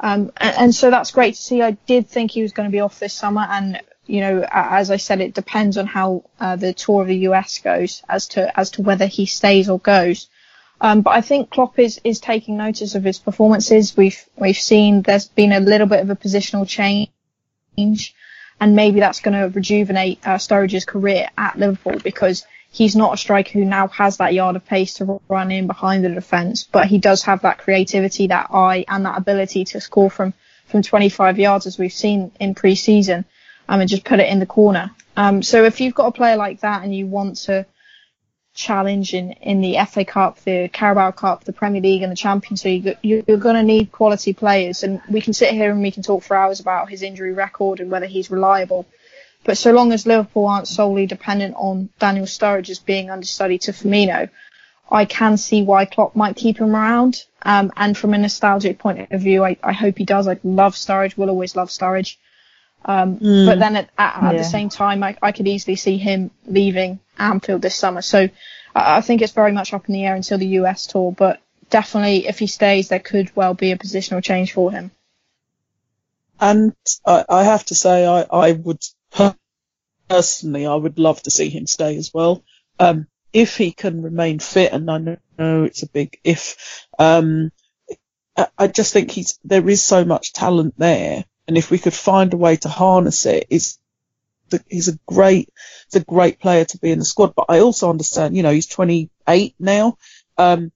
Um, 0.00 0.30
and, 0.36 0.56
and 0.58 0.74
so 0.74 0.90
that's 0.90 1.10
great 1.10 1.34
to 1.34 1.42
see. 1.42 1.60
I 1.60 1.72
did 1.72 2.08
think 2.08 2.30
he 2.30 2.42
was 2.42 2.52
going 2.52 2.68
to 2.68 2.72
be 2.72 2.80
off 2.80 3.00
this 3.00 3.12
summer, 3.14 3.46
and 3.50 3.80
you 4.06 4.20
know, 4.20 4.46
as 4.50 4.90
I 4.90 4.96
said, 4.98 5.20
it 5.20 5.34
depends 5.34 5.76
on 5.76 5.86
how 5.86 6.22
uh, 6.38 6.56
the 6.56 6.72
tour 6.72 7.02
of 7.02 7.08
the 7.08 7.26
US 7.30 7.58
goes 7.58 8.02
as 8.08 8.28
to 8.28 8.58
as 8.58 8.70
to 8.72 8.82
whether 8.82 9.06
he 9.06 9.26
stays 9.26 9.68
or 9.68 9.78
goes. 9.80 10.28
Um, 10.80 11.00
but 11.00 11.10
I 11.10 11.20
think 11.22 11.50
Klopp 11.50 11.78
is 11.78 12.00
is 12.04 12.20
taking 12.20 12.56
notice 12.56 12.94
of 12.94 13.04
his 13.04 13.18
performances. 13.18 13.96
We've 13.96 14.22
we've 14.36 14.58
seen 14.58 15.02
there's 15.02 15.28
been 15.28 15.52
a 15.52 15.60
little 15.60 15.86
bit 15.86 16.00
of 16.00 16.10
a 16.10 16.16
positional 16.16 16.68
change, 16.68 18.14
and 18.60 18.76
maybe 18.76 19.00
that's 19.00 19.20
going 19.20 19.40
to 19.40 19.54
rejuvenate 19.54 20.20
uh, 20.26 20.36
Sturridge's 20.36 20.84
career 20.84 21.28
at 21.38 21.58
Liverpool 21.58 21.98
because 22.02 22.44
he's 22.70 22.94
not 22.94 23.14
a 23.14 23.16
striker 23.16 23.58
who 23.58 23.64
now 23.64 23.88
has 23.88 24.18
that 24.18 24.34
yard 24.34 24.56
of 24.56 24.66
pace 24.66 24.94
to 24.94 25.20
run 25.28 25.50
in 25.50 25.66
behind 25.66 26.04
the 26.04 26.10
defence, 26.10 26.64
but 26.64 26.86
he 26.86 26.98
does 26.98 27.22
have 27.22 27.40
that 27.42 27.58
creativity, 27.58 28.26
that 28.26 28.50
eye, 28.52 28.84
and 28.86 29.06
that 29.06 29.16
ability 29.16 29.64
to 29.64 29.80
score 29.80 30.10
from 30.10 30.34
from 30.66 30.82
25 30.82 31.38
yards 31.38 31.66
as 31.66 31.78
we've 31.78 31.92
seen 31.92 32.32
in 32.40 32.54
pre-season, 32.54 33.24
um, 33.68 33.80
and 33.80 33.88
just 33.88 34.04
put 34.04 34.20
it 34.20 34.28
in 34.28 34.40
the 34.40 34.46
corner. 34.46 34.90
Um, 35.16 35.42
so 35.42 35.64
if 35.64 35.80
you've 35.80 35.94
got 35.94 36.08
a 36.08 36.12
player 36.12 36.36
like 36.36 36.60
that 36.60 36.82
and 36.82 36.94
you 36.94 37.06
want 37.06 37.36
to 37.44 37.64
challenge 38.56 39.14
in, 39.14 39.32
in 39.32 39.60
the 39.60 39.76
FA 39.88 40.04
Cup, 40.04 40.40
the 40.40 40.68
Carabao 40.72 41.12
Cup, 41.12 41.44
the 41.44 41.52
Premier 41.52 41.80
League 41.82 42.02
and 42.02 42.10
the 42.10 42.16
Champions 42.16 42.64
League, 42.64 42.96
you- 43.02 43.22
you're 43.28 43.36
going 43.36 43.54
to 43.54 43.62
need 43.62 43.92
quality 43.92 44.32
players. 44.32 44.82
And 44.82 45.00
we 45.08 45.20
can 45.20 45.32
sit 45.32 45.52
here 45.52 45.70
and 45.70 45.80
we 45.82 45.90
can 45.92 46.02
talk 46.02 46.22
for 46.24 46.36
hours 46.36 46.58
about 46.58 46.90
his 46.90 47.02
injury 47.02 47.32
record 47.32 47.80
and 47.80 47.90
whether 47.90 48.06
he's 48.06 48.30
reliable. 48.30 48.86
but 49.44 49.56
so 49.56 49.70
long 49.70 49.92
as 49.92 50.06
Liverpool 50.06 50.46
aren't 50.46 50.66
solely 50.66 51.06
dependent 51.06 51.54
on 51.56 51.88
Daniel 52.00 52.26
Sturridge 52.26 52.68
as 52.68 52.80
being 52.80 53.10
understudy 53.10 53.58
to 53.58 53.70
Firmino, 53.70 54.28
I 54.90 55.04
can 55.04 55.36
see 55.36 55.62
why 55.62 55.84
Klopp 55.84 56.16
might 56.16 56.34
keep 56.34 56.58
him 56.58 56.74
around. 56.74 57.22
Um, 57.42 57.70
and 57.76 57.96
from 57.96 58.12
a 58.12 58.18
nostalgic 58.18 58.78
point 58.80 59.12
of 59.12 59.20
view, 59.20 59.44
I, 59.44 59.56
I 59.62 59.72
hope 59.72 59.98
he 59.98 60.04
does. 60.04 60.26
I 60.26 60.40
love 60.42 60.74
Sturridge, 60.74 61.16
will 61.16 61.30
always 61.30 61.54
love 61.54 61.68
Sturridge. 61.68 62.16
Um, 62.84 63.18
Mm. 63.18 63.46
But 63.46 63.58
then 63.58 63.76
at, 63.76 63.90
at, 63.98 64.22
at 64.22 64.32
Yeah. 64.32 64.38
the 64.38 64.44
same 64.44 64.68
time, 64.68 65.02
I, 65.02 65.16
I 65.22 65.32
could 65.32 65.48
easily 65.48 65.76
see 65.76 65.96
him 65.96 66.30
leaving 66.46 67.00
Anfield 67.18 67.62
this 67.62 67.74
summer. 67.74 68.02
So 68.02 68.28
I, 68.74 68.98
I 68.98 69.00
think 69.00 69.22
it's 69.22 69.32
very 69.32 69.52
much 69.52 69.72
up 69.72 69.88
in 69.88 69.94
the 69.94 70.04
air 70.04 70.14
until 70.14 70.38
the 70.38 70.46
US 70.60 70.86
tour. 70.86 71.12
But 71.12 71.40
definitely, 71.70 72.26
if 72.28 72.38
he 72.38 72.46
stays, 72.46 72.88
there 72.88 73.00
could 73.00 73.34
well 73.34 73.54
be 73.54 73.72
a 73.72 73.78
positional 73.78 74.22
change 74.22 74.52
for 74.52 74.70
him. 74.70 74.90
And 76.38 76.74
I, 77.04 77.24
I 77.28 77.44
have 77.44 77.64
to 77.66 77.74
say, 77.74 78.06
I, 78.06 78.22
I 78.22 78.52
would 78.52 78.82
personally, 80.08 80.66
I 80.66 80.74
would 80.74 80.98
love 80.98 81.22
to 81.22 81.30
see 81.30 81.48
him 81.48 81.66
stay 81.66 81.96
as 81.96 82.12
well. 82.12 82.44
Um, 82.78 83.06
if 83.32 83.56
he 83.56 83.72
can 83.72 84.02
remain 84.02 84.38
fit, 84.38 84.72
and 84.72 84.90
I 84.90 84.98
know 84.98 85.64
it's 85.64 85.82
a 85.82 85.88
big 85.88 86.18
if, 86.24 86.86
um, 86.98 87.50
I, 88.36 88.48
I 88.58 88.66
just 88.68 88.92
think 88.92 89.10
he's 89.10 89.38
there 89.44 89.68
is 89.68 89.82
so 89.82 90.04
much 90.04 90.32
talent 90.32 90.74
there, 90.78 91.24
and 91.48 91.56
if 91.56 91.70
we 91.70 91.78
could 91.78 91.94
find 91.94 92.32
a 92.32 92.36
way 92.36 92.56
to 92.56 92.68
harness 92.68 93.26
it, 93.26 93.46
is 93.50 93.78
the, 94.50 94.62
he's 94.68 94.88
a 94.88 94.98
great, 95.06 95.50
he's 95.90 96.00
a 96.00 96.04
great 96.04 96.40
player 96.40 96.64
to 96.64 96.78
be 96.78 96.90
in 96.90 96.98
the 96.98 97.04
squad. 97.04 97.34
But 97.34 97.46
I 97.48 97.60
also 97.60 97.90
understand, 97.90 98.36
you 98.36 98.42
know, 98.42 98.52
he's 98.52 98.66
28 98.66 99.54
now. 99.58 99.96
Um, 100.38 100.72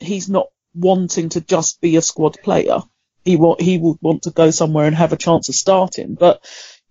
he's 0.00 0.28
not 0.28 0.48
wanting 0.74 1.30
to 1.30 1.40
just 1.40 1.80
be 1.80 1.96
a 1.96 2.02
squad 2.02 2.38
player. 2.42 2.80
He 3.24 3.36
wa- 3.36 3.56
he 3.58 3.78
would 3.78 3.98
want 4.00 4.22
to 4.24 4.30
go 4.30 4.50
somewhere 4.50 4.86
and 4.86 4.96
have 4.96 5.12
a 5.12 5.16
chance 5.16 5.48
of 5.48 5.54
starting. 5.54 6.14
But 6.14 6.44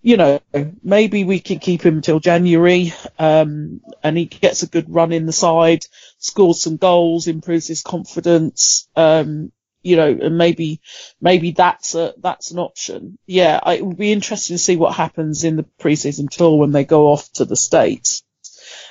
you 0.04 0.18
know, 0.18 0.40
maybe 0.84 1.24
we 1.24 1.40
can 1.40 1.60
keep 1.60 1.86
him 1.86 2.02
till 2.02 2.20
January, 2.20 2.92
um, 3.20 3.82
and 4.04 4.18
he 4.18 4.26
gets 4.26 4.64
a 4.64 4.68
good 4.68 4.92
run 4.92 5.12
in 5.12 5.28
the 5.28 5.32
side, 5.32 5.86
scores 6.18 6.62
some 6.62 6.78
goals, 6.78 7.28
improves 7.28 7.68
his 7.68 7.84
confidence, 7.84 8.88
um, 8.96 9.52
you 9.82 9.96
know, 9.96 10.18
and 10.22 10.38
maybe, 10.38 10.82
maybe 11.20 11.52
that's 11.52 11.96
a, 11.96 12.14
that's 12.18 12.52
an 12.52 12.60
option. 12.60 13.18
Yeah, 13.26 13.60
I, 13.62 13.76
it 13.76 13.86
would 13.86 13.98
be 13.98 14.12
interesting 14.12 14.56
to 14.56 14.60
see 14.60 14.76
what 14.76 14.96
happens 14.96 15.44
in 15.44 15.56
the 15.56 15.66
preseason 15.80 16.30
tour 16.30 16.58
when 16.58 16.72
they 16.72 16.84
go 16.84 17.08
off 17.08 17.32
to 17.34 17.46
the 17.46 17.56
States. 17.56 18.24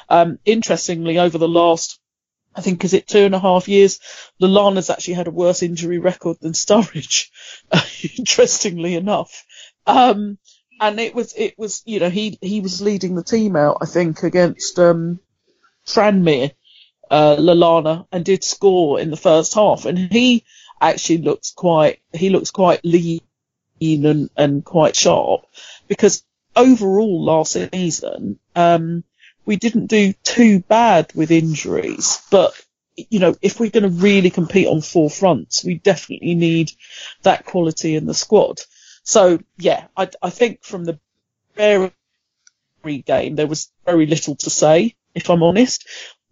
Um, 0.08 0.38
interestingly, 0.44 1.18
over 1.18 1.38
the 1.38 1.48
last, 1.48 2.00
I 2.54 2.60
think, 2.60 2.84
is 2.84 2.94
it 2.94 3.06
two 3.06 3.20
and 3.24 3.34
a 3.34 3.40
half 3.40 3.68
years, 3.68 4.00
Lallana's 4.42 4.90
actually 4.90 5.14
had 5.14 5.28
a 5.28 5.32
worse 5.32 5.62
injury 5.62 5.98
record 5.98 6.38
than 6.40 6.52
Sturridge, 6.52 7.30
interestingly 8.18 8.94
enough. 8.94 9.44
Um, 9.86 10.38
and 10.80 10.98
it 10.98 11.14
was, 11.14 11.34
it 11.36 11.58
was, 11.58 11.82
you 11.84 12.00
know, 12.00 12.10
he, 12.10 12.38
he 12.40 12.60
was 12.60 12.80
leading 12.80 13.14
the 13.14 13.22
team 13.22 13.54
out, 13.54 13.78
I 13.80 13.86
think, 13.86 14.22
against, 14.22 14.78
um, 14.78 15.20
Tranmere, 15.86 16.52
uh, 17.10 17.36
Lallana 17.36 18.06
and 18.12 18.24
did 18.24 18.44
score 18.44 19.00
in 19.00 19.10
the 19.10 19.16
first 19.16 19.54
half. 19.54 19.84
And 19.84 19.98
he 19.98 20.44
actually 20.80 21.18
looks 21.18 21.52
quite, 21.52 22.00
he 22.12 22.30
looks 22.30 22.50
quite 22.50 22.84
lean 22.84 23.20
and, 23.80 24.30
and 24.36 24.64
quite 24.64 24.96
sharp 24.96 25.46
because 25.88 26.24
overall 26.56 27.24
last 27.24 27.52
season, 27.52 28.38
um, 28.54 29.04
we 29.46 29.56
didn't 29.56 29.86
do 29.86 30.12
too 30.22 30.60
bad 30.60 31.12
with 31.14 31.30
injuries, 31.30 32.22
but 32.30 32.52
you 32.96 33.18
know, 33.18 33.34
if 33.40 33.58
we're 33.58 33.70
going 33.70 33.84
to 33.84 33.88
really 33.88 34.30
compete 34.30 34.66
on 34.66 34.80
four 34.80 35.08
fronts, 35.08 35.64
we 35.64 35.74
definitely 35.74 36.34
need 36.34 36.72
that 37.22 37.46
quality 37.46 37.96
in 37.96 38.06
the 38.06 38.14
squad. 38.14 38.60
So 39.02 39.40
yeah, 39.58 39.86
I, 39.96 40.08
I 40.22 40.30
think 40.30 40.62
from 40.62 40.84
the 40.84 40.98
Bury 41.54 41.92
game, 43.04 43.36
there 43.36 43.46
was 43.46 43.70
very 43.84 44.06
little 44.06 44.36
to 44.36 44.50
say, 44.50 44.94
if 45.14 45.30
I'm 45.30 45.42
honest. 45.42 45.86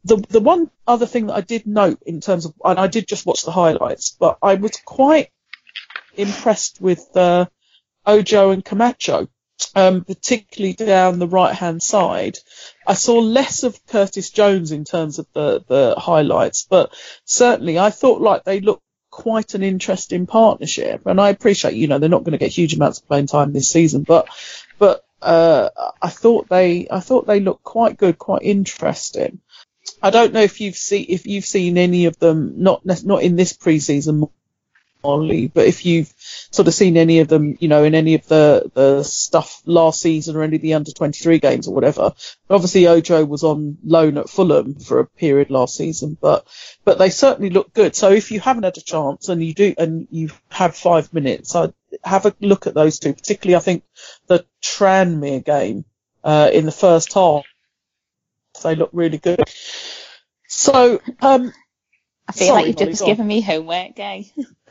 The 0.05 0.17
the 0.29 0.41
one 0.41 0.71
other 0.87 1.07
thing 1.07 1.27
that 1.27 1.35
I 1.35 1.41
did 1.41 1.67
note 1.67 2.03
in 2.07 2.21
terms 2.21 2.47
of, 2.47 2.55
and 2.65 2.79
I 2.79 2.87
did 2.87 3.09
just 3.09 3.27
watch 3.27 3.43
the 3.43 3.51
highlights, 3.51 4.17
but 4.19 4.39
I 4.43 4.55
was 4.55 4.73
quite 4.85 5.31
impressed 6.15 6.81
with 6.81 7.17
uh, 7.17 7.47
Ojo 8.07 8.51
and 8.51 8.65
Camacho, 8.65 9.29
um, 9.75 10.05
particularly 10.05 10.75
down 10.75 11.19
the 11.19 11.27
right 11.27 11.55
hand 11.55 11.83
side. 11.83 12.39
I 12.87 12.95
saw 12.95 13.19
less 13.19 13.65
of 13.65 13.85
Curtis 13.87 14.31
Jones 14.31 14.73
in 14.73 14.85
terms 14.85 15.19
of 15.19 15.27
the 15.33 15.65
the 15.67 15.95
highlights, 15.99 16.67
but 16.69 16.95
certainly 17.25 17.79
I 17.79 17.91
thought 17.91 18.21
like 18.21 18.45
they 18.45 18.61
looked 18.61 18.83
quite 19.11 19.55
an 19.55 19.63
interesting 19.63 20.27
partnership. 20.27 21.03
And 21.07 21.21
I 21.21 21.31
appreciate, 21.31 21.75
you 21.75 21.89
know, 21.89 21.99
they're 21.99 22.09
not 22.09 22.23
going 22.23 22.33
to 22.33 22.39
get 22.39 22.53
huge 22.53 22.75
amounts 22.75 23.01
of 23.01 23.09
playing 23.09 23.27
time 23.27 23.53
this 23.53 23.71
season, 23.71 24.05
but 24.05 24.29
but 24.79 25.05
uh, 25.21 25.71
I 26.01 26.09
thought 26.09 26.49
they 26.49 26.87
I 26.91 27.01
thought 27.01 27.27
they 27.27 27.41
looked 27.41 27.65
quite 27.65 27.97
good, 27.97 28.19
quite 28.19 28.43
interesting. 28.43 29.41
I 30.03 30.11
don't 30.11 30.33
know 30.33 30.43
if 30.43 30.61
you've 30.61 30.77
seen 30.77 31.07
if 31.09 31.27
you've 31.27 31.45
seen 31.45 31.79
any 31.79 32.07
of 32.07 32.19
them, 32.19 32.63
not 32.63 32.83
not 32.85 33.23
in 33.23 33.37
this 33.37 33.53
preseason, 33.53 34.31
Mollie, 35.03 35.47
but 35.47 35.67
if 35.67 35.87
you've 35.87 36.13
sort 36.51 36.69
of 36.69 36.75
seen 36.75 36.97
any 36.97 37.21
of 37.21 37.29
them, 37.29 37.57
you 37.61 37.69
know, 37.69 37.85
in 37.85 37.95
any 37.95 38.15
of 38.15 38.27
the 38.27 38.71
the 38.75 39.03
stuff 39.03 39.63
last 39.65 40.01
season 40.01 40.37
or 40.37 40.43
any 40.43 40.57
of 40.57 40.63
the 40.63 40.75
under 40.75 40.91
23 40.91 41.39
games 41.39 41.69
or 41.69 41.75
whatever. 41.75 42.15
Obviously, 42.51 42.87
Ojo 42.87 43.25
was 43.25 43.45
on 43.45 43.79
loan 43.85 44.19
at 44.19 44.29
Fulham 44.29 44.75
for 44.75 45.01
a 45.01 45.07
period 45.07 45.51
last 45.51 45.77
season, 45.77 46.17
but 46.21 46.47
but 46.85 46.99
they 46.99 47.11
certainly 47.11 47.51
look 47.51 47.73
good. 47.73 47.95
So 47.95 48.11
if 48.11 48.31
you 48.31 48.41
haven't 48.41 48.65
had 48.65 48.77
a 48.77 48.83
chance 48.83 49.29
and 49.29 49.43
you 49.43 49.55
do 49.55 49.75
and 49.79 50.09
you 50.11 50.31
have 50.51 50.77
five 50.77 51.13
minutes, 51.15 51.55
I'd 51.55 51.73
have 52.03 52.27
a 52.27 52.35
look 52.41 52.67
at 52.67 52.75
those 52.75 52.99
two. 52.99 53.15
Particularly, 53.15 53.57
I 53.57 53.61
think 53.61 53.85
the 54.27 54.45
Tranmere 54.63 55.45
game 55.45 55.85
uh, 56.25 56.51
in 56.53 56.67
the 56.67 56.73
first 56.73 57.13
half, 57.13 57.45
they 58.63 58.75
look 58.75 58.91
really 58.93 59.19
good. 59.19 59.43
So 60.49 61.01
um, 61.21 61.53
I 62.27 62.33
feel 62.33 62.49
Sorry, 62.49 62.59
like 62.63 62.67
you've 62.69 62.77
Mollie, 62.77 62.91
just 62.93 63.01
go 63.01 63.07
on. 63.07 63.11
given 63.11 63.27
me 63.27 63.41
homework, 63.41 63.95
Gae. 63.97 64.31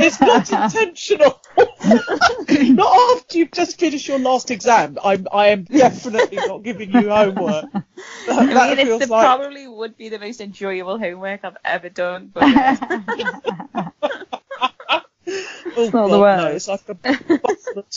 it's 0.00 0.20
not 0.20 0.50
intentional. 0.52 1.40
not 2.74 3.16
after 3.16 3.38
you've 3.38 3.52
just 3.52 3.78
finished 3.78 4.08
your 4.08 4.18
last 4.18 4.50
exam. 4.50 4.98
I'm 5.02 5.26
I 5.32 5.48
am 5.48 5.64
definitely 5.64 6.38
not 6.46 6.62
giving 6.62 6.90
you 6.92 7.08
homework. 7.08 7.66
That, 7.72 7.84
I 8.28 8.44
mean, 8.44 8.54
that 8.54 8.78
it 8.78 8.86
feels 8.86 9.00
the- 9.00 9.12
like 9.12 9.24
probably 9.26 9.66
would 9.68 9.96
be 9.96 10.08
the 10.08 10.18
most 10.18 10.40
enjoyable 10.40 10.98
homework 10.98 11.44
I've 11.44 11.56
ever 11.64 11.88
done. 11.88 12.30
But 12.32 12.44
oh, 15.76 15.90
not 15.92 15.92
the 15.92 15.92
God, 15.92 16.20
word. 16.20 16.36
no, 16.36 16.46
it's 16.48 16.68
like 16.68 16.88
a 16.88 16.94
bottle 16.94 17.40
of 17.76 17.90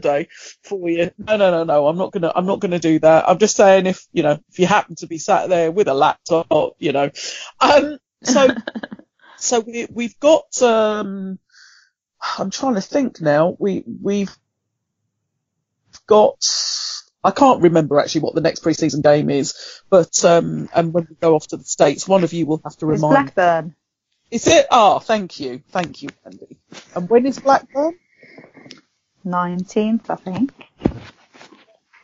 holiday 0.02 0.28
for 0.62 0.88
you. 0.88 1.10
No, 1.18 1.36
no, 1.36 1.50
no, 1.50 1.64
no. 1.64 1.86
I'm 1.86 1.98
not 1.98 2.12
gonna. 2.12 2.32
I'm 2.34 2.46
not 2.46 2.60
gonna 2.60 2.78
do 2.78 2.98
that. 3.00 3.28
I'm 3.28 3.38
just 3.38 3.56
saying 3.56 3.86
if 3.86 4.06
you 4.12 4.22
know 4.22 4.38
if 4.50 4.58
you 4.58 4.66
happen 4.66 4.96
to 4.96 5.06
be 5.06 5.18
sat 5.18 5.48
there 5.48 5.70
with 5.70 5.88
a 5.88 5.94
laptop, 5.94 6.76
you 6.78 6.92
know. 6.92 7.10
Um. 7.60 7.98
So 8.22 8.48
so 9.36 9.60
we 9.60 9.86
we've 9.90 10.18
got. 10.20 10.60
Um. 10.62 11.38
I'm 12.38 12.50
trying 12.50 12.74
to 12.74 12.80
think 12.80 13.20
now. 13.20 13.56
We 13.58 13.84
we've 14.02 14.36
got. 16.06 16.44
I 17.22 17.30
can't 17.30 17.62
remember 17.62 17.98
actually 18.00 18.22
what 18.22 18.34
the 18.34 18.42
next 18.42 18.62
preseason 18.62 19.02
game 19.02 19.30
is, 19.30 19.54
but 19.90 20.24
um, 20.24 20.68
and 20.74 20.92
when 20.92 21.06
we 21.08 21.16
go 21.16 21.34
off 21.34 21.46
to 21.48 21.56
the 21.56 21.64
states, 21.64 22.06
one 22.06 22.22
of 22.24 22.32
you 22.34 22.46
will 22.46 22.60
have 22.64 22.76
to 22.78 22.86
It's 22.88 23.02
remind. 23.02 23.08
Blackburn. 23.08 23.74
Is 24.30 24.46
it? 24.46 24.66
Ah, 24.70 24.98
thank 24.98 25.40
you, 25.40 25.62
thank 25.70 26.02
you, 26.02 26.10
Andy. 26.24 26.58
And 26.94 27.08
when 27.08 27.26
is 27.26 27.38
Blackburn? 27.38 27.98
19th, 29.24 30.10
I 30.10 30.16
think. 30.16 30.52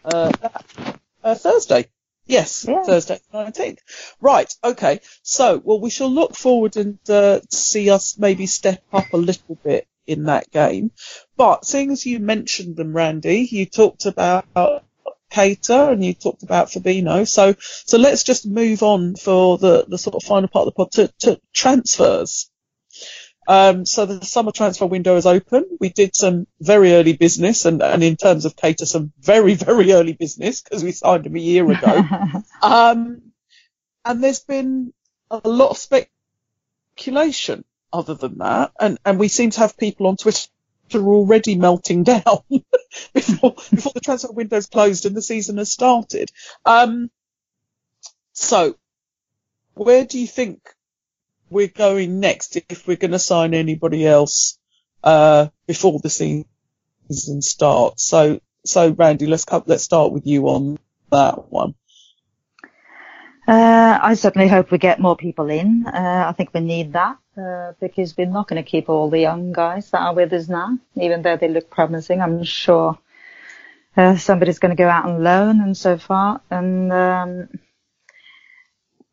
Uh, 0.04 0.32
uh, 1.22 1.34
Thursday. 1.34 1.88
Yes, 2.26 2.64
Yeah. 2.68 2.82
Thursday, 2.84 3.18
nineteenth. 3.32 3.80
Right. 4.20 4.52
Okay. 4.62 5.00
So, 5.22 5.60
well, 5.64 5.80
we 5.80 5.90
shall 5.90 6.10
look 6.10 6.36
forward 6.36 6.76
and 6.76 6.98
uh, 7.10 7.40
see 7.50 7.90
us 7.90 8.18
maybe 8.18 8.46
step 8.46 8.82
up 8.92 9.12
a 9.12 9.16
little 9.16 9.56
bit 9.56 9.88
in 10.06 10.24
that 10.24 10.50
game. 10.50 10.92
But 11.36 11.64
seeing 11.64 11.90
as 11.90 12.06
you 12.06 12.20
mentioned 12.20 12.76
them, 12.76 12.92
Randi, 12.94 13.48
you 13.50 13.66
talked 13.66 14.06
about 14.06 14.46
Keita 15.30 15.92
and 15.92 16.04
you 16.04 16.14
talked 16.14 16.42
about 16.42 16.68
Fabinho. 16.68 17.26
So, 17.26 17.54
so 17.58 17.98
let's 17.98 18.22
just 18.24 18.46
move 18.46 18.82
on 18.82 19.16
for 19.16 19.58
the, 19.58 19.84
the 19.86 19.98
sort 19.98 20.16
of 20.16 20.22
final 20.22 20.48
part 20.48 20.66
of 20.66 20.74
the 20.74 20.76
pod 20.76 20.92
to, 20.92 21.08
to 21.20 21.40
transfers. 21.52 22.49
Um, 23.51 23.84
so 23.84 24.07
the 24.07 24.24
summer 24.24 24.53
transfer 24.53 24.86
window 24.86 25.16
is 25.16 25.26
open. 25.26 25.76
We 25.80 25.88
did 25.88 26.14
some 26.14 26.46
very 26.61 26.92
early 26.92 27.14
business 27.14 27.64
and, 27.64 27.82
and 27.82 28.01
in 28.05 28.14
terms 28.14 28.44
of 28.44 28.55
Keita, 28.55 28.86
some 28.86 29.12
very, 29.18 29.55
very 29.55 29.92
early 29.92 30.12
business 30.12 30.62
because 30.62 30.84
we 30.84 30.92
signed 30.92 31.26
him 31.26 31.34
a 31.34 31.40
year 31.40 31.68
ago. 31.68 32.05
um, 32.62 33.22
and 34.05 34.22
there's 34.22 34.38
been 34.38 34.92
a 35.32 35.40
lot 35.48 35.70
of 35.70 35.78
speculation 36.94 37.64
other 37.92 38.14
than 38.14 38.38
that. 38.38 38.70
And, 38.78 39.01
and 39.05 39.18
we 39.18 39.26
seem 39.26 39.51
to 39.51 39.59
have 39.59 39.76
people 39.76 40.07
on 40.07 40.16
Twitter 40.16 40.46
already 40.94 41.57
melting 41.57 42.05
down 42.05 42.42
before, 43.12 43.57
before 43.68 43.92
the 43.92 44.01
transfer 44.01 44.30
window's 44.30 44.66
closed 44.66 45.07
and 45.07 45.16
the 45.16 45.22
season 45.22 45.57
has 45.57 45.72
started. 45.72 46.30
Um, 46.64 47.11
so 48.32 48.76
where 49.74 50.05
do 50.05 50.20
you 50.20 50.28
think 50.28 50.61
we're 51.51 51.68
going 51.68 52.20
next 52.20 52.57
if 52.57 52.86
we're 52.86 52.96
going 52.96 53.11
to 53.11 53.18
sign 53.18 53.55
anybody 53.55 54.07
else 54.07 54.59
uh, 55.03 55.48
before 55.66 55.98
the 56.01 56.11
season 56.11 57.42
starts. 57.42 58.05
So, 58.05 58.40
so 58.64 58.90
Randi, 58.90 59.26
let's 59.26 59.44
let's 59.66 59.84
start 59.84 60.12
with 60.12 60.26
you 60.26 60.48
on 60.48 60.78
that 61.11 61.51
one. 61.51 61.74
Uh, 63.48 63.98
I 64.01 64.14
certainly 64.14 64.46
hope 64.46 64.70
we 64.70 64.78
get 64.78 65.01
more 65.01 65.16
people 65.16 65.51
in. 65.51 65.84
Uh, 65.86 66.26
I 66.28 66.32
think 66.32 66.51
we 66.55 66.61
need 66.61 66.92
that 66.92 67.18
uh, 67.36 67.72
because 67.80 68.16
we're 68.16 68.26
not 68.26 68.46
going 68.46 68.62
to 68.62 68.70
keep 68.70 68.88
all 68.88 69.11
the 69.11 69.18
young 69.18 69.53
guys 69.53 69.90
that 69.90 70.03
are 70.03 70.14
with 70.14 70.32
us 70.32 70.48
now, 70.48 70.78
even 70.94 71.22
though 71.22 71.36
they 71.36 71.48
look 71.48 71.68
promising. 71.68 72.20
I'm 72.20 72.44
sure 72.44 72.96
uh, 73.96 74.16
somebody's 74.16 74.61
going 74.61 74.76
to 74.76 74.80
go 74.80 74.88
out 74.88 75.07
on 75.07 75.24
loan 75.24 75.61
and 75.61 75.76
so 75.76 75.98
far. 75.98 76.42
And 76.48 76.92
um, 76.92 77.48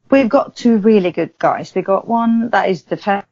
we've 0.09 0.29
got 0.29 0.55
two 0.55 0.77
really 0.77 1.11
good 1.11 1.37
guys. 1.37 1.73
We 1.73 1.81
got 1.81 2.07
one 2.07 2.49
that 2.49 2.69
is 2.69 2.83
defensive 2.83 3.25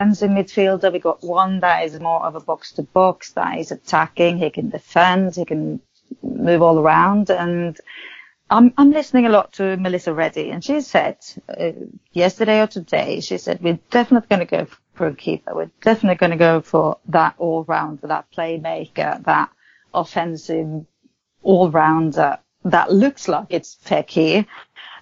midfielder. 0.00 0.92
We 0.92 0.98
got 0.98 1.22
one 1.22 1.60
that 1.60 1.84
is 1.84 1.98
more 2.00 2.24
of 2.24 2.34
a 2.34 2.40
box 2.40 2.72
to 2.72 2.82
box, 2.82 3.32
that 3.32 3.58
is 3.58 3.70
attacking. 3.70 4.38
He 4.38 4.50
can 4.50 4.70
defend. 4.70 5.36
He 5.36 5.44
can 5.44 5.80
move 6.22 6.62
all 6.62 6.78
around 6.78 7.30
and 7.30 7.78
I'm, 8.50 8.74
I'm 8.76 8.90
listening 8.90 9.26
a 9.26 9.28
lot 9.28 9.52
to 9.54 9.76
Melissa 9.76 10.12
Reddy, 10.12 10.50
and 10.50 10.62
she 10.62 10.80
said 10.80 11.18
uh, 11.48 11.70
yesterday 12.10 12.60
or 12.60 12.66
today, 12.66 13.20
she 13.20 13.38
said 13.38 13.62
we're 13.62 13.78
definitely 13.90 14.26
going 14.28 14.46
to 14.46 14.56
go 14.56 14.66
for 14.94 15.06
a 15.06 15.14
keeper. 15.14 15.54
We're 15.54 15.70
definitely 15.82 16.16
going 16.16 16.32
to 16.32 16.36
go 16.36 16.60
for 16.60 16.98
that 17.08 17.36
all 17.38 17.62
rounder, 17.62 18.08
that 18.08 18.26
playmaker, 18.32 19.22
that 19.24 19.50
offensive 19.94 20.84
all 21.42 21.70
rounder 21.70 22.38
that 22.64 22.92
looks 22.92 23.28
like 23.28 23.46
it's 23.50 23.76
Fekir. 23.84 24.46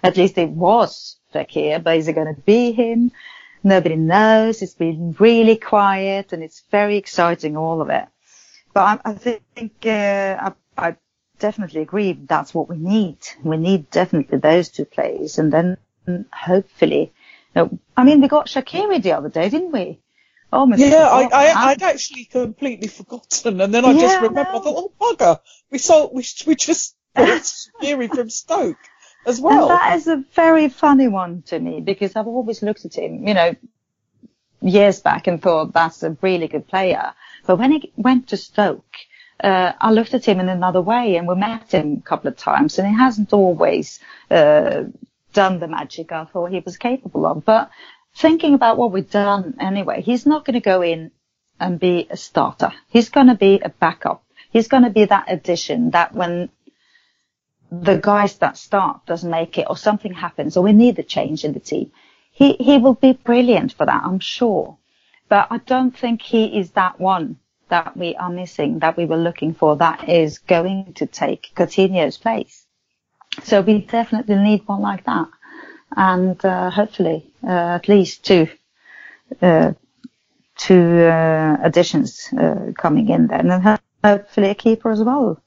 At 0.03 0.17
least 0.17 0.37
it 0.37 0.49
was 0.49 1.17
Fekir, 1.33 1.83
but 1.83 1.97
is 1.97 2.07
it 2.07 2.13
going 2.13 2.33
to 2.33 2.41
be 2.41 2.71
him? 2.71 3.11
Nobody 3.63 3.95
knows. 3.95 4.61
It's 4.61 4.73
been 4.73 5.15
really 5.19 5.57
quiet, 5.57 6.31
and 6.31 6.41
it's 6.41 6.63
very 6.71 6.97
exciting, 6.97 7.57
all 7.57 7.81
of 7.81 7.89
it. 7.89 8.05
But 8.73 9.01
I, 9.05 9.11
I 9.11 9.13
think 9.13 9.73
uh, 9.85 10.51
I, 10.51 10.53
I 10.77 10.95
definitely 11.39 11.81
agree 11.81 12.13
that's 12.13 12.53
what 12.53 12.69
we 12.69 12.77
need. 12.77 13.17
We 13.43 13.57
need 13.57 13.89
definitely 13.89 14.37
those 14.37 14.69
two 14.69 14.85
plays. 14.85 15.37
and 15.39 15.51
then 15.51 15.77
hopefully, 16.31 17.11
you 17.55 17.61
know, 17.61 17.79
I 17.97 18.03
mean, 18.03 18.21
we 18.21 18.27
got 18.27 18.47
Shaqiri 18.47 19.01
the 19.01 19.13
other 19.13 19.29
day, 19.29 19.49
didn't 19.49 19.71
we? 19.71 19.99
Almost. 20.51 20.81
Yeah, 20.81 21.07
I, 21.07 21.27
I, 21.31 21.69
would 21.73 21.83
actually 21.83 22.25
completely 22.25 22.87
forgotten, 22.87 23.61
and 23.61 23.71
then 23.71 23.85
I 23.85 23.91
yeah, 23.91 24.01
just 24.01 24.21
remembered. 24.21 24.47
I 24.47 24.51
thought, 24.51 24.63
oh 24.65 24.91
bugger, 24.99 25.39
we 25.69 25.77
saw 25.77 26.09
we 26.11 26.25
we 26.47 26.55
just 26.55 26.95
Shaqiri 27.81 28.13
from 28.13 28.29
Stoke 28.29 28.77
as 29.25 29.39
well. 29.39 29.69
And 29.69 29.71
that 29.71 29.95
is 29.97 30.07
a 30.07 30.23
very 30.33 30.69
funny 30.69 31.07
one 31.07 31.43
to 31.43 31.59
me 31.59 31.81
because 31.81 32.15
I've 32.15 32.27
always 32.27 32.61
looked 32.61 32.85
at 32.85 32.95
him, 32.95 33.27
you 33.27 33.33
know, 33.33 33.55
years 34.61 35.01
back 35.01 35.27
and 35.27 35.41
thought 35.41 35.73
that's 35.73 36.03
a 36.03 36.17
really 36.21 36.47
good 36.47 36.67
player. 36.67 37.13
But 37.45 37.57
when 37.57 37.71
he 37.71 37.91
went 37.95 38.29
to 38.29 38.37
Stoke, 38.37 38.95
uh, 39.41 39.73
I 39.79 39.91
looked 39.91 40.13
at 40.13 40.25
him 40.25 40.39
in 40.39 40.49
another 40.49 40.81
way 40.81 41.15
and 41.15 41.27
we 41.27 41.35
met 41.35 41.73
him 41.73 41.97
a 41.97 42.07
couple 42.07 42.27
of 42.27 42.37
times 42.37 42.77
and 42.77 42.87
he 42.87 42.95
hasn't 42.95 43.31
always 43.31 43.99
uh, 44.29 44.83
done 45.33 45.59
the 45.59 45.67
magic 45.67 46.11
I 46.11 46.25
thought 46.25 46.51
he 46.51 46.59
was 46.59 46.77
capable 46.77 47.25
of. 47.25 47.45
But 47.45 47.69
thinking 48.15 48.53
about 48.53 48.77
what 48.77 48.91
we've 48.91 49.09
done 49.09 49.55
anyway, 49.59 50.01
he's 50.01 50.25
not 50.25 50.45
going 50.45 50.55
to 50.55 50.59
go 50.59 50.81
in 50.81 51.11
and 51.59 51.79
be 51.79 52.07
a 52.09 52.17
starter. 52.17 52.71
He's 52.89 53.09
going 53.09 53.27
to 53.27 53.35
be 53.35 53.59
a 53.63 53.69
backup. 53.69 54.23
He's 54.51 54.67
going 54.67 54.83
to 54.83 54.89
be 54.89 55.05
that 55.05 55.31
addition 55.31 55.91
that 55.91 56.13
when 56.13 56.49
the 57.71 57.97
guys 57.97 58.37
that 58.37 58.57
start 58.57 59.05
doesn't 59.05 59.29
make 59.29 59.57
it 59.57 59.67
or 59.69 59.77
something 59.77 60.13
happens 60.13 60.57
or 60.57 60.63
we 60.63 60.73
need 60.73 60.97
a 60.99 61.03
change 61.03 61.43
in 61.45 61.53
the 61.53 61.59
team, 61.59 61.91
he, 62.31 62.53
he 62.53 62.77
will 62.77 62.95
be 62.95 63.13
brilliant 63.13 63.73
for 63.73 63.85
that, 63.85 64.03
I'm 64.03 64.19
sure. 64.19 64.77
But 65.27 65.47
I 65.51 65.57
don't 65.59 65.95
think 65.95 66.21
he 66.21 66.57
is 66.59 66.71
that 66.71 66.99
one 66.99 67.37
that 67.69 67.95
we 67.95 68.15
are 68.15 68.31
missing, 68.31 68.79
that 68.79 68.97
we 68.97 69.05
were 69.05 69.17
looking 69.17 69.53
for, 69.53 69.75
that 69.77 70.09
is 70.09 70.39
going 70.39 70.93
to 70.95 71.05
take 71.05 71.51
Coutinho's 71.55 72.17
place. 72.17 72.65
So 73.43 73.61
we 73.61 73.81
definitely 73.81 74.35
need 74.35 74.67
one 74.67 74.81
like 74.81 75.05
that. 75.05 75.27
And 75.95 76.43
uh, 76.43 76.69
hopefully, 76.71 77.31
uh, 77.43 77.77
at 77.77 77.87
least 77.87 78.25
two, 78.25 78.47
uh, 79.41 79.73
two 80.57 80.99
uh, 81.05 81.57
additions 81.61 82.29
uh, 82.37 82.71
coming 82.77 83.09
in 83.09 83.27
there. 83.27 83.39
And 83.39 83.79
hopefully 84.03 84.49
a 84.49 84.55
keeper 84.55 84.89
as 84.89 85.03
well. 85.03 85.41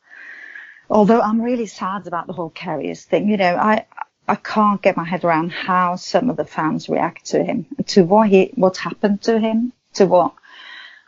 Although 0.93 1.23
I'm 1.23 1.41
really 1.41 1.65
sad 1.65 2.07
about 2.07 2.27
the 2.27 2.35
whole 2.35 2.51
Karius 2.51 3.05
thing. 3.05 3.27
You 3.27 3.39
know, 3.39 3.57
I, 3.57 3.87
I 4.29 4.35
can't 4.35 4.83
get 4.83 4.95
my 4.95 5.05
head 5.05 5.25
around 5.25 5.51
how 5.51 5.97
some 5.97 6.29
of 6.29 6.37
the 6.37 6.45
fans 6.45 6.87
react 6.87 7.25
to 7.31 7.43
him, 7.43 7.65
to 7.87 8.05
what 8.05 8.29
he, 8.29 8.53
what 8.57 8.77
happened 8.77 9.23
to 9.23 9.41
him, 9.41 9.73
to 9.95 10.05
what 10.05 10.35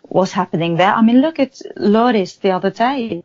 was 0.08 0.32
happening 0.32 0.76
there. 0.76 0.94
I 0.94 1.02
mean, 1.02 1.20
look 1.20 1.38
at 1.38 1.60
Lloris 1.76 2.40
the 2.40 2.52
other 2.52 2.70
day. 2.70 3.24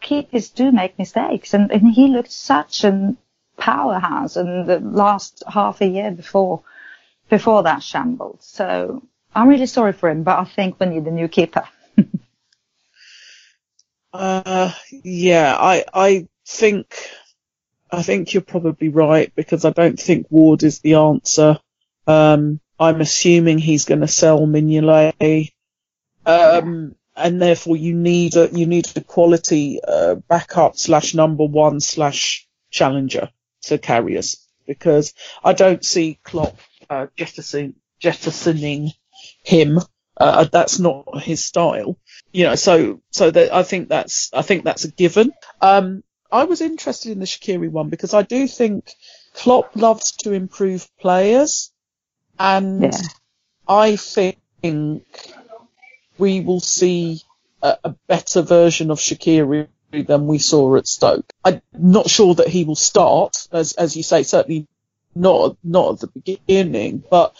Keepers 0.00 0.50
do 0.50 0.70
make 0.70 0.96
mistakes, 0.96 1.54
and, 1.54 1.72
and 1.72 1.90
he 1.92 2.06
looked 2.06 2.30
such 2.30 2.84
a 2.84 3.16
powerhouse 3.56 4.36
in 4.36 4.64
the 4.64 4.78
last 4.78 5.42
half 5.52 5.80
a 5.80 5.86
year 5.86 6.12
before 6.12 6.62
before 7.28 7.64
that 7.64 7.82
shambles. 7.82 8.44
So 8.44 9.02
I'm 9.34 9.48
really 9.48 9.66
sorry 9.66 9.92
for 9.92 10.08
him, 10.08 10.22
but 10.22 10.38
I 10.38 10.44
think 10.44 10.78
we 10.78 10.86
need 10.86 11.06
a 11.06 11.10
new 11.10 11.26
keeper. 11.26 11.64
Uh, 14.12 14.72
yeah, 14.90 15.56
I 15.58 15.84
I 15.92 16.28
think 16.46 16.94
I 17.90 18.02
think 18.02 18.32
you're 18.32 18.42
probably 18.42 18.88
right 18.88 19.32
because 19.34 19.64
I 19.64 19.70
don't 19.70 19.98
think 19.98 20.26
Ward 20.30 20.62
is 20.62 20.80
the 20.80 20.94
answer. 20.94 21.58
Um, 22.06 22.60
I'm 22.78 23.00
assuming 23.00 23.58
he's 23.58 23.84
going 23.84 24.00
to 24.00 24.08
sell 24.08 24.40
Mignolet. 24.40 25.52
Um, 26.26 26.94
and 27.16 27.42
therefore 27.42 27.76
you 27.76 27.94
need 27.94 28.36
a, 28.36 28.48
you 28.52 28.66
need 28.66 28.88
a 28.96 29.00
quality, 29.00 29.80
uh, 29.86 30.14
backup 30.14 30.76
slash 30.76 31.14
number 31.14 31.44
one 31.44 31.80
slash 31.80 32.46
challenger 32.70 33.30
to 33.62 33.78
carry 33.78 34.18
us 34.18 34.46
because 34.66 35.14
I 35.42 35.54
don't 35.54 35.84
see 35.84 36.18
Klopp, 36.22 36.58
uh, 36.88 37.06
jettison, 37.16 37.74
jettisoning 37.98 38.92
him. 39.42 39.80
Uh, 40.16 40.44
that's 40.44 40.78
not 40.78 41.22
his 41.22 41.44
style, 41.44 41.96
you 42.32 42.44
know. 42.44 42.54
So, 42.54 43.00
so 43.10 43.30
that 43.30 43.52
I 43.52 43.62
think 43.62 43.88
that's 43.88 44.30
I 44.32 44.42
think 44.42 44.64
that's 44.64 44.84
a 44.84 44.90
given. 44.90 45.32
Um, 45.60 46.02
I 46.30 46.44
was 46.44 46.60
interested 46.60 47.12
in 47.12 47.20
the 47.20 47.26
Shaqiri 47.26 47.70
one 47.70 47.88
because 47.88 48.14
I 48.14 48.22
do 48.22 48.46
think 48.46 48.92
Klopp 49.34 49.76
loves 49.76 50.12
to 50.18 50.32
improve 50.32 50.88
players, 50.98 51.72
and 52.38 52.82
yeah. 52.82 52.90
I 53.66 53.96
think 53.96 55.04
we 56.18 56.40
will 56.40 56.60
see 56.60 57.22
a, 57.62 57.78
a 57.84 57.94
better 58.06 58.42
version 58.42 58.90
of 58.90 58.98
Shaqiri 58.98 59.68
than 59.90 60.26
we 60.26 60.38
saw 60.38 60.76
at 60.76 60.86
Stoke. 60.86 61.32
I'm 61.44 61.62
not 61.72 62.10
sure 62.10 62.34
that 62.34 62.48
he 62.48 62.64
will 62.64 62.76
start, 62.76 63.48
as 63.52 63.72
as 63.72 63.96
you 63.96 64.02
say, 64.02 64.22
certainly 64.22 64.66
not 65.14 65.56
not 65.64 65.94
at 65.94 66.00
the 66.00 66.20
beginning, 66.20 67.02
but 67.10 67.34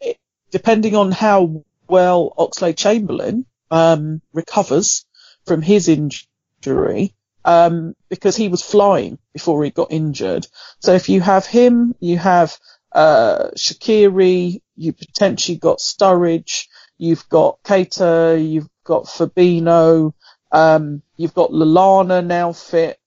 it, 0.00 0.18
depending 0.50 0.94
on 0.96 1.12
how 1.12 1.64
well 1.88 2.32
Oxlade 2.38 2.76
Chamberlain 2.76 3.46
um, 3.70 4.20
recovers 4.32 5.04
from 5.46 5.62
his 5.62 5.88
injury, 5.88 7.14
um, 7.44 7.94
because 8.08 8.36
he 8.36 8.48
was 8.48 8.62
flying 8.62 9.18
before 9.32 9.64
he 9.64 9.70
got 9.70 9.92
injured. 9.92 10.46
So 10.80 10.92
if 10.94 11.08
you 11.08 11.20
have 11.20 11.46
him, 11.46 11.94
you 12.00 12.18
have 12.18 12.56
uh, 12.92 13.50
Shaqiri, 13.56 14.60
you 14.76 14.92
potentially 14.92 15.58
got 15.58 15.78
Sturridge, 15.78 16.66
You've 16.98 17.28
got 17.28 17.62
Keita, 17.64 18.38
you've 18.38 18.68
got 18.84 19.04
Fabinho, 19.04 20.14
um, 20.52 21.02
you've 21.16 21.34
got 21.34 21.50
Lallana 21.50 22.24
now 22.24 22.52
fit. 22.52 22.98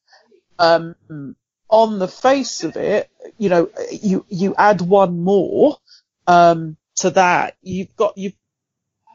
Um, 0.60 0.96
on 1.70 2.00
the 2.00 2.08
face 2.08 2.64
of 2.64 2.76
it, 2.76 3.10
you 3.38 3.50
know, 3.50 3.70
you, 3.92 4.26
you 4.30 4.56
add 4.58 4.82
one 4.82 5.22
more, 5.22 5.78
um, 6.26 6.78
to 6.98 7.12
that, 7.12 7.56
you've 7.62 7.96
got, 7.96 8.18
you've 8.18 8.36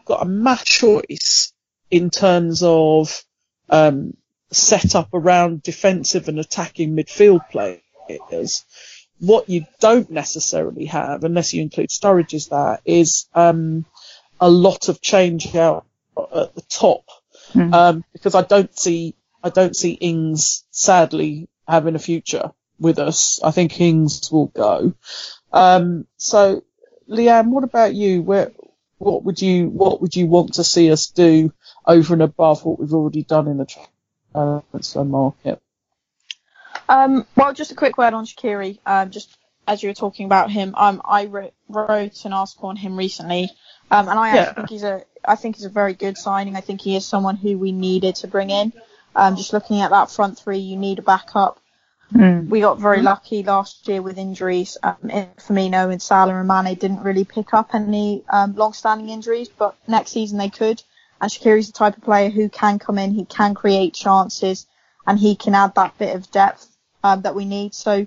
got 0.04 0.22
a 0.22 0.28
match 0.28 0.64
choice 0.66 1.52
in 1.90 2.10
terms 2.10 2.62
of, 2.62 3.22
um, 3.68 4.14
set 4.50 4.94
up 4.94 5.08
around 5.14 5.62
defensive 5.62 6.28
and 6.28 6.38
attacking 6.38 6.94
midfield 6.94 7.40
players. 7.50 8.64
What 9.18 9.48
you 9.48 9.66
don't 9.80 10.10
necessarily 10.10 10.86
have, 10.86 11.24
unless 11.24 11.54
you 11.54 11.62
include 11.62 11.90
Sturridge, 11.90 12.34
is 12.34 12.48
that 12.48 12.80
is 12.84 13.26
um, 13.34 13.84
a 14.40 14.50
lot 14.50 14.88
of 14.88 15.00
change 15.00 15.54
out 15.54 15.86
at 16.16 16.54
the 16.54 16.62
top 16.62 17.04
mm. 17.54 17.72
um, 17.72 18.04
because 18.12 18.34
I 18.34 18.42
don't 18.42 18.76
see 18.78 19.14
I 19.42 19.50
don't 19.50 19.74
see 19.76 19.92
Ings 19.92 20.64
sadly 20.70 21.48
having 21.66 21.94
a 21.94 22.00
future 22.00 22.52
with 22.78 22.98
us. 22.98 23.40
I 23.42 23.50
think 23.50 23.80
Ings 23.80 24.30
will 24.30 24.46
go. 24.46 24.94
Um, 25.52 26.06
so, 26.16 26.62
Leanne, 27.08 27.48
what 27.48 27.64
about 27.64 27.94
you? 27.94 28.22
Where 28.22 28.52
what 29.02 29.24
would 29.24 29.40
you 29.42 29.68
what 29.68 30.00
would 30.00 30.14
you 30.14 30.26
want 30.26 30.54
to 30.54 30.64
see 30.64 30.90
us 30.90 31.08
do 31.08 31.52
over 31.86 32.14
and 32.14 32.22
above 32.22 32.64
what 32.64 32.78
we've 32.78 32.94
already 32.94 33.22
done 33.22 33.48
in 33.48 33.58
the 33.58 33.66
transfer 34.32 35.04
market? 35.04 35.60
Um, 36.88 37.26
well, 37.36 37.52
just 37.52 37.72
a 37.72 37.74
quick 37.74 37.98
word 37.98 38.14
on 38.14 38.26
Shaqiri. 38.26 38.78
Um, 38.86 39.10
just 39.10 39.36
as 39.66 39.82
you 39.82 39.88
were 39.88 39.94
talking 39.94 40.26
about 40.26 40.50
him, 40.50 40.74
um, 40.76 41.00
I 41.04 41.26
wrote, 41.26 41.54
wrote 41.68 42.24
an 42.24 42.32
article 42.32 42.68
on 42.68 42.76
him 42.76 42.96
recently 42.96 43.50
um, 43.92 44.08
and 44.08 44.18
I 44.18 44.34
yeah. 44.34 44.52
think 44.54 44.70
he's 44.70 44.82
a 44.84 45.04
I 45.24 45.36
think 45.36 45.56
he's 45.56 45.66
a 45.66 45.70
very 45.70 45.92
good 45.92 46.16
signing. 46.16 46.56
I 46.56 46.62
think 46.62 46.80
he 46.80 46.96
is 46.96 47.06
someone 47.06 47.36
who 47.36 47.58
we 47.58 47.70
needed 47.72 48.16
to 48.16 48.26
bring 48.26 48.50
in. 48.50 48.72
Um, 49.14 49.36
just 49.36 49.52
looking 49.52 49.82
at 49.82 49.90
that 49.90 50.10
front 50.10 50.38
three, 50.38 50.58
you 50.58 50.76
need 50.76 50.98
a 50.98 51.02
backup. 51.02 51.60
Mm. 52.12 52.48
We 52.48 52.60
got 52.60 52.78
very 52.78 53.00
lucky 53.00 53.42
last 53.42 53.88
year 53.88 54.02
with 54.02 54.18
injuries. 54.18 54.76
Um, 54.82 54.96
Firmino 55.02 55.90
and 55.90 56.02
Salah 56.02 56.38
and 56.38 56.48
Mane 56.48 56.74
didn't 56.74 57.02
really 57.02 57.24
pick 57.24 57.54
up 57.54 57.74
any 57.74 58.22
um, 58.28 58.54
long-standing 58.54 59.08
injuries, 59.08 59.48
but 59.48 59.76
next 59.88 60.10
season 60.10 60.38
they 60.38 60.50
could. 60.50 60.82
And 61.20 61.30
Shaqiri's 61.30 61.68
the 61.68 61.72
type 61.72 61.96
of 61.96 62.02
player 62.02 62.28
who 62.28 62.48
can 62.48 62.78
come 62.78 62.98
in, 62.98 63.12
he 63.12 63.24
can 63.24 63.54
create 63.54 63.94
chances, 63.94 64.66
and 65.06 65.18
he 65.18 65.36
can 65.36 65.54
add 65.54 65.74
that 65.76 65.96
bit 65.96 66.14
of 66.14 66.30
depth 66.30 66.68
um, 67.02 67.22
that 67.22 67.34
we 67.34 67.44
need. 67.44 67.74
So, 67.74 68.06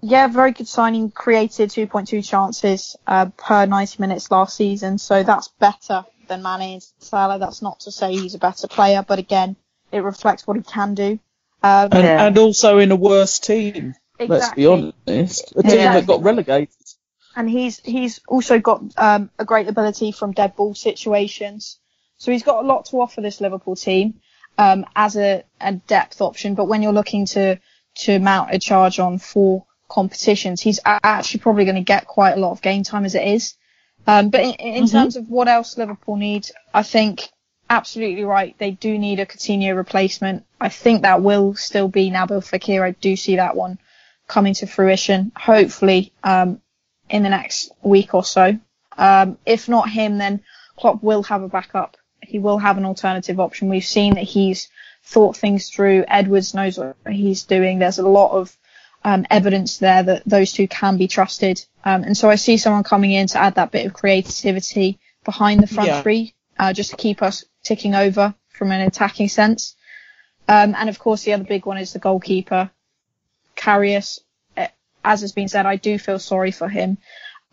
yeah, 0.00 0.28
very 0.28 0.52
good 0.52 0.68
signing. 0.68 1.10
Created 1.10 1.70
2.2 1.70 2.26
chances 2.26 2.96
uh, 3.06 3.26
per 3.36 3.66
90 3.66 4.00
minutes 4.00 4.30
last 4.30 4.56
season, 4.56 4.96
so 4.96 5.22
that's 5.22 5.48
better 5.48 6.04
than 6.28 6.42
Mane 6.42 6.74
and 6.74 6.86
Salah. 7.00 7.38
That's 7.38 7.60
not 7.60 7.80
to 7.80 7.92
say 7.92 8.12
he's 8.12 8.34
a 8.34 8.38
better 8.38 8.66
player, 8.66 9.04
but 9.06 9.18
again, 9.18 9.56
it 9.92 10.00
reflects 10.00 10.46
what 10.46 10.56
he 10.56 10.62
can 10.62 10.94
do. 10.94 11.18
Um, 11.62 11.88
And, 11.92 12.06
and 12.06 12.38
also 12.38 12.78
in 12.78 12.90
a 12.90 12.96
worse 12.96 13.38
team. 13.38 13.94
Let's 14.18 14.52
be 14.52 14.66
honest, 14.66 15.52
a 15.56 15.62
team 15.62 15.78
Yeah. 15.80 15.94
that 15.94 16.06
got 16.06 16.22
relegated. 16.22 16.74
and 17.36 17.48
he's 17.48 17.78
he's 17.80 18.20
also 18.28 18.58
got 18.58 18.82
um, 18.98 19.30
a 19.38 19.44
great 19.44 19.68
ability 19.68 20.12
from 20.12 20.32
dead 20.32 20.56
ball 20.56 20.74
situations. 20.74 21.78
So 22.18 22.32
he's 22.32 22.42
got 22.42 22.62
a 22.62 22.66
lot 22.66 22.84
to 22.86 23.00
offer 23.00 23.20
this 23.22 23.40
Liverpool 23.40 23.76
team 23.76 24.20
um, 24.58 24.84
as 24.94 25.16
a, 25.16 25.44
a 25.60 25.72
depth 25.72 26.20
option. 26.20 26.54
But 26.54 26.66
when 26.66 26.82
you're 26.82 26.92
looking 26.92 27.24
to 27.26 27.58
to 28.04 28.18
mount 28.18 28.52
a 28.54 28.58
charge 28.58 28.98
on 28.98 29.18
four 29.18 29.64
competitions, 29.88 30.60
he's 30.60 30.80
actually 30.84 31.40
probably 31.40 31.64
going 31.64 31.76
to 31.76 31.82
get 31.82 32.06
quite 32.06 32.32
a 32.36 32.40
lot 32.40 32.52
of 32.52 32.60
game 32.62 32.82
time 32.82 33.04
as 33.06 33.14
it 33.14 33.26
is. 33.26 33.54
Um, 34.06 34.28
but 34.30 34.40
in, 34.40 34.52
in 34.54 34.84
Mhm. 34.84 34.92
terms 34.92 35.16
of 35.16 35.28
what 35.28 35.48
else 35.48 35.78
Liverpool 35.78 36.16
needs, 36.16 36.52
I 36.74 36.82
think 36.82 37.28
absolutely 37.70 38.24
right. 38.24 38.54
They 38.58 38.72
do 38.72 38.98
need 38.98 39.20
a 39.20 39.26
Coutinho 39.26 39.74
replacement. 39.76 40.44
I 40.60 40.68
think 40.68 41.02
that 41.02 41.22
will 41.22 41.54
still 41.54 41.88
be 41.88 42.10
Nabil 42.10 42.42
Fekir. 42.42 42.82
I 42.82 42.90
do 42.90 43.16
see 43.16 43.36
that 43.36 43.56
one 43.56 43.78
coming 44.26 44.54
to 44.54 44.66
fruition. 44.66 45.32
Hopefully, 45.36 46.12
um, 46.22 46.60
in 47.08 47.22
the 47.22 47.28
next 47.30 47.72
week 47.82 48.14
or 48.14 48.24
so. 48.24 48.58
Um, 48.98 49.38
if 49.46 49.68
not 49.68 49.88
him, 49.88 50.18
then 50.18 50.42
Klopp 50.76 51.02
will 51.02 51.22
have 51.24 51.42
a 51.42 51.48
backup. 51.48 51.96
He 52.22 52.38
will 52.38 52.58
have 52.58 52.76
an 52.76 52.84
alternative 52.84 53.40
option. 53.40 53.68
We've 53.68 53.84
seen 53.84 54.14
that 54.14 54.24
he's 54.24 54.68
thought 55.04 55.36
things 55.36 55.70
through. 55.70 56.04
Edwards 56.06 56.54
knows 56.54 56.78
what 56.78 56.96
he's 57.10 57.44
doing. 57.44 57.78
There's 57.78 57.98
a 57.98 58.06
lot 58.06 58.32
of 58.32 58.56
um, 59.02 59.26
evidence 59.30 59.78
there 59.78 60.02
that 60.02 60.22
those 60.26 60.52
two 60.52 60.68
can 60.68 60.98
be 60.98 61.08
trusted. 61.08 61.64
Um, 61.84 62.02
and 62.04 62.16
so 62.16 62.28
I 62.28 62.34
see 62.34 62.58
someone 62.58 62.82
coming 62.84 63.12
in 63.12 63.26
to 63.28 63.38
add 63.38 63.54
that 63.54 63.70
bit 63.70 63.86
of 63.86 63.94
creativity 63.94 64.98
behind 65.24 65.62
the 65.62 65.66
front 65.66 65.88
Yeah. 65.88 66.02
three, 66.02 66.34
uh, 66.58 66.72
just 66.74 66.90
to 66.90 66.96
keep 66.96 67.22
us 67.22 67.44
ticking 67.62 67.94
over 67.94 68.34
from 68.48 68.70
an 68.72 68.80
attacking 68.80 69.28
sense. 69.28 69.74
Um, 70.48 70.74
and 70.76 70.88
of 70.88 70.98
course, 70.98 71.22
the 71.22 71.32
other 71.32 71.44
big 71.44 71.66
one 71.66 71.78
is 71.78 71.92
the 71.92 71.98
goalkeeper, 71.98 72.70
Karius. 73.56 74.20
As 75.02 75.22
has 75.22 75.32
been 75.32 75.48
said, 75.48 75.64
I 75.64 75.76
do 75.76 75.98
feel 75.98 76.18
sorry 76.18 76.50
for 76.50 76.68
him, 76.68 76.98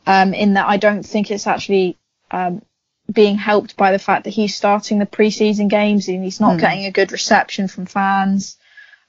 um, 0.05 0.33
in 0.33 0.55
that 0.55 0.67
I 0.67 0.75
don't 0.77 1.03
think 1.03 1.31
it's 1.31 1.47
actually 1.47 1.95
um, 2.29 2.61
being 3.09 3.37
helped 3.37 3.77
by 3.77 3.93
the 3.93 3.99
fact 3.99 4.25
that 4.25 4.31
he's 4.31 4.53
starting 4.53 4.99
the 4.99 5.05
preseason 5.05 5.69
games 5.69 6.09
and 6.09 6.23
he's 6.23 6.41
not 6.41 6.55
Hmm. 6.55 6.59
getting 6.59 6.85
a 6.85 6.91
good 6.91 7.13
reception 7.13 7.69
from 7.69 7.85
fans. 7.85 8.57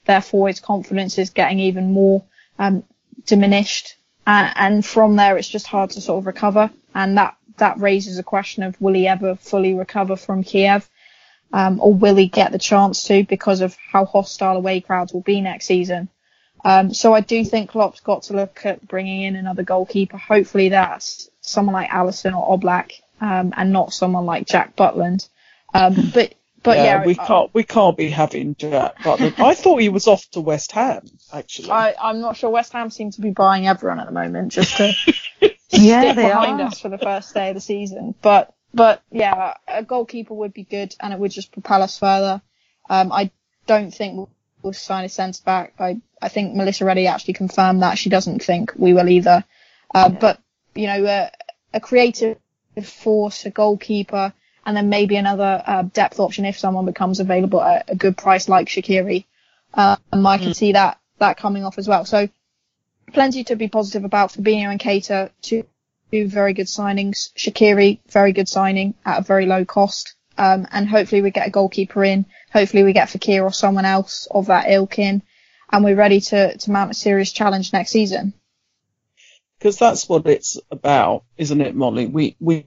Therefore, 0.05 0.47
his 0.47 0.61
confidence 0.61 1.19
is 1.19 1.31
getting 1.31 1.59
even 1.59 1.93
more 1.93 2.23
um, 2.61 2.85
diminished, 3.27 3.97
and, 4.25 4.53
and 4.55 4.87
from 4.87 5.17
there, 5.17 5.37
it's 5.37 5.49
just 5.49 5.67
hard 5.67 5.91
to 5.91 6.01
sort 6.01 6.19
of 6.19 6.27
recover. 6.27 6.71
And 6.95 7.19
that 7.19 7.37
that 7.59 7.79
raises 7.79 8.19
a 8.19 8.23
question 8.23 8.63
of 8.63 8.81
will 8.81 8.95
he 8.95 9.07
ever 9.07 9.37
fully 9.37 9.75
recover 9.75 10.17
from 10.17 10.43
Kiev, 10.43 10.89
um, 11.53 11.81
or 11.81 11.95
will 11.95 12.17
he 12.17 12.29
get 12.29 12.53
the 12.53 12.59
chance 12.59 13.05
to 13.05 13.25
because 13.25 13.61
of 13.61 13.77
how 13.93 14.05
hostile 14.05 14.57
away 14.57 14.81
crowds 14.81 15.13
will 15.13 15.23
be 15.23 15.41
next 15.41 15.67
season? 15.67 16.09
Um, 16.65 16.93
so 16.93 17.15
I 17.15 17.21
do 17.21 17.45
think 17.45 17.71
Klopp's 17.71 18.01
got 18.01 18.25
to 18.25 18.35
look 18.35 18.63
at 18.65 18.87
bringing 18.87 19.23
in 19.23 19.37
another 19.37 19.63
goalkeeper. 19.63 20.17
Hopefully 20.17 20.71
that's 20.71 21.31
someone 21.41 21.73
like 21.73 21.89
Alisson 21.91 22.37
or 22.37 22.59
Oblak, 22.59 22.93
um, 23.21 23.55
and 23.57 23.73
not 23.73 23.93
someone 23.93 24.27
like 24.27 24.47
Jack 24.47 24.75
Butland. 24.77 25.29
Um, 25.73 25.95
but 26.13 26.35
but 26.65 26.77
yeah, 26.79 27.05
we 27.05 27.17
I- 27.19 27.27
can't 27.27 27.55
we 27.55 27.63
can't 27.63 27.97
be 27.97 28.11
having 28.11 28.57
Jack 28.57 28.99
Butland. 28.99 29.39
I 29.39 29.55
thought 29.55 29.81
he 29.81 29.89
was 29.89 30.09
off 30.09 30.29
to 30.33 30.41
West 30.41 30.73
Ham 30.73 31.07
actually. 31.33 31.71
I, 31.71 31.95
I'm 32.01 32.21
not 32.21 32.37
sure. 32.37 32.51
West 32.51 32.73
Ham 32.73 32.91
seem 32.91 33.13
to 33.13 33.21
be 33.21 33.31
buying 33.31 33.69
everyone 33.69 34.01
at 34.01 34.07
the 34.07 34.13
moment 34.13 34.53
just 34.53 34.77
to 34.79 34.93
Yeah, 35.85 36.03
stick 36.03 36.17
behind 36.17 36.61
are. 36.61 36.67
us 36.69 36.81
for 36.81 36.89
the 36.89 36.99
first 36.99 37.35
day 37.35 37.49
of 37.51 37.55
the 37.55 37.61
season. 37.61 38.15
But 38.21 38.55
but 38.75 39.03
yeah, 39.11 39.55
a 39.67 39.83
goalkeeper 39.83 40.35
would 40.35 40.53
be 40.53 40.65
good, 40.65 40.95
and 41.01 41.13
it 41.13 41.19
would 41.19 41.31
just 41.31 41.53
propel 41.53 41.83
us 41.83 41.99
further. 41.99 42.43
Um, 42.91 43.13
I 43.13 43.31
don't 43.67 43.93
think 43.93 44.17
we'll, 44.17 44.31
we'll 44.63 44.73
sign 44.73 45.05
a 45.05 45.09
centre 45.09 45.43
back. 45.45 45.75
I 45.79 46.01
I 46.21 46.29
think 46.29 46.55
Melissa 46.55 46.85
Reddy 46.85 47.07
actually 47.07 47.35
confirmed 47.35 47.83
that 47.83 47.99
she 47.99 48.11
doesn't 48.11 48.43
think 48.43 48.73
we 48.77 48.93
will 48.93 49.09
either. 49.09 49.45
Uh, 49.95 50.09
But 50.11 50.41
you 50.75 50.87
know, 50.87 51.05
a, 51.07 51.31
a 51.75 51.81
creative 51.81 52.39
force, 52.83 53.47
a 53.47 53.51
goalkeeper, 53.51 54.33
and 54.65 54.77
then 54.77 54.89
maybe 54.89 55.17
another 55.17 55.63
uh, 55.67 55.83
depth 55.83 56.21
option 56.21 56.45
if 56.45 56.59
someone 56.59 56.85
becomes 56.87 57.21
available 57.21 57.63
at 57.63 57.91
a 57.91 57.97
good 57.97 58.17
price 58.17 58.49
like 58.49 58.69
Shaqiri. 58.69 59.25
Um, 59.75 60.27
I 60.27 60.39
can 60.39 60.55
see 60.55 60.73
that 60.73 60.99
that 61.19 61.37
coming 61.37 61.65
off 61.65 61.79
as 61.79 61.89
well. 61.89 62.05
So 62.05 62.29
plenty 63.13 63.45
to 63.45 63.57
be 63.57 63.69
positive 63.69 64.05
about. 64.05 64.33
Fabinho 64.33 64.71
and 64.71 64.81
Keita, 64.81 65.31
two, 65.43 65.65
two 66.11 66.29
very 66.29 66.53
good 66.53 66.67
signings. 66.67 67.33
Shaqiri, 67.37 68.01
very 68.09 68.33
good 68.33 68.49
signing 68.49 68.95
at 69.05 69.21
a 69.21 69.23
very 69.23 69.47
low 69.47 69.65
cost. 69.65 70.15
Um, 70.37 70.67
and 70.71 70.89
hopefully 70.89 71.23
we 71.23 71.31
get 71.31 71.49
a 71.49 71.51
goalkeeper 71.51 72.05
in. 72.05 72.27
Hopefully 72.53 72.85
we 72.85 72.93
get 72.93 73.09
Fekir 73.09 73.43
or 73.43 73.53
someone 73.53 73.85
else 73.85 74.29
of 74.31 74.47
that 74.47 74.71
ilk 74.71 74.99
in. 74.99 75.23
And 75.71 75.85
we're 75.85 75.97
ready 75.97 76.21
to, 76.21 76.57
to 76.57 76.71
mount 76.71 76.93
a 76.93 76.95
serious 76.95 77.33
challenge 77.33 77.73
next 77.73 77.91
season. 77.91 78.35
because 79.59 79.79
that's 79.79 80.09
what 80.09 80.27
it's 80.27 80.59
about, 80.71 81.25
isn't 81.37 81.61
it, 81.61 81.75
Mollie? 81.75 82.07
We 82.07 82.37
we 82.41 82.67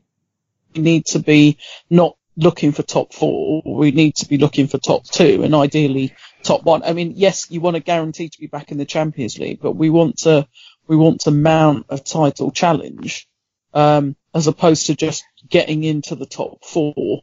need 0.75 1.05
to 1.07 1.19
be 1.19 1.57
not 1.89 2.15
looking 2.37 2.71
for 2.71 2.83
top 2.83 3.13
four. 3.13 3.61
We 3.65 3.91
need 3.91 4.15
to 4.17 4.27
be 4.27 4.37
looking 4.37 4.67
for 4.67 4.77
top 4.77 5.05
two, 5.05 5.43
and 5.43 5.55
ideally 5.55 6.13
top 6.43 6.63
one. 6.63 6.83
I 6.83 6.93
mean, 6.93 7.13
yes, 7.15 7.49
you 7.49 7.61
want 7.61 7.75
to 7.75 7.81
guarantee 7.81 8.29
to 8.29 8.39
be 8.39 8.47
back 8.47 8.71
in 8.71 8.77
the 8.77 8.85
Champions 8.85 9.37
League, 9.37 9.59
but 9.61 9.73
we 9.73 9.89
want 9.89 10.19
to 10.19 10.47
we 10.87 10.95
want 10.95 11.21
to 11.21 11.31
mount 11.31 11.85
a 11.89 11.97
title 11.97 12.51
challenge, 12.51 13.27
um, 13.73 14.15
as 14.33 14.47
opposed 14.47 14.87
to 14.87 14.95
just 14.95 15.23
getting 15.49 15.83
into 15.83 16.15
the 16.15 16.25
top 16.25 16.65
four. 16.65 17.21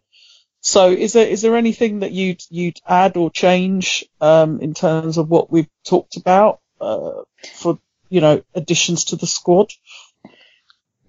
So, 0.60 0.90
is 0.90 1.12
there 1.12 1.26
is 1.26 1.42
there 1.42 1.56
anything 1.56 2.00
that 2.00 2.12
you'd 2.12 2.42
you'd 2.50 2.80
add 2.86 3.16
or 3.16 3.30
change 3.30 4.04
um, 4.20 4.60
in 4.60 4.74
terms 4.74 5.18
of 5.18 5.28
what 5.28 5.50
we've 5.50 5.68
talked 5.84 6.16
about 6.16 6.60
uh, 6.80 7.22
for 7.54 7.78
you 8.08 8.20
know 8.20 8.42
additions 8.54 9.04
to 9.06 9.16
the 9.16 9.26
squad? 9.26 9.72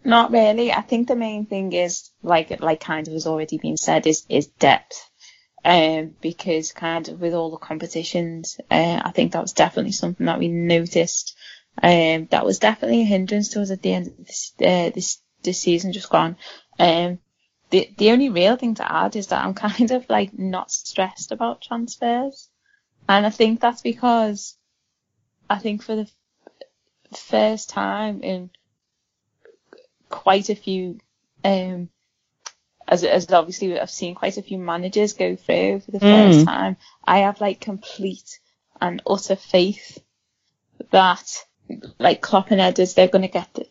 Not 0.03 0.32
really. 0.32 0.72
I 0.72 0.82
think 0.82 1.07
the 1.07 1.16
main 1.16 1.45
thing 1.45 1.74
is 1.74 2.10
like 2.24 2.62
like 2.62 2.80
kind 2.80 3.07
of 3.07 3.14
has 3.14 3.28
already 3.28 3.57
been 3.57 3.78
said 3.78 4.07
is 4.07 4.26
is 4.30 4.47
depth. 4.47 5.09
Um, 5.64 6.16
because 6.22 6.72
kind 6.72 7.07
of 7.10 7.20
with 7.20 7.34
all 7.34 7.51
the 7.51 7.57
competitions, 7.57 8.60
uh, 8.72 9.01
I 9.03 9.12
think 9.12 9.34
that 9.34 9.41
was 9.41 9.53
definitely 9.53 9.91
something 9.91 10.26
that 10.26 10.39
we 10.39 10.47
noticed. 10.47 11.36
Um, 11.82 12.28
that 12.32 12.45
was 12.45 12.60
definitely 12.60 13.01
a 13.01 13.05
hindrance 13.05 13.49
to 13.49 13.62
us 13.62 13.72
at 13.72 13.82
the 13.82 13.93
end 13.93 14.07
of 14.07 14.18
this 14.26 14.53
uh, 14.62 14.89
this 14.89 15.22
this 15.43 15.60
season 15.60 15.93
just 15.93 16.10
gone. 16.10 16.38
Um, 16.78 17.20
the 17.70 17.89
the 17.97 18.12
only 18.12 18.30
real 18.30 18.55
thing 18.55 18.76
to 18.76 18.91
add 18.91 19.16
is 19.16 19.28
that 19.28 19.43
I'm 19.43 19.53
kind 19.68 19.91
of 19.91 20.10
like 20.10 20.38
not 20.38 20.72
stressed 20.72 21.32
about 21.32 21.62
transfers, 21.62 22.49
and 23.07 23.26
I 23.26 23.30
think 23.30 23.60
that's 23.60 23.82
because 23.82 24.57
I 25.49 25.60
think 25.60 25.84
for 25.84 25.95
the 25.95 26.10
first 27.16 27.70
time 27.70 28.22
in 28.22 28.49
quite 30.10 30.49
a 30.49 30.55
few 30.55 30.99
um 31.43 31.89
as 32.90 33.04
as 33.04 33.32
obviously 33.32 33.80
I've 33.80 33.90
seen 33.90 34.16
quite 34.16 34.38
a 34.38 34.42
few 34.42 34.58
managers 34.58 35.14
go 35.14 35.36
through 35.36 35.80
for 35.82 35.92
the 35.92 36.00
first 36.00 36.40
Mm. 36.40 36.46
time. 36.46 36.78
I 37.06 37.20
have 37.20 37.40
like 37.40 37.60
complete 37.62 38.40
and 38.82 39.02
utter 39.08 39.36
faith 39.36 40.00
that 40.92 41.46
like 42.00 42.22
Klopp 42.22 42.52
and 42.52 42.60
Edwards 42.62 42.94
they're 42.96 43.08
gonna 43.08 43.28
get 43.28 43.54
the, 43.54 43.68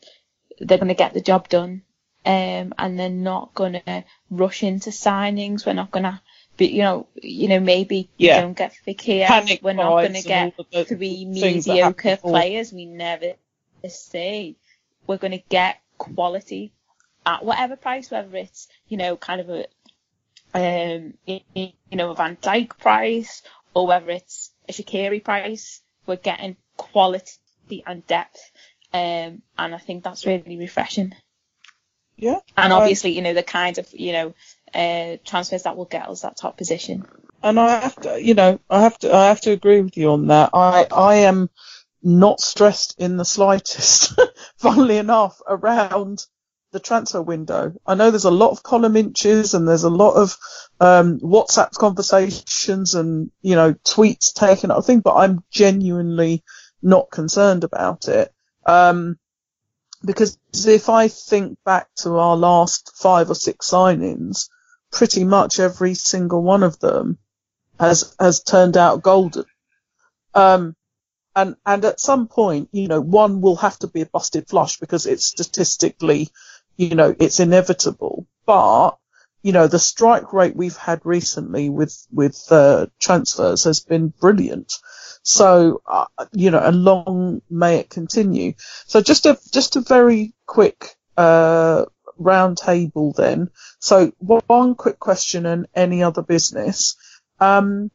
they're 0.60 0.78
gonna 0.78 0.94
get 0.94 1.14
the 1.14 1.20
job 1.20 1.48
done. 1.48 1.82
Um 2.24 2.74
and 2.78 2.98
they're 2.98 3.08
not 3.10 3.54
gonna 3.54 4.04
rush 4.30 4.62
into 4.62 4.90
signings. 4.90 5.66
We're 5.66 5.72
not 5.72 5.90
gonna 5.90 6.22
be 6.56 6.66
you 6.68 6.82
know 6.82 7.06
you 7.22 7.48
know 7.48 7.60
maybe 7.60 8.08
Yeah. 8.16 8.36
we 8.36 8.42
don't 8.42 8.56
get 8.56 8.72
Fekir. 8.86 9.26
Panic 9.26 9.60
We're 9.62 9.72
not 9.74 10.02
gonna 10.02 10.22
get 10.22 10.54
all 10.58 10.64
of 10.64 10.70
the 10.70 10.84
three 10.84 11.24
mediocre 11.24 12.16
players 12.16 12.72
we 12.72 12.86
never 12.86 13.34
see. 13.88 14.56
We're 15.06 15.18
going 15.18 15.32
to 15.32 15.44
get 15.48 15.80
quality 15.96 16.72
at 17.28 17.44
whatever 17.44 17.76
price, 17.76 18.10
whether 18.10 18.34
it's, 18.36 18.68
you 18.88 18.96
know, 18.96 19.16
kind 19.16 19.40
of 19.42 19.50
a, 19.50 19.66
um, 20.54 21.14
you 21.26 21.72
know, 21.92 22.10
a 22.10 22.14
Van 22.14 22.36
Dijk 22.36 22.78
price 22.78 23.42
or 23.74 23.86
whether 23.86 24.10
it's 24.10 24.50
a 24.66 24.72
Shaqiri 24.72 25.22
price. 25.22 25.82
We're 26.06 26.16
getting 26.16 26.56
quality 26.78 27.84
and 27.86 28.06
depth. 28.06 28.50
Um, 28.94 29.42
and 29.58 29.74
I 29.74 29.78
think 29.78 30.02
that's 30.02 30.24
really 30.24 30.56
refreshing. 30.56 31.14
Yeah. 32.16 32.40
And 32.56 32.72
I- 32.72 32.76
obviously, 32.76 33.10
you 33.10 33.20
know, 33.20 33.34
the 33.34 33.42
kind 33.42 33.76
of, 33.76 33.86
you 33.92 34.12
know, 34.12 34.34
uh, 34.74 35.18
transfers 35.22 35.64
that 35.64 35.76
will 35.76 35.84
get 35.84 36.08
us 36.08 36.22
that 36.22 36.38
top 36.38 36.56
position. 36.56 37.06
and 37.42 37.60
I 37.60 37.80
have 37.80 37.96
to, 37.96 38.22
you 38.22 38.34
know, 38.34 38.58
I 38.70 38.80
have 38.80 38.98
to, 39.00 39.14
I 39.14 39.26
have 39.26 39.42
to 39.42 39.52
agree 39.52 39.82
with 39.82 39.98
you 39.98 40.12
on 40.12 40.28
that. 40.28 40.50
I, 40.54 40.86
I 40.90 41.14
am 41.16 41.50
not 42.02 42.40
stressed 42.40 42.94
in 42.98 43.18
the 43.18 43.24
slightest, 43.24 44.18
funnily 44.56 44.96
enough, 44.96 45.40
around 45.46 46.24
the 46.72 46.80
transfer 46.80 47.22
window. 47.22 47.72
I 47.86 47.94
know 47.94 48.10
there's 48.10 48.24
a 48.24 48.30
lot 48.30 48.50
of 48.50 48.62
column 48.62 48.96
inches 48.96 49.54
and 49.54 49.66
there's 49.66 49.84
a 49.84 49.90
lot 49.90 50.14
of 50.14 50.36
um, 50.80 51.18
WhatsApp 51.20 51.72
conversations 51.72 52.94
and 52.94 53.30
you 53.40 53.54
know 53.54 53.74
tweets 53.74 54.34
taken 54.34 54.70
up 54.70 54.84
thing, 54.84 55.00
but 55.00 55.16
I'm 55.16 55.42
genuinely 55.50 56.44
not 56.82 57.10
concerned 57.10 57.64
about 57.64 58.08
it. 58.08 58.32
Um, 58.66 59.18
because 60.04 60.38
if 60.52 60.88
I 60.88 61.08
think 61.08 61.58
back 61.64 61.88
to 62.02 62.18
our 62.18 62.36
last 62.36 62.92
five 62.96 63.30
or 63.30 63.34
six 63.34 63.68
signings, 63.68 64.48
pretty 64.92 65.24
much 65.24 65.58
every 65.58 65.94
single 65.94 66.42
one 66.42 66.62
of 66.62 66.78
them 66.78 67.18
has 67.80 68.14
has 68.20 68.42
turned 68.42 68.76
out 68.76 69.02
golden. 69.02 69.44
Um, 70.34 70.76
and 71.34 71.56
and 71.64 71.84
at 71.84 72.00
some 72.00 72.28
point, 72.28 72.68
you 72.72 72.88
know, 72.88 73.00
one 73.00 73.40
will 73.40 73.56
have 73.56 73.78
to 73.80 73.86
be 73.86 74.02
a 74.02 74.06
busted 74.06 74.48
flush 74.48 74.78
because 74.78 75.06
it's 75.06 75.24
statistically, 75.24 76.28
you 76.78 76.94
know, 76.94 77.14
it's 77.18 77.40
inevitable. 77.40 78.26
But 78.46 78.92
you 79.42 79.52
know, 79.52 79.66
the 79.66 79.78
strike 79.78 80.32
rate 80.32 80.56
we've 80.56 80.76
had 80.76 81.00
recently 81.04 81.68
with 81.68 82.06
with 82.10 82.40
uh, 82.50 82.86
transfers 82.98 83.64
has 83.64 83.80
been 83.80 84.08
brilliant. 84.08 84.72
So 85.22 85.82
uh, 85.86 86.06
you 86.32 86.50
know, 86.50 86.60
and 86.60 86.84
long 86.84 87.42
may 87.50 87.80
it 87.80 87.90
continue. 87.90 88.54
So 88.86 89.02
just 89.02 89.26
a 89.26 89.38
just 89.52 89.76
a 89.76 89.80
very 89.80 90.32
quick 90.46 90.96
uh, 91.16 91.84
round 92.16 92.56
table 92.56 93.12
then. 93.12 93.50
So 93.80 94.12
one 94.18 94.74
quick 94.74 94.98
question 94.98 95.46
and 95.46 95.66
any 95.74 96.02
other 96.02 96.22
business. 96.22 96.96
Um, 97.40 97.90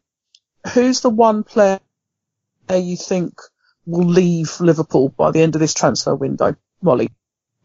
who's 0.73 1.01
the 1.01 1.09
one 1.09 1.43
player 1.43 1.79
you 2.69 2.95
think 2.95 3.39
will 3.85 4.07
leave 4.07 4.59
Liverpool 4.61 5.09
by 5.09 5.31
the 5.31 5.41
end 5.41 5.55
of 5.55 5.61
this 5.61 5.73
transfer 5.73 6.15
window? 6.15 6.55
Mollie. 6.81 7.11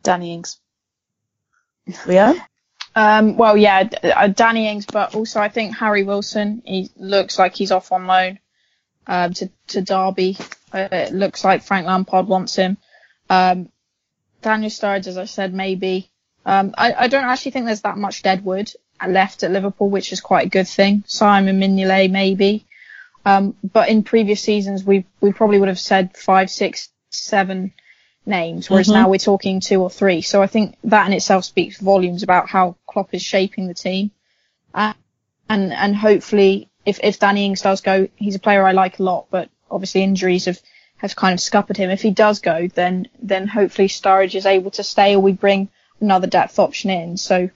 Danny 0.03 0.35
Ings. 0.35 0.61
Leanne? 1.89 2.41
Um, 2.95 3.37
well, 3.37 3.57
yeah, 3.57 3.89
uh, 4.03 4.29
Danny 4.29 4.69
Ings, 4.69 4.87
but 4.87 5.15
also 5.15 5.41
I 5.41 5.49
think 5.49 5.77
Harry 5.77 6.03
Wilson. 6.03 6.63
He 6.65 6.91
looks 6.97 7.39
like 7.39 7.55
he's 7.55 7.71
off 7.71 7.93
on 7.93 8.07
loan 8.07 8.39
um, 9.07 9.33
to 9.35 9.51
to 9.69 9.83
Derby. 9.83 10.37
Uh, 10.73 10.89
it 10.91 11.13
looks 11.13 11.45
like 11.45 11.63
Frank 11.63 11.87
Lampard 11.87 12.27
wants 12.27 12.57
him. 12.57 12.77
Um, 13.31 13.69
Daniel 14.43 14.71
Sturridge, 14.71 15.07
as 15.07 15.19
I 15.19 15.25
said, 15.25 15.55
maybe. 15.55 16.11
Um, 16.45 16.75
I, 16.79 16.93
I 16.93 17.09
don't 17.09 17.25
actually 17.25 17.53
think 17.53 17.67
there's 17.67 17.83
that 17.83 17.99
much 17.99 18.23
deadwood 18.23 18.73
left 19.07 19.43
at 19.43 19.51
Liverpool, 19.51 19.91
which 19.91 20.13
is 20.13 20.21
quite 20.21 20.47
a 20.47 20.51
good 20.51 20.69
thing. 20.69 21.05
Simon 21.07 21.61
Mignolet, 21.61 22.11
maybe. 22.11 22.67
Um, 23.25 23.55
but 23.63 23.89
in 23.89 24.03
previous 24.03 24.41
seasons, 24.41 24.85
we 24.85 25.05
we 25.21 25.33
probably 25.33 25.59
would 25.59 25.69
have 25.69 25.79
said 25.79 26.17
five, 26.17 26.51
six, 26.51 26.89
seven 27.11 27.73
names, 28.29 28.69
whereas 28.71 28.89
Mhm. 28.89 28.93
now 28.95 29.09
we're 29.09 29.19
talking 29.19 29.61
two 29.61 29.83
or 29.83 29.91
three. 29.91 30.23
So 30.23 30.43
I 30.43 30.47
think 30.47 30.77
that 30.85 31.07
in 31.07 31.13
itself 31.13 31.45
speaks 31.45 31.81
volumes 31.81 32.23
about 32.23 32.49
how 32.49 32.77
Klopp 32.87 33.15
is 33.15 33.23
shaping 33.23 33.67
the 33.67 33.75
team. 33.75 34.11
Uh, 34.75 34.93
and 35.49 35.73
and 35.73 35.97
hopefully, 35.97 36.69
if 36.85 37.01
if 37.03 37.19
Danny 37.19 37.47
Ings 37.47 37.63
does 37.63 37.81
go, 37.81 38.09
he's 38.17 38.35
a 38.35 38.39
player 38.41 38.65
I 38.65 38.73
like 38.73 38.99
a 38.99 39.03
lot, 39.03 39.27
but 39.31 39.49
obviously 39.71 40.03
injuries 40.03 40.45
have 40.45 40.61
have 40.99 41.17
kind 41.17 41.33
of 41.33 41.41
scuppered 41.41 41.77
him. 41.77 41.91
If 41.91 42.03
he 42.03 42.11
does 42.11 42.41
go, 42.41 42.69
then 42.69 43.09
then 43.21 43.49
hopefully 43.49 43.89
Sturridge 43.89 44.35
is 44.35 44.47
able 44.47 44.71
to 44.73 44.83
stay, 44.85 45.15
or 45.15 45.21
we 45.21 45.33
bring 45.33 45.69
another 46.01 46.27
depth 46.27 46.59
option 46.59 46.91
in. 46.91 47.17
So, 47.17 47.51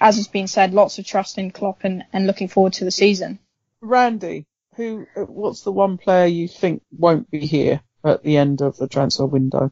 as 0.00 0.16
has 0.16 0.28
been 0.28 0.48
said, 0.48 0.74
lots 0.74 0.98
of 0.98 1.06
trust 1.06 1.38
in 1.38 1.50
Klopp 1.50 1.84
and, 1.84 2.04
and 2.12 2.26
looking 2.26 2.48
forward 2.48 2.72
to 2.74 2.84
the 2.84 2.90
season. 2.90 3.38
Randi, 3.80 4.46
who? 4.76 5.06
uh, 5.16 5.20
What's 5.22 5.62
the 5.62 5.72
one 5.72 5.98
player 5.98 6.26
you 6.26 6.48
think 6.48 6.82
won't 6.98 7.30
be 7.30 7.46
here 7.46 7.80
at 8.02 8.22
the 8.22 8.36
end 8.36 8.60
of 8.60 8.76
the 8.76 8.88
transfer 8.88 9.26
window? 9.26 9.70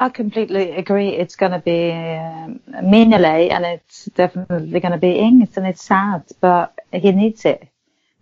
I 0.00 0.08
completely 0.08 0.72
agree. 0.72 1.10
It's 1.10 1.36
going 1.36 1.52
to 1.52 1.58
be 1.58 1.92
um, 1.92 2.60
and 2.72 3.64
it's 3.66 4.06
definitely 4.06 4.80
going 4.80 4.92
to 4.92 4.98
be 4.98 5.18
Ings 5.18 5.58
and 5.58 5.66
it's 5.66 5.84
sad, 5.84 6.24
but 6.40 6.72
he 6.90 7.12
needs 7.12 7.44
it. 7.44 7.68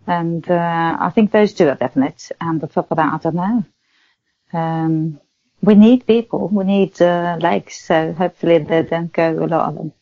And 0.05 0.49
uh, 0.51 0.97
I 0.99 1.09
think 1.11 1.31
those 1.31 1.53
two 1.53 1.69
are 1.69 1.75
definite. 1.75 2.33
And 2.41 2.59
the 2.59 2.67
top 2.67 2.91
of 2.91 2.97
that, 2.97 3.13
I 3.13 3.17
don't 3.17 3.35
know. 3.35 3.63
Um, 4.51 5.21
we 5.61 5.75
need 5.75 6.05
people. 6.05 6.49
We 6.49 6.65
need 6.65 7.01
uh, 7.01 7.37
legs. 7.39 7.77
So 7.77 8.11
hopefully 8.11 8.57
they 8.57 8.83
don't 8.83 9.13
go, 9.13 9.41
a 9.41 9.47
lot 9.47 9.69
of 9.69 9.75
them. 9.75 9.93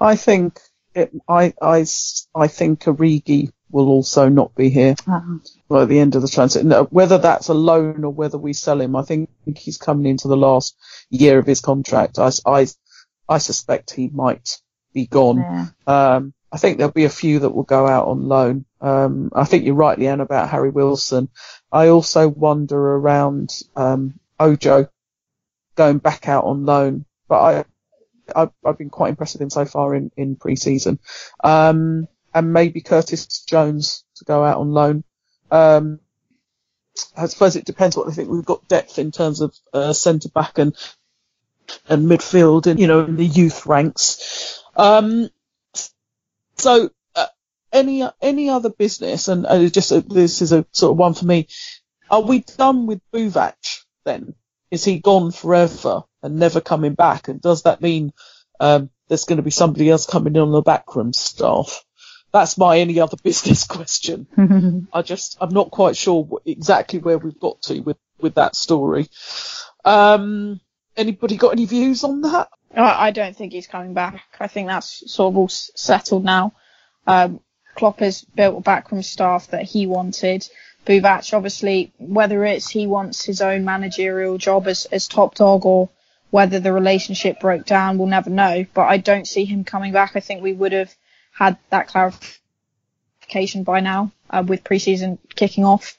I 0.00 0.16
think 0.16 0.58
it, 0.96 1.12
I, 1.28 1.54
I, 1.62 1.86
I 2.34 2.48
think 2.48 2.80
Origi 2.80 3.52
will 3.70 3.88
also 3.88 4.28
not 4.28 4.54
be 4.54 4.70
here 4.70 4.94
Uh, 5.06 5.20
well, 5.68 5.82
at 5.82 5.88
the 5.88 5.98
end 5.98 6.14
of 6.14 6.22
the 6.22 6.28
transfer. 6.28 6.62
No, 6.62 6.84
whether 6.84 7.18
that's 7.18 7.48
a 7.48 7.54
loan 7.54 8.04
or 8.04 8.10
whether 8.10 8.38
we 8.38 8.52
sell 8.52 8.80
him, 8.80 8.94
I 8.96 9.02
think 9.02 9.30
he's 9.56 9.78
coming 9.78 10.06
into 10.06 10.28
the 10.28 10.36
last 10.36 10.76
year 11.10 11.38
of 11.38 11.46
his 11.46 11.60
contract. 11.60 12.18
I 12.18 12.66
I 13.28 13.38
suspect 13.38 13.90
he 13.92 14.08
might 14.08 14.60
be 14.92 15.06
gone. 15.06 15.38
yeah. 15.38 15.66
Um, 15.86 16.34
I 16.52 16.56
think 16.56 16.78
there'll 16.78 16.92
be 16.92 17.04
a 17.04 17.10
few 17.10 17.40
that 17.40 17.50
will 17.50 17.64
go 17.64 17.86
out 17.88 18.06
on 18.06 18.28
loan. 18.28 18.64
Um, 18.80 19.30
I 19.34 19.44
think 19.44 19.64
you're 19.64 19.74
right, 19.74 19.98
Leanne, 19.98 20.20
about 20.22 20.50
Harry 20.50 20.70
Wilson. 20.70 21.28
I 21.72 21.88
also 21.88 22.28
wonder 22.28 22.78
around 22.78 23.50
um, 23.74 24.20
Ojo 24.38 24.88
going 25.74 25.98
back 25.98 26.28
out 26.28 26.44
on 26.44 26.64
loan, 26.64 27.06
but 27.26 27.40
I, 27.40 27.64
I've, 28.36 28.50
I've 28.64 28.78
been 28.78 28.90
quite 28.90 29.08
impressed 29.08 29.34
with 29.34 29.42
him 29.42 29.50
so 29.50 29.64
far 29.64 29.96
in, 29.96 30.12
in 30.16 30.36
pre-season. 30.36 31.00
Um, 31.42 32.06
and 32.34 32.52
maybe 32.52 32.80
Curtis 32.80 33.44
Jones 33.44 34.04
to 34.16 34.24
go 34.24 34.44
out 34.44 34.58
on 34.58 34.72
loan. 34.72 35.04
Um, 35.50 36.00
I 37.16 37.26
suppose 37.26 37.56
it 37.56 37.64
depends 37.64 37.96
what 37.96 38.06
they 38.06 38.12
think. 38.12 38.28
We've 38.28 38.44
got 38.44 38.68
depth 38.68 38.98
in 38.98 39.12
terms 39.12 39.40
of 39.40 39.54
uh, 39.72 39.92
centre 39.92 40.28
back 40.28 40.58
and 40.58 40.76
and 41.88 42.06
midfield, 42.08 42.66
and 42.66 42.78
you 42.78 42.86
know, 42.86 43.04
in 43.04 43.16
the 43.16 43.24
youth 43.24 43.66
ranks. 43.66 44.62
Um, 44.76 45.30
so, 46.56 46.90
uh, 47.14 47.26
any 47.72 48.04
any 48.20 48.48
other 48.48 48.70
business, 48.70 49.28
and 49.28 49.46
uh, 49.46 49.68
just 49.68 49.92
uh, 49.92 50.02
this 50.06 50.42
is 50.42 50.52
a 50.52 50.66
sort 50.72 50.92
of 50.92 50.98
one 50.98 51.14
for 51.14 51.24
me. 51.24 51.48
Are 52.10 52.22
we 52.22 52.40
done 52.40 52.86
with 52.86 53.00
Buvac 53.12 53.84
then? 54.04 54.34
Is 54.70 54.84
he 54.84 54.98
gone 54.98 55.30
forever 55.30 56.02
and 56.22 56.36
never 56.36 56.60
coming 56.60 56.94
back? 56.94 57.28
And 57.28 57.40
does 57.40 57.62
that 57.62 57.80
mean 57.80 58.12
um, 58.60 58.90
there's 59.08 59.24
going 59.24 59.36
to 59.36 59.42
be 59.42 59.50
somebody 59.50 59.88
else 59.88 60.06
coming 60.06 60.34
in 60.34 60.42
on 60.42 60.52
the 60.52 60.62
backroom 60.62 61.12
staff? 61.12 61.84
That's 62.34 62.58
my 62.58 62.80
any 62.80 63.00
other 63.00 63.16
business 63.22 63.64
question. 63.64 64.26
I 64.92 65.02
just 65.02 65.38
I'm 65.40 65.54
not 65.54 65.70
quite 65.70 65.96
sure 65.96 66.28
exactly 66.44 66.98
where 66.98 67.16
we've 67.16 67.38
got 67.38 67.62
to 67.62 67.80
with 67.80 67.96
with 68.20 68.34
that 68.34 68.56
story. 68.56 69.08
Um, 69.84 70.60
anybody 70.96 71.36
got 71.36 71.52
any 71.52 71.64
views 71.64 72.02
on 72.02 72.22
that? 72.22 72.48
I 72.76 73.12
don't 73.12 73.36
think 73.36 73.52
he's 73.52 73.68
coming 73.68 73.94
back. 73.94 74.20
I 74.40 74.48
think 74.48 74.66
that's 74.66 75.08
sort 75.12 75.32
of 75.32 75.36
all 75.36 75.44
s- 75.44 75.70
settled 75.76 76.24
now. 76.24 76.54
Um, 77.06 77.38
Klopp 77.76 78.00
has 78.00 78.22
built 78.22 78.58
a 78.58 78.60
backroom 78.60 79.02
staff 79.02 79.48
that 79.48 79.62
he 79.62 79.86
wanted. 79.86 80.48
Buvac, 80.84 81.32
obviously, 81.32 81.92
whether 81.98 82.44
it's 82.44 82.68
he 82.68 82.88
wants 82.88 83.24
his 83.24 83.40
own 83.40 83.64
managerial 83.64 84.38
job 84.38 84.66
as, 84.66 84.86
as 84.86 85.06
top 85.06 85.36
dog 85.36 85.64
or 85.64 85.88
whether 86.30 86.58
the 86.58 86.72
relationship 86.72 87.38
broke 87.38 87.64
down, 87.64 87.96
we'll 87.96 88.08
never 88.08 88.30
know. 88.30 88.66
But 88.74 88.88
I 88.88 88.96
don't 88.96 89.26
see 89.28 89.44
him 89.44 89.62
coming 89.62 89.92
back. 89.92 90.16
I 90.16 90.20
think 90.20 90.42
we 90.42 90.52
would 90.52 90.72
have 90.72 90.92
had 91.34 91.58
that 91.70 91.88
clarification 91.88 93.64
by 93.64 93.80
now 93.80 94.12
uh, 94.30 94.42
with 94.46 94.64
preseason 94.64 95.18
kicking 95.34 95.64
off. 95.64 95.98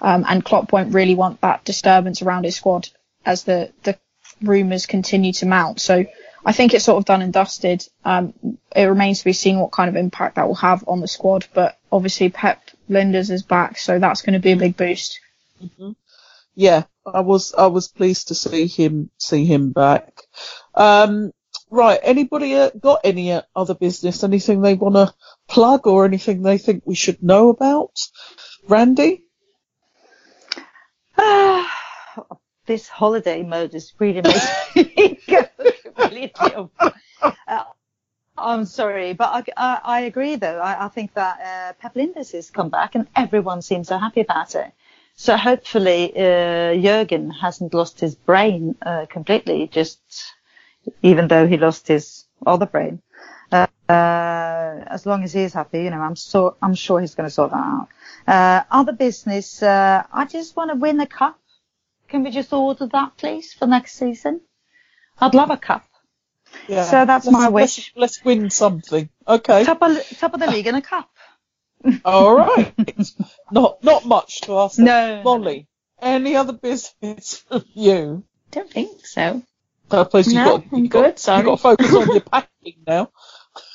Um, 0.00 0.24
and 0.28 0.44
Klopp 0.44 0.72
won't 0.72 0.94
really 0.94 1.14
want 1.14 1.40
that 1.40 1.64
disturbance 1.64 2.22
around 2.22 2.44
his 2.44 2.56
squad 2.56 2.88
as 3.24 3.44
the, 3.44 3.72
the 3.82 3.98
rumours 4.42 4.86
continue 4.86 5.32
to 5.34 5.46
mount. 5.46 5.80
So 5.80 6.04
I 6.44 6.52
think 6.52 6.74
it's 6.74 6.84
sort 6.84 6.98
of 6.98 7.06
done 7.06 7.22
and 7.22 7.32
dusted. 7.32 7.86
Um, 8.04 8.34
it 8.74 8.84
remains 8.84 9.20
to 9.20 9.24
be 9.24 9.32
seen 9.32 9.58
what 9.58 9.72
kind 9.72 9.88
of 9.88 9.96
impact 9.96 10.36
that 10.36 10.46
will 10.46 10.54
have 10.56 10.84
on 10.86 11.00
the 11.00 11.08
squad. 11.08 11.46
But 11.54 11.78
obviously 11.90 12.28
Pep 12.28 12.62
Lijnders 12.88 13.30
is 13.30 13.42
back, 13.42 13.78
so 13.78 13.98
that's 13.98 14.22
going 14.22 14.34
to 14.34 14.38
be 14.38 14.52
a 14.52 14.56
big 14.56 14.76
boost. 14.76 15.18
Yeah, 16.54 16.84
I 17.04 17.20
was 17.20 17.54
I 17.54 17.66
was 17.66 17.88
pleased 17.88 18.28
to 18.28 18.34
see 18.34 18.66
him 18.66 19.10
see 19.18 19.44
him 19.44 19.72
back. 19.72 20.22
Um, 20.74 21.32
right, 21.70 21.98
anybody 22.02 22.54
uh, 22.54 22.70
got 22.78 23.00
any 23.04 23.32
uh, 23.32 23.42
other 23.54 23.74
business? 23.74 24.24
Anything 24.24 24.60
they 24.62 24.74
want 24.74 24.94
to 24.94 25.14
plug 25.48 25.86
or 25.86 26.04
anything 26.04 26.42
they 26.42 26.58
think 26.58 26.82
we 26.86 26.94
should 26.94 27.22
know 27.22 27.48
about? 27.48 27.98
Randi? 28.68 29.24
this 32.66 32.88
holiday 32.88 33.42
mode 33.42 33.74
is 33.74 33.92
really 33.98 34.22
making 34.22 34.92
me 34.96 35.18
go 35.26 35.44
completely. 35.82 36.32
Uh, 37.48 37.64
I'm 38.38 38.64
sorry, 38.66 39.14
but 39.14 39.28
I, 39.32 39.44
I, 39.56 39.80
I 39.84 40.00
agree 40.00 40.36
though. 40.36 40.58
I, 40.58 40.86
I 40.86 40.88
think 40.88 41.14
that 41.14 41.40
uh, 41.40 41.72
Pep 41.80 41.94
Lijnders 41.94 42.32
has 42.32 42.50
come 42.50 42.68
back 42.68 42.94
and 42.94 43.06
everyone 43.16 43.62
seems 43.62 43.88
so 43.88 43.98
happy 43.98 44.20
about 44.20 44.54
it. 44.54 44.72
So 45.14 45.36
hopefully 45.36 46.12
uh, 46.14 46.74
Jurgen 46.74 47.30
hasn't 47.30 47.72
lost 47.72 48.00
his 48.00 48.14
brain 48.14 48.76
uh, 48.84 49.06
completely, 49.08 49.66
just 49.66 49.98
even 51.02 51.28
though 51.28 51.46
he 51.46 51.56
lost 51.56 51.88
his 51.88 52.26
other 52.46 52.66
brain. 52.66 53.00
Uh, 53.52 53.66
uh, 53.88 54.84
as 54.88 55.06
long 55.06 55.22
as 55.24 55.32
he's 55.32 55.52
happy, 55.52 55.84
you 55.84 55.90
know, 55.90 56.00
I'm 56.00 56.16
so 56.16 56.56
I'm 56.60 56.74
sure 56.74 57.00
he's 57.00 57.14
going 57.14 57.28
to 57.28 57.34
sort 57.34 57.50
that 57.50 57.56
out. 57.56 57.88
Uh, 58.26 58.62
other 58.70 58.92
business, 58.92 59.62
uh, 59.62 60.02
I 60.12 60.24
just 60.26 60.56
want 60.56 60.70
to 60.70 60.76
win 60.76 60.98
a 61.00 61.06
cup. 61.06 61.38
Can 62.08 62.22
we 62.24 62.30
just 62.30 62.52
order 62.52 62.86
that, 62.88 63.16
please, 63.16 63.52
for 63.52 63.66
next 63.66 63.92
season? 63.94 64.40
I'd 65.20 65.34
love 65.34 65.50
a 65.50 65.56
cup. 65.56 65.84
Yeah. 66.68 66.84
So 66.84 67.04
that's 67.04 67.26
Let's- 67.26 67.32
my 67.32 67.48
let's- 67.48 67.76
wish. 67.76 67.92
Let's, 67.96 68.24
win 68.24 68.50
something. 68.50 69.08
Okay. 69.26 69.64
Top 69.64 69.82
of 69.82 69.96
top 70.18 70.34
of 70.34 70.40
the 70.40 70.46
league 70.48 70.66
and 70.66 70.76
a 70.76 70.82
cup. 70.82 71.08
All 72.04 72.36
right. 72.36 72.72
not 73.50 73.82
not 73.84 74.04
much 74.04 74.40
to 74.42 74.58
ask. 74.58 74.78
No, 74.78 75.16
no, 75.18 75.22
Mollie. 75.22 75.66
Any 76.00 76.36
other 76.36 76.52
business 76.52 77.38
from 77.48 77.64
you? 77.74 78.24
Don't 78.50 78.70
think 78.70 79.06
so. 79.06 79.42
Suppose 79.90 80.26
you've 80.26 80.34
No, 80.34 80.58
got, 80.58 80.66
I'm 80.72 80.86
got, 80.88 81.04
good, 81.04 81.18
sorry. 81.18 81.38
You've 81.38 81.46
got 81.46 81.56
to 81.56 81.62
focus 81.62 81.94
on 81.94 82.08
your 82.08 82.20
packing 82.32 82.76
now. 82.86 83.10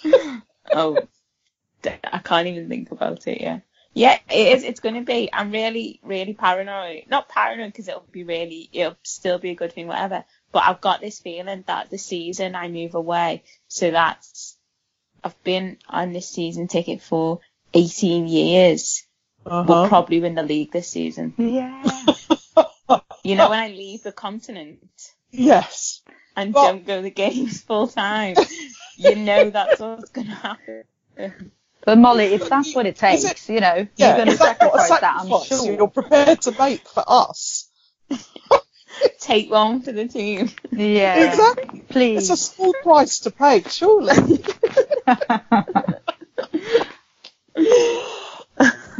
Oh, 0.74 0.97
I 1.84 2.20
can't 2.20 2.47
even 2.47 2.70
think 2.70 2.91
about 2.91 3.28
it. 3.28 3.41
Yeah, 3.41 3.59
yeah, 3.93 4.18
it 4.30 4.57
is. 4.57 4.64
It's 4.64 4.80
going 4.80 4.95
to 4.95 5.01
be. 5.01 5.30
I'm 5.34 5.51
really, 5.51 5.99
really 6.01 6.34
paranoid. 6.34 7.05
Not 7.09 7.28
paranoid 7.28 7.74
because 7.74 7.89
it'll 7.89 8.07
be 8.09 8.24
really, 8.24 8.70
it'll 8.72 8.95
still 9.03 9.38
be 9.38 9.49
a 9.49 9.55
good 9.55 9.74
thing, 9.74 9.88
whatever. 9.88 10.24
But 10.53 10.64
I've 10.66 10.80
got 10.80 11.01
this 11.01 11.20
feeling 11.20 11.66
that 11.68 11.89
the 11.89 11.97
season 11.97 12.55
I 12.55 12.70
move 12.70 12.95
away, 12.95 13.43
so 13.68 13.91
that's 13.91 14.57
I've 15.26 15.43
been 15.43 15.78
on 15.89 16.14
this 16.14 16.30
season 16.30 16.70
ticket 16.70 17.01
for 17.01 17.41
18 17.74 18.28
years. 18.28 19.05
Uh-huh. 19.45 19.66
We'll 19.68 19.88
probably 19.89 20.22
win 20.22 20.36
the 20.36 20.43
league 20.43 20.72
this 20.72 20.88
season. 20.89 21.34
Yeah. 21.38 21.84
You 23.24 23.36
know 23.36 23.49
when 23.49 23.59
I 23.59 23.68
leave 23.70 24.03
the 24.03 24.12
continent 24.12 24.82
Yes. 25.32 26.01
and 26.36 26.53
Well- 26.53 26.73
don't 26.73 26.86
go 26.86 26.97
to 26.97 27.01
the 27.01 27.11
games 27.11 27.61
full 27.61 27.88
time, 27.88 28.36
you 28.97 29.15
know 29.15 29.49
that's 29.49 29.79
what's 29.79 30.09
going 30.11 30.27
to 30.27 30.34
happen. 30.34 30.84
But 31.84 31.97
Mollie, 31.97 32.25
if 32.34 32.47
that's 32.47 32.75
what 32.75 32.86
it 32.86 32.95
takes, 32.95 33.49
you 33.49 33.59
know, 33.59 33.88
Yeah. 33.95 34.07
you're 34.07 34.15
going 34.17 34.27
to 34.27 34.34
is 34.34 34.39
that 34.39 34.59
sacrifice 34.59 34.89
that, 34.99 35.15
I'm 35.19 35.43
sure. 35.43 35.73
you're 35.73 35.88
prepared 35.88 36.41
to 36.43 36.51
make 36.57 36.88
for 36.88 37.03
us? 37.07 37.69
Take 39.19 39.49
one 39.49 39.82
for 39.82 39.91
the 39.91 40.07
team. 40.07 40.51
Yeah. 40.71 41.27
Exactly. 41.29 41.79
Please. 41.89 42.29
It's 42.29 42.29
a 42.29 42.38
small 42.38 42.73
price 42.84 43.19
to 43.19 43.32
pay, 43.32 43.63
surely. 43.63 44.15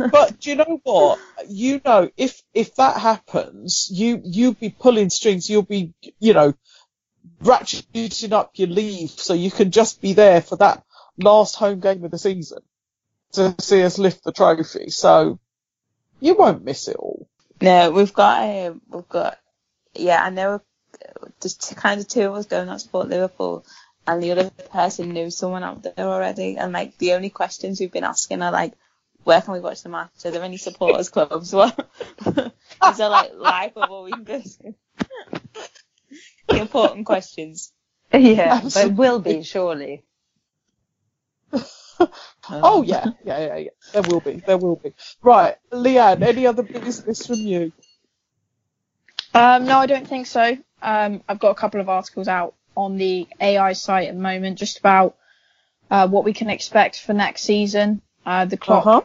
but 0.10 0.39
do 0.39 0.49
you 0.49 0.56
know 0.56 0.80
what? 0.84 1.20
You 1.47 1.82
know, 1.84 2.10
if 2.18 2.41
if 2.54 2.76
that 2.76 2.97
happens, 2.97 3.89
you 3.91 4.22
you'll 4.24 4.54
be 4.54 4.70
pulling 4.70 5.10
strings. 5.10 5.49
You'll 5.49 5.64
be, 5.64 5.93
you 6.20 6.34
know, 6.34 6.54
ratcheting 7.43 8.32
up 8.32 8.52
your 8.56 8.70
leave 8.70 9.10
so 9.10 9.34
you 9.34 9.52
can 9.52 9.72
just 9.72 10.02
be 10.02 10.14
there 10.14 10.41
for 10.41 10.56
that 10.58 10.84
last 11.18 11.56
home 11.56 11.80
game 11.80 12.04
of 12.04 12.12
the 12.12 12.18
season 12.18 12.60
to 13.34 13.56
see 13.60 13.84
us 13.84 13.97
lift 13.97 14.24
the 14.24 14.32
trophy. 14.32 14.89
So 14.89 15.39
you 16.20 16.36
won't 16.36 16.64
miss 16.64 16.88
it 16.88 16.95
all. 16.95 17.28
No, 17.62 17.91
we've 17.91 18.14
got 18.14 18.43
um, 18.43 18.82
we've 18.89 19.10
got 19.10 19.38
yeah. 19.93 20.24
I 20.24 20.30
know 20.30 20.62
there's 21.39 21.56
two, 21.56 21.76
kind 21.76 21.99
of 22.02 22.08
two 22.08 22.22
of 22.22 22.36
us 22.36 22.45
going 22.45 22.70
out 22.70 22.74
to 22.74 22.80
support 22.80 23.10
Liverpool, 23.10 23.66
and 24.08 24.22
the 24.22 24.32
other 24.32 24.49
person 24.72 25.10
knew 25.10 25.30
someone 25.30 25.64
out 25.64 25.84
there 25.84 25.93
already. 26.08 26.58
And 26.58 26.74
like 26.74 26.97
the 26.97 27.14
only 27.14 27.30
questions 27.30 27.80
we've 27.80 27.91
been 27.91 28.04
asking 28.04 28.41
are 28.41 28.52
like, 28.52 28.74
where 29.24 29.41
can 29.41 29.53
we 29.53 29.59
watch 29.59 29.84
the 29.84 29.89
match? 29.89 30.11
Are 30.26 30.32
there 30.32 30.43
any 30.43 30.57
supporters 30.57 31.09
clubs? 31.09 31.53
What 32.80 32.93
is 32.93 32.97
there 32.97 33.09
like 33.09 33.32
live 33.36 33.74
football 33.74 34.03
we 34.03 34.11
can 34.11 34.24
go 34.24 34.41
to? 34.41 34.74
the 36.47 36.57
important 36.57 37.05
questions. 37.05 37.72
Yeah, 38.11 38.61
but 38.61 38.76
it 38.76 38.93
will 38.93 39.19
be, 39.19 39.43
surely. 39.43 40.03
Oh 42.49 42.82
yeah, 42.82 43.05
yeah, 43.24 43.39
yeah, 43.45 43.55
yeah. 43.57 43.69
There 43.93 44.01
will 44.01 44.19
be, 44.19 44.41
there 44.45 44.57
will 44.57 44.76
be. 44.76 44.93
Right, 45.22 45.55
Leanne. 45.72 46.24
Any 46.24 46.47
other 46.47 46.63
business 46.63 47.28
from 47.28 47.36
you? 47.36 47.72
Um, 49.34 49.65
no, 49.65 49.78
I 49.78 49.86
don't 49.86 50.07
think 50.07 50.26
so. 50.26 50.57
Um, 50.82 51.22
I've 51.30 51.39
got 51.39 51.51
a 51.51 51.55
couple 51.55 51.80
of 51.80 51.89
articles 51.89 52.28
out 52.28 52.55
on 52.76 52.97
the 52.97 53.28
AI 53.39 53.74
site 53.74 54.07
at 54.07 54.15
the 54.15 54.22
moment, 54.22 54.57
just 54.57 54.80
about 54.80 55.15
uh, 55.91 56.07
what 56.07 56.24
we 56.24 56.34
can 56.34 56.49
expect 56.49 56.99
for 56.99 57.13
next 57.13 57.43
season. 57.43 58.01
Uh, 58.26 58.45
the 58.45 58.57
Klopp, 58.57 58.86
Uh-huh. 58.86 59.01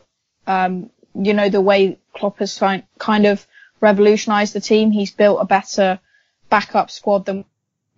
um, 0.46 0.90
you 1.14 1.34
know, 1.34 1.48
the 1.48 1.60
way 1.60 1.98
Klopp 2.14 2.38
has 2.38 2.58
fi- 2.58 2.84
kind 2.98 3.26
of 3.26 3.46
revolutionised 3.80 4.52
the 4.52 4.60
team. 4.60 4.90
He's 4.90 5.10
built 5.12 5.38
a 5.40 5.44
better 5.44 5.98
backup 6.50 6.90
squad 6.90 7.24
than 7.26 7.44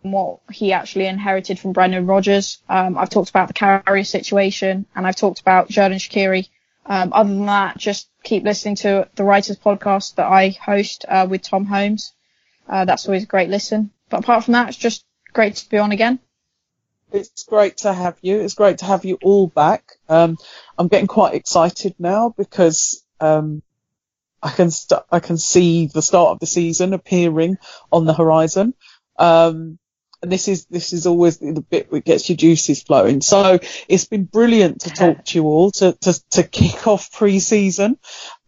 what 0.03 0.39
he 0.53 0.73
actually 0.73 1.07
inherited 1.07 1.59
from 1.59 1.73
Brendan 1.73 2.07
Rodgers. 2.07 2.59
Um, 2.69 2.97
I've 2.97 3.11
talked 3.11 3.31
about 3.31 3.49
the 3.49 3.55
Karius 3.55 4.07
situation, 4.09 4.87
and 4.95 5.07
I've 5.07 5.17
talked 5.17 5.41
about 5.41 5.69
Xherdan 5.69 5.97
Shaqiri. 5.97 6.49
Um, 6.87 7.13
other 7.13 7.29
than 7.31 7.47
that, 7.47 7.77
just 7.77 8.09
keep 8.23 8.45
listening 8.45 8.77
to 8.77 9.09
the 9.17 9.25
Writers 9.25 9.59
Podcast 9.59 10.15
that 10.15 10.27
I 10.27 10.51
host 10.51 11.05
uh, 11.09 11.27
with 11.29 11.43
Tom 11.43 11.67
Holmes. 11.67 12.13
Uh, 12.69 12.85
that's 12.85 13.07
always 13.07 13.25
a 13.25 13.27
great 13.27 13.51
listen. 13.51 13.91
But 14.09 14.21
apart 14.21 14.45
from 14.45 14.53
that, 14.53 14.69
it's 14.69 14.79
just 14.79 15.05
great 15.33 15.57
to 15.57 15.69
be 15.69 15.79
on 15.79 15.93
again. 15.93 16.19
It's 17.13 17.45
great 17.45 17.79
to 17.79 17.93
have 17.93 18.19
you. 18.21 18.41
It's 18.41 18.55
great 18.55 18.79
to 18.79 18.85
have 18.85 19.05
you 19.05 19.19
all 19.23 19.47
back. 19.47 19.93
Um, 20.09 20.37
I'm 20.77 20.89
getting 20.89 21.07
quite 21.07 21.35
excited 21.35 21.95
now 21.99 22.35
because 22.37 23.05
um, 23.21 23.63
I 24.43 24.51
can 24.51 24.71
st- 24.71 25.03
I 25.11 25.21
can 25.21 25.39
see 25.39 25.87
the 25.87 26.03
start 26.03 26.31
of 26.31 26.41
the 26.41 26.47
season 26.47 26.93
appearing 26.93 27.57
on 27.91 28.05
the 28.05 28.15
horizon. 28.15 28.75
Um, 29.19 29.79
and 30.23 30.33
this 30.33 30.49
is 30.49 30.67
this 30.67 30.93
is 30.93 31.07
always 31.07 31.39
the 31.39 31.65
bit 31.69 31.91
that 31.91 32.05
gets 32.05 32.29
your 32.29 32.37
juices 32.37 32.83
flowing. 32.83 33.21
So 33.21 33.59
it's 33.89 34.05
been 34.05 34.25
brilliant 34.25 34.83
to 34.83 34.91
talk 34.91 35.25
to 35.27 35.39
you 35.39 35.45
all 35.45 35.71
to 35.73 35.93
to, 35.93 36.21
to 36.31 36.43
kick 36.43 36.87
off 36.87 37.13
pre-season 37.13 37.99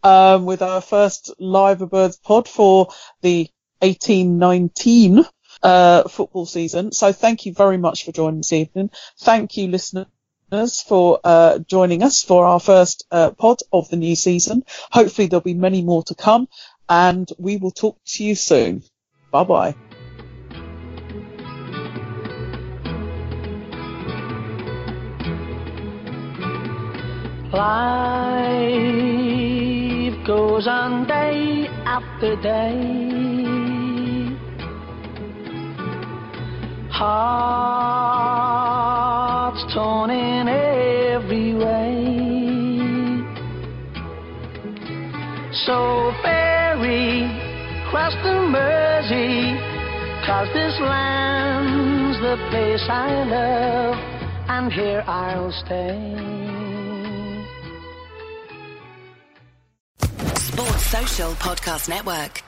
um, 0.03 0.45
with 0.45 0.61
our 0.61 0.81
first 0.81 1.33
Liverbirds 1.39 2.21
pod 2.21 2.47
for 2.47 2.89
the 3.21 3.49
1819 3.79 5.25
uh, 5.63 6.07
football 6.07 6.45
season. 6.45 6.91
So 6.91 7.11
thank 7.11 7.45
you 7.45 7.53
very 7.53 7.77
much 7.77 8.05
for 8.05 8.11
joining 8.11 8.39
this 8.39 8.53
evening. 8.53 8.89
Thank 9.19 9.57
you, 9.57 9.67
listeners. 9.67 10.07
For 10.85 11.19
uh, 11.23 11.59
joining 11.59 12.03
us 12.03 12.23
for 12.23 12.45
our 12.45 12.59
first 12.59 13.05
uh, 13.09 13.31
pod 13.31 13.59
of 13.71 13.89
the 13.89 13.95
new 13.95 14.15
season. 14.15 14.63
Hopefully, 14.91 15.27
there'll 15.27 15.41
be 15.41 15.53
many 15.53 15.81
more 15.81 16.03
to 16.03 16.15
come, 16.15 16.49
and 16.89 17.29
we 17.37 17.55
will 17.57 17.71
talk 17.71 17.97
to 18.05 18.23
you 18.23 18.35
soon. 18.35 18.83
Bye 19.31 19.43
bye. 19.45 19.75
Life 27.53 29.01
goes 30.25 30.67
on 30.67 31.05
day 31.05 31.67
after 31.85 32.35
day. 32.41 33.50
Hearts 37.01 38.61
torn 39.73 40.11
in 40.11 40.47
every 40.47 41.55
way. 41.55 41.95
So 45.65 46.13
ferry 46.21 47.25
cross 47.89 48.13
the 48.23 48.35
Mersey, 48.53 49.57
cause 50.27 50.49
this 50.53 50.79
land's 50.79 52.19
the 52.21 52.37
place 52.51 52.87
I 52.87 53.23
love, 53.23 53.97
and 54.47 54.71
here 54.71 55.03
I'll 55.07 55.51
stay. 55.65 55.97
Sports 60.35 60.85
Social 60.85 61.31
Podcast 61.33 61.89
Network. 61.89 62.43